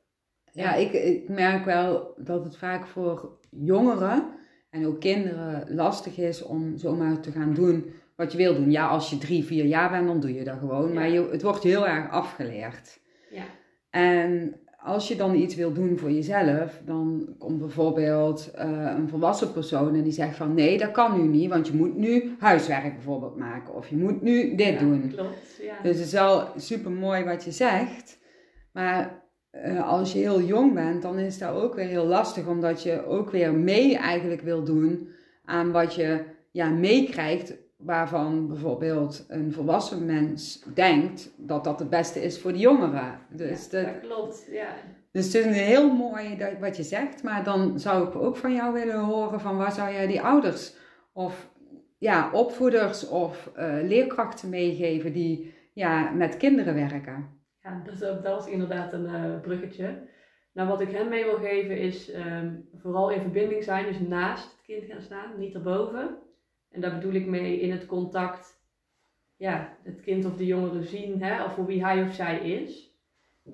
[0.51, 4.37] Ja, ik, ik merk wel dat het vaak voor jongeren
[4.77, 7.85] en ook kinderen lastig is om zomaar te gaan doen
[8.15, 8.71] wat je wil doen.
[8.71, 10.87] Ja, als je drie, vier jaar bent, dan doe je dat gewoon.
[10.87, 10.93] Ja.
[10.93, 12.99] Maar je, het wordt heel erg afgeleerd.
[13.31, 13.43] Ja.
[13.89, 19.51] En als je dan iets wil doen voor jezelf, dan komt bijvoorbeeld eh, een volwassen
[19.51, 22.93] persoon en die zegt van nee, dat kan nu niet, want je moet nu huiswerk
[22.93, 25.11] bijvoorbeeld maken of je moet nu dit Ja, doen.
[25.15, 25.75] Klopt, ja.
[25.83, 28.19] Dus het is wel super mooi wat je zegt.
[28.71, 29.23] Maar
[29.61, 32.47] eh, als je heel jong bent, dan is dat ook weer heel lastig.
[32.47, 35.09] Omdat je ook weer mee eigenlijk wil doen
[35.45, 37.55] aan wat je ja, meekrijgt.
[37.77, 43.19] Waarvan bijvoorbeeld een volwassen mens denkt dat dat het beste is voor de jongeren.
[43.29, 44.67] Dus, ja, dat, dat klopt, ja.
[45.11, 47.23] dus het is een heel mooi dat, wat je zegt.
[47.23, 50.73] Maar dan zou ik ook van jou willen horen van waar zou jij die ouders
[51.13, 51.49] of
[51.97, 57.36] ja, opvoeders of eh, leerkrachten meegeven die ja, met kinderen werken.
[57.67, 60.07] Ja, dat, dat was inderdaad een eh, bruggetje.
[60.51, 64.51] Nou, wat ik hen mee wil geven is ehm, vooral in verbinding zijn, dus naast
[64.51, 66.17] het kind gaan staan, niet erboven.
[66.71, 68.61] En daar bedoel ik mee in het contact,
[69.35, 72.95] ja, het kind of de jongere zien, hè, of voor wie hij of zij is.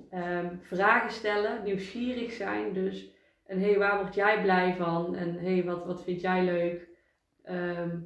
[0.10, 3.12] Ehm, vragen stellen, nieuwsgierig zijn, dus.
[3.46, 5.16] En hé, hey, waar word jij blij van?
[5.16, 6.88] En hé, hey, wat, wat vind jij leuk?
[7.44, 8.00] Ehm,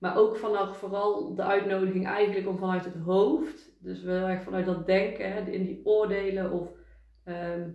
[0.00, 4.66] maar ook vanaf vooral de uitnodiging eigenlijk om vanuit het hoofd, dus wel echt vanuit
[4.66, 6.68] dat denken, in die oordelen of
[7.24, 7.68] ehm,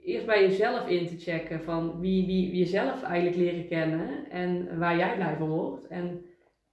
[0.00, 4.78] eerst bij jezelf in te checken van wie, wie, wie jezelf eigenlijk leren kennen en
[4.78, 5.86] waar jij blij van wordt.
[5.86, 6.24] En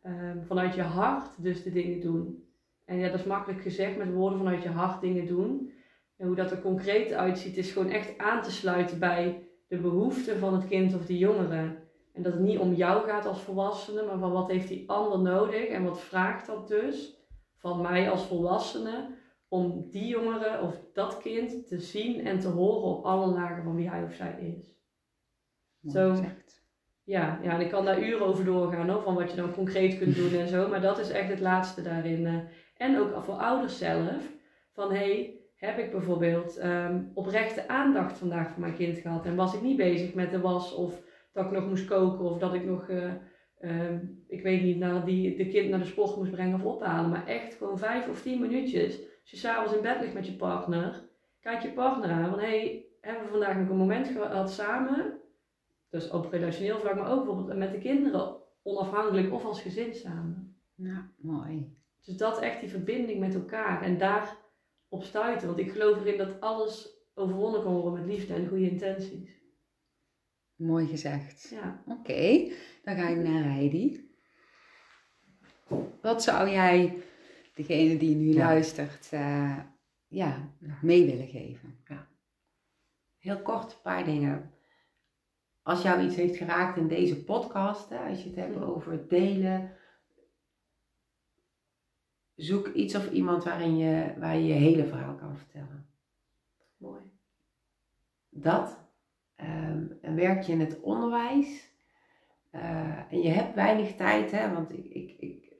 [0.01, 2.45] ehm, vanuit je hart dus de dingen doen.
[2.85, 5.71] En ja, dat is makkelijk gezegd met woorden vanuit je hart dingen doen.
[6.17, 10.39] En hoe dat er concreet uitziet is gewoon echt aan te sluiten bij de behoeften
[10.39, 11.80] van het kind of de jongere.
[12.13, 15.19] En dat het niet om jou gaat als volwassene, maar van wat heeft die ander
[15.19, 17.17] nodig en wat vraagt dat dus
[17.57, 22.97] van mij als volwassene om die jongere of dat kind te zien en te horen
[22.97, 24.75] op alle lagen van wie hij of zij is.
[25.91, 26.15] Zo.
[27.03, 29.97] Ja, ja, en ik kan daar uren over doorgaan hoor, van wat je dan concreet
[29.97, 32.25] kunt doen en zo, maar dat is echt het laatste daarin.
[32.25, 32.35] eh.
[32.77, 34.31] En ook voor ouders zelf,
[34.71, 39.53] van hey, heb ik bijvoorbeeld ehm, oprechte aandacht vandaag voor mijn kind gehad en was
[39.53, 41.01] ik niet bezig met de was of
[41.31, 43.13] dat ik nog moest koken of dat ik nog, eh,
[43.59, 47.09] ehm, ik weet niet, naar die, de kind naar de sport moest brengen of ophalen,
[47.09, 48.99] maar echt gewoon vijf of tien minuutjes.
[49.21, 51.09] Als je s'avonds in bed ligt met je partner,
[51.39, 55.19] kijk je partner aan van hey, hebben we vandaag nog een moment gehad samen?
[55.89, 60.55] Dus op relationeel vlak, maar ook bijvoorbeeld met de kinderen, onafhankelijk of als gezin samen.
[60.75, 61.75] Ja, mooi.
[62.05, 64.37] Dus dat echt die verbinding met elkaar en daar
[64.89, 65.47] op stuiten.
[65.47, 69.40] Want ik geloof erin dat alles overwonnen kan worden met liefde en goede intenties.
[70.61, 71.49] Mooi gezegd.
[71.49, 71.83] Ja.
[71.85, 72.51] Oké,
[72.83, 74.09] dan ga ik naar Heidi.
[76.01, 76.97] Wat zou jij,
[77.55, 78.45] degene die nu Ja.
[78.45, 79.59] luistert, eh,
[80.07, 80.49] ja,
[80.81, 81.79] mee willen geven?
[83.17, 84.53] Heel kort, een paar dingen.
[85.61, 89.09] Als jou iets heeft geraakt in deze podcast, hè, als je het hebt over het
[89.09, 89.77] delen,
[92.35, 95.89] zoek iets of iemand waarin je, waar je je hele verhaal kan vertellen.
[96.77, 97.01] Mooi.
[98.29, 98.80] Dat.
[99.41, 101.69] Ehm, en werk je in het onderwijs.
[102.51, 105.53] eh, en je hebt weinig tijd, hè, want ik, ik, ik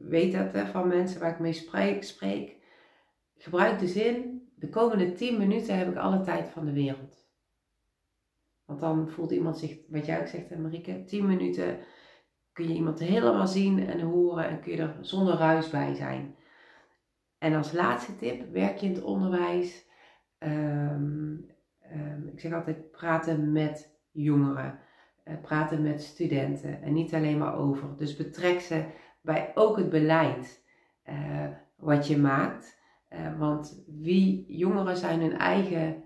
[0.00, 2.56] weet dat hè, van mensen waar ik mee spreek, spreek.
[3.36, 7.26] Gebruik de zin, de komende 10 minuten heb ik alle tijd van de wereld.
[8.64, 11.78] Want dan voelt iemand zich, wat jij ook zegt, hè, Marieke, 10 minuten
[12.52, 16.36] kun je iemand helemaal zien en horen en kun je er zonder ruis bij zijn.
[17.38, 19.90] En als laatste tip, werk je in het onderwijs.
[20.38, 21.36] ehm,
[21.92, 24.78] ehm, ik zeg altijd praten met jongeren,
[25.24, 27.96] eh, praten met studenten en niet alleen maar over.
[27.96, 28.84] Dus betrek ze
[29.20, 30.64] bij ook het beleid
[31.02, 31.46] eh,
[31.76, 32.80] wat je maakt.
[33.08, 36.02] Eh, want wie jongeren zijn hun eigen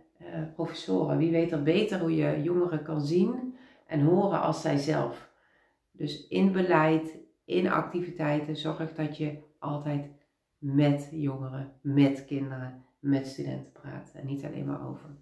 [0.54, 1.18] professoren.
[1.18, 3.56] Wie weet er beter hoe je jongeren kan zien
[3.86, 5.30] en horen als zijzelf.
[5.90, 10.10] Dus in beleid, in activiteiten, zorg dat je altijd
[10.58, 14.12] met jongeren, met kinderen, met studenten praat.
[14.14, 15.16] En niet alleen maar over.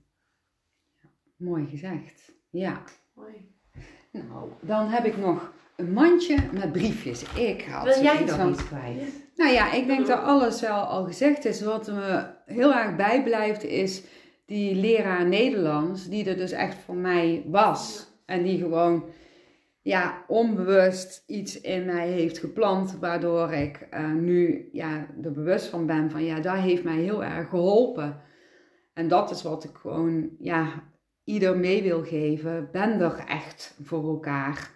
[1.37, 2.33] Mooi gezegd.
[2.51, 2.83] Ja.
[3.15, 3.53] Mooi.
[4.13, 7.23] Nou, dan heb ik nog een mandje met briefjes.
[7.35, 9.23] Ik had Wil jij zoiets nog van- iets kwijt?
[9.37, 11.63] Nou ja, ik denk dat alles wel al gezegd is.
[11.63, 14.03] Wat me heel erg bijblijft is
[14.47, 18.13] die leraar Nederlands, die er dus echt voor mij was.
[18.27, 19.05] En die gewoon,
[19.83, 25.87] ja, onbewust iets in mij heeft geplant, waardoor ik eh, nu ja, er bewust van
[25.87, 28.21] ben van, ja, dat heeft mij heel erg geholpen.
[28.95, 30.83] En dat is wat ik gewoon, ja,
[31.25, 32.69] ieder mee wil geven.
[32.73, 34.71] Ben er echt voor elkaar.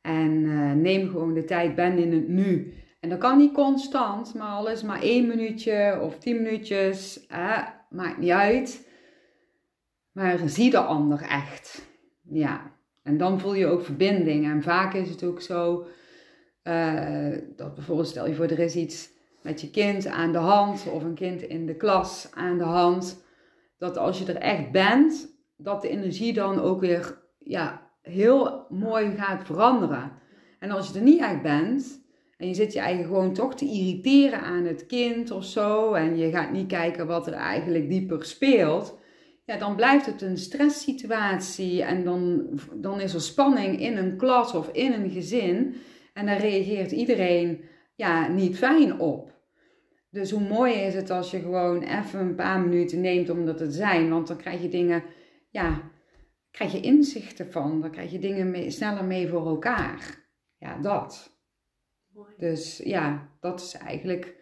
[0.00, 2.74] En eh, neem gewoon de tijd, ben in het nu.
[3.00, 7.26] En dat kan niet constant, maar al is maar één minuutje of tien minuutjes,
[7.90, 8.88] maakt niet uit.
[10.12, 11.86] Maar zie de ander echt.
[12.22, 14.44] Ja, en dan voel je ook verbinding.
[14.44, 15.86] En vaak is het ook zo
[16.62, 19.10] eh, dat bijvoorbeeld, stel je voor, er is iets
[19.42, 23.24] met je kind aan de hand of een kind in de klas aan de hand.
[23.78, 25.31] Dat als je er echt bent,
[25.62, 30.12] dat de energie dan ook weer ja, heel mooi gaat veranderen.
[30.58, 32.02] En als je er niet echt bent,
[32.42, 35.92] en je zit je eigen gewoon toch te irriteren aan het kind of zo.
[35.92, 38.98] En je gaat niet kijken wat er eigenlijk dieper speelt.
[39.44, 41.82] Ja, dan blijft het een stresssituatie.
[41.82, 45.74] En dan, dan is er spanning in een klas of in een gezin.
[46.12, 47.64] En daar reageert iedereen
[47.94, 49.32] ja, niet fijn op.
[50.10, 53.56] Dus hoe mooi is het als je gewoon even een paar minuten neemt om dat
[53.56, 54.10] te zijn.
[54.10, 55.02] Want dan krijg je dingen,
[55.52, 55.90] ja,
[56.50, 57.80] krijg je inzichten van.
[57.80, 60.24] Dan krijg je dingen mee, sneller mee voor elkaar.
[60.58, 61.36] Ja, dat.
[62.14, 62.34] Mooi.
[62.38, 64.34] Dus ja, dat is eigenlijk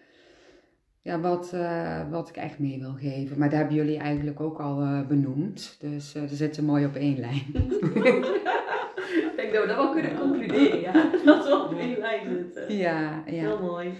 [1.02, 3.38] ja, wat, eh, wat ik echt mee wil geven.
[3.38, 5.76] Maar dat hebben jullie eigenlijk ook al eh, benoemd.
[5.80, 7.46] Dus er zitten mooi op één lijn.
[7.54, 10.92] ik denk dat we dat wel kunnen concluderen, ja.
[11.24, 12.76] Dat we op één lijn zitten.
[12.76, 13.32] Ja, ja.
[13.32, 13.92] Heel mooi.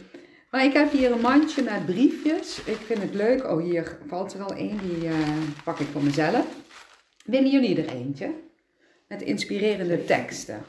[0.50, 2.64] Maar ik heb hier een mandje met briefjes.
[2.64, 3.50] Ik vind het leuk.
[3.50, 4.78] Oh, hier valt er al één.
[4.78, 5.08] Die
[5.64, 6.59] pak ik voor mezelf.
[7.30, 8.30] Willen jullie er eentje?
[9.08, 10.62] Met inspirerende teksten.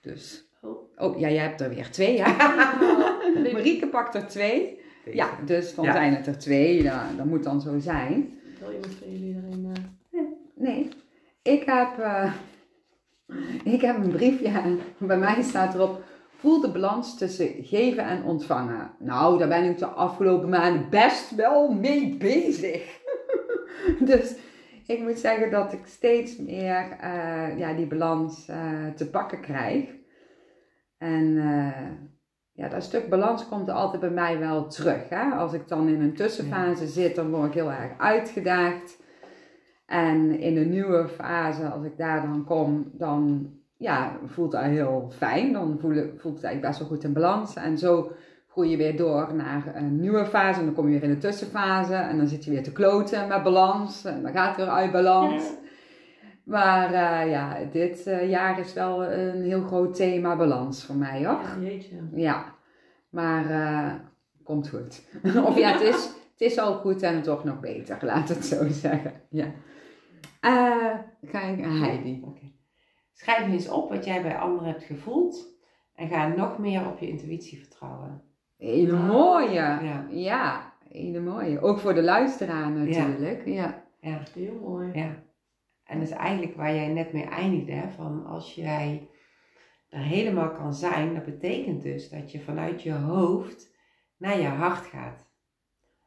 [0.00, 0.48] Dus.
[0.62, 0.76] Oh.
[0.96, 2.36] Oh, ja, jij hebt er weer twee, ja?
[3.52, 4.80] Marieke pakt er twee.
[5.12, 5.92] Ja, dus dan Ja.
[5.92, 6.82] zijn het er twee.
[6.82, 8.38] Ja, dat moet dan zo zijn.
[8.60, 9.72] Wil iemand van jullie erin?
[10.10, 10.20] eh,
[10.54, 10.88] Nee,
[11.42, 12.32] ik heb, eh,
[13.64, 16.02] ik heb een briefje en bij mij staat erop:
[16.36, 18.90] voel de balans tussen geven en ontvangen.
[18.98, 23.00] Nou, daar ben ik de afgelopen maanden best wel mee bezig.
[24.00, 24.34] dus
[24.86, 29.88] ik moet zeggen dat ik steeds meer eh, ja, die balans eh, te pakken krijg.
[30.98, 31.90] En eh,
[32.52, 35.08] ja, dat stuk balans komt er altijd bij mij wel terug.
[35.08, 35.30] Hè?
[35.30, 39.02] Als ik dan in een tussenfase zit, dan word ik heel erg uitgedaagd.
[39.86, 45.10] En in een nieuwe fase, als ik daar dan kom, dan ja, voelt dat heel
[45.16, 45.52] fijn.
[45.52, 47.54] Dan voel, ik- voelt het eigenlijk best wel goed in balans.
[47.54, 48.12] En zo
[48.54, 50.58] groei je weer door naar een nieuwe fase.
[50.58, 51.94] En dan kom je weer in de tussenfase.
[51.94, 54.04] En dan zit je weer te kloten met balans.
[54.04, 55.52] En dan gaat het weer uit balans.
[56.44, 61.26] Maar eh, ja, dit eh, jaar is wel een heel groot thema balans voor mij
[61.26, 61.40] hoor.
[61.42, 62.08] Ja, jeetje.
[62.12, 62.54] Ja,
[63.10, 63.94] maar eh,
[64.44, 65.06] komt goed.
[65.48, 68.68] of ja, het is, het is al goed en toch nog beter, laat het zo
[68.68, 69.12] zeggen.
[69.30, 69.46] Ja.
[71.22, 72.24] Ga ik naar Heidi.
[73.12, 75.46] Schrijf eens op wat jij bij anderen hebt gevoeld.
[75.94, 78.23] En ga nog meer op je intuïtie vertrouwen.
[78.56, 79.52] Hele mooie.
[79.52, 80.06] Ja.
[80.10, 81.60] Ja, hele mooie.
[81.60, 83.46] Ook voor de luisteraar natuurlijk.
[83.46, 83.82] Ja.
[84.00, 84.22] Ja.
[84.34, 84.90] Heel mooi.
[84.92, 85.22] Ja.
[85.84, 89.08] En dat is eigenlijk waar jij net mee eindigde, hè, van als jij
[89.88, 93.72] er helemaal kan zijn, dat betekent dus dat je vanuit je hoofd
[94.16, 95.26] naar je hart gaat.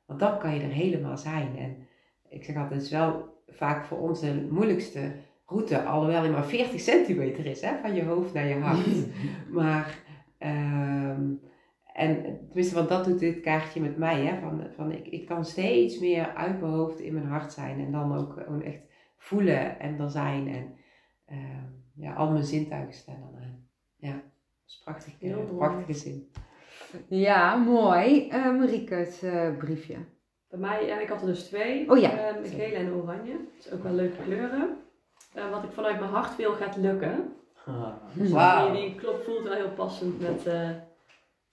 [0.05, 1.57] Want dan kan je er helemaal zijn.
[1.57, 1.87] En
[2.29, 5.11] ik zeg altijd, het is wel vaak voor ons de moeilijkste
[5.45, 8.87] route, alhoewel die maar 40 centimeter is, hè, van je hoofd naar je hart.
[9.59, 9.99] maar,
[10.37, 11.23] ehm,
[11.97, 15.45] en tenminste, want dat doet dit kaartje met mij, hè, van, van ik, ik kan
[15.45, 18.81] steeds meer uit mijn hoofd in mijn hart zijn en dan ook gewoon echt
[19.17, 20.75] voelen en er zijn en
[21.25, 21.65] ehm,
[21.95, 23.67] ja, al mijn zintuigen staan dan aan.
[23.95, 24.21] Ja, dat
[24.67, 26.31] is prachtig, Heel eh, prachtige zin.
[27.07, 28.29] Ja, mooi.
[28.29, 29.95] Eh Marieke, het eh, briefje.
[30.49, 31.91] Bij mij, en ik had er dus twee.
[31.91, 32.09] Oh ja.
[32.09, 33.31] Ehm, gele en oranje.
[33.31, 34.77] Dat is ook wel leuke kleuren.
[35.33, 37.35] Eh, wat ik vanuit mijn hart wil gaat lukken.
[38.13, 38.71] Dus Wauw.
[38.71, 40.69] Die, die klopt voelt wel heel passend met eh,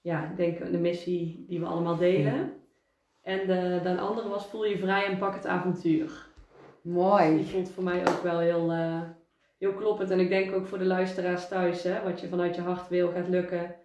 [0.04, 2.52] ja, ik denk de missie die we allemaal delen.
[3.22, 6.26] En de, de andere was voel je vrij en pak het avontuur.
[6.82, 7.44] Die Mooi.
[7.44, 9.02] voelt voor mij ook wel heel, eh,
[9.58, 10.10] heel kloppend.
[10.10, 13.10] En ik denk ook voor de luisteraars thuis, hè, wat je vanuit je hart wil
[13.10, 13.76] gaat lukken.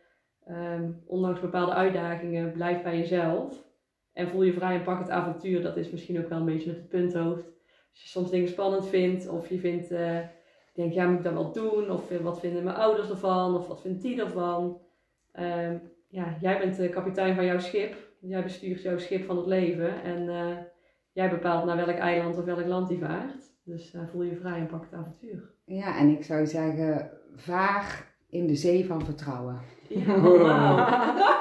[0.45, 3.63] Ehm, ondanks bepaalde uitdagingen, blijf bij jezelf.
[4.13, 5.61] En voel je vrij en pak het avontuur.
[5.61, 7.45] Dat is misschien ook wel een beetje met het punthoofd.
[7.91, 10.19] Als je soms dingen spannend vindt, of je vindt, eh,
[10.73, 11.91] je denkt, ja, moet ik dat wel doen?
[11.91, 13.55] Of eh, wat vinden mijn ouders ervan?
[13.55, 14.81] Of wat vindt die ervan?
[15.31, 15.77] Ehm,
[16.09, 17.95] ja, jij bent de kapitein van jouw schip.
[18.19, 20.03] Jij bestuurt jouw schip van het leven.
[20.03, 20.57] En eh,
[21.11, 23.53] jij bepaalt naar welk eiland of welk land die vaart.
[23.63, 25.51] Dus eh, voel je vrij en pak het avontuur.
[25.65, 29.61] Ja, en ik zou zeggen, vaar in de zee van vertrouwen.
[29.87, 30.15] Ja.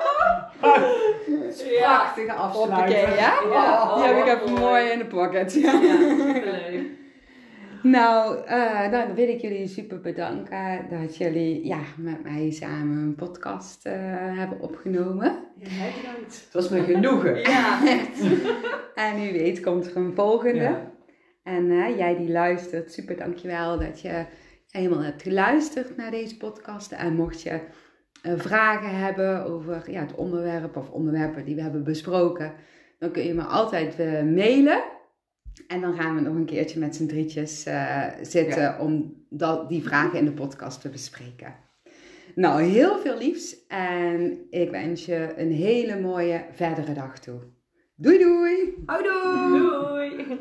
[1.78, 3.32] Ja, Prachtige afsluiting, ja?
[3.51, 4.90] Ja, Die heb ik oh, even mooi.
[4.90, 5.53] in de pocket.
[5.55, 5.73] ja.
[7.83, 13.15] Nou, eh, dan wil ik jullie super bedanken dat jullie ja, met mij samen een
[13.15, 13.95] podcast eh,
[14.39, 15.39] hebben opgenomen.
[15.57, 16.35] Ja, jij bedankt.
[16.45, 17.37] Het was me genoegen.
[17.51, 18.21] Ja, echt.
[18.95, 20.61] En u weet, komt er een volgende.
[20.61, 20.93] Ja.
[21.43, 24.25] En eh, jij die luistert, super dankjewel dat je
[24.71, 26.93] helemaal hebt geluisterd naar deze podcast.
[26.93, 27.61] En mocht je
[28.23, 32.53] eh, vragen hebben over ja, het onderwerp of onderwerpen die we hebben besproken,
[32.99, 34.83] dan kun je me altijd eh, mailen.
[35.67, 39.83] En dan gaan we nog een keertje met z'n drietjes eh, zitten om dat, die
[39.83, 41.55] vragen in de podcast te bespreken.
[42.35, 47.41] Nou, heel veel liefs en ik wens je een hele mooie verdere dag toe.
[47.95, 48.75] Doei doei!
[48.87, 49.59] Houdoe!
[49.59, 50.39] Doei.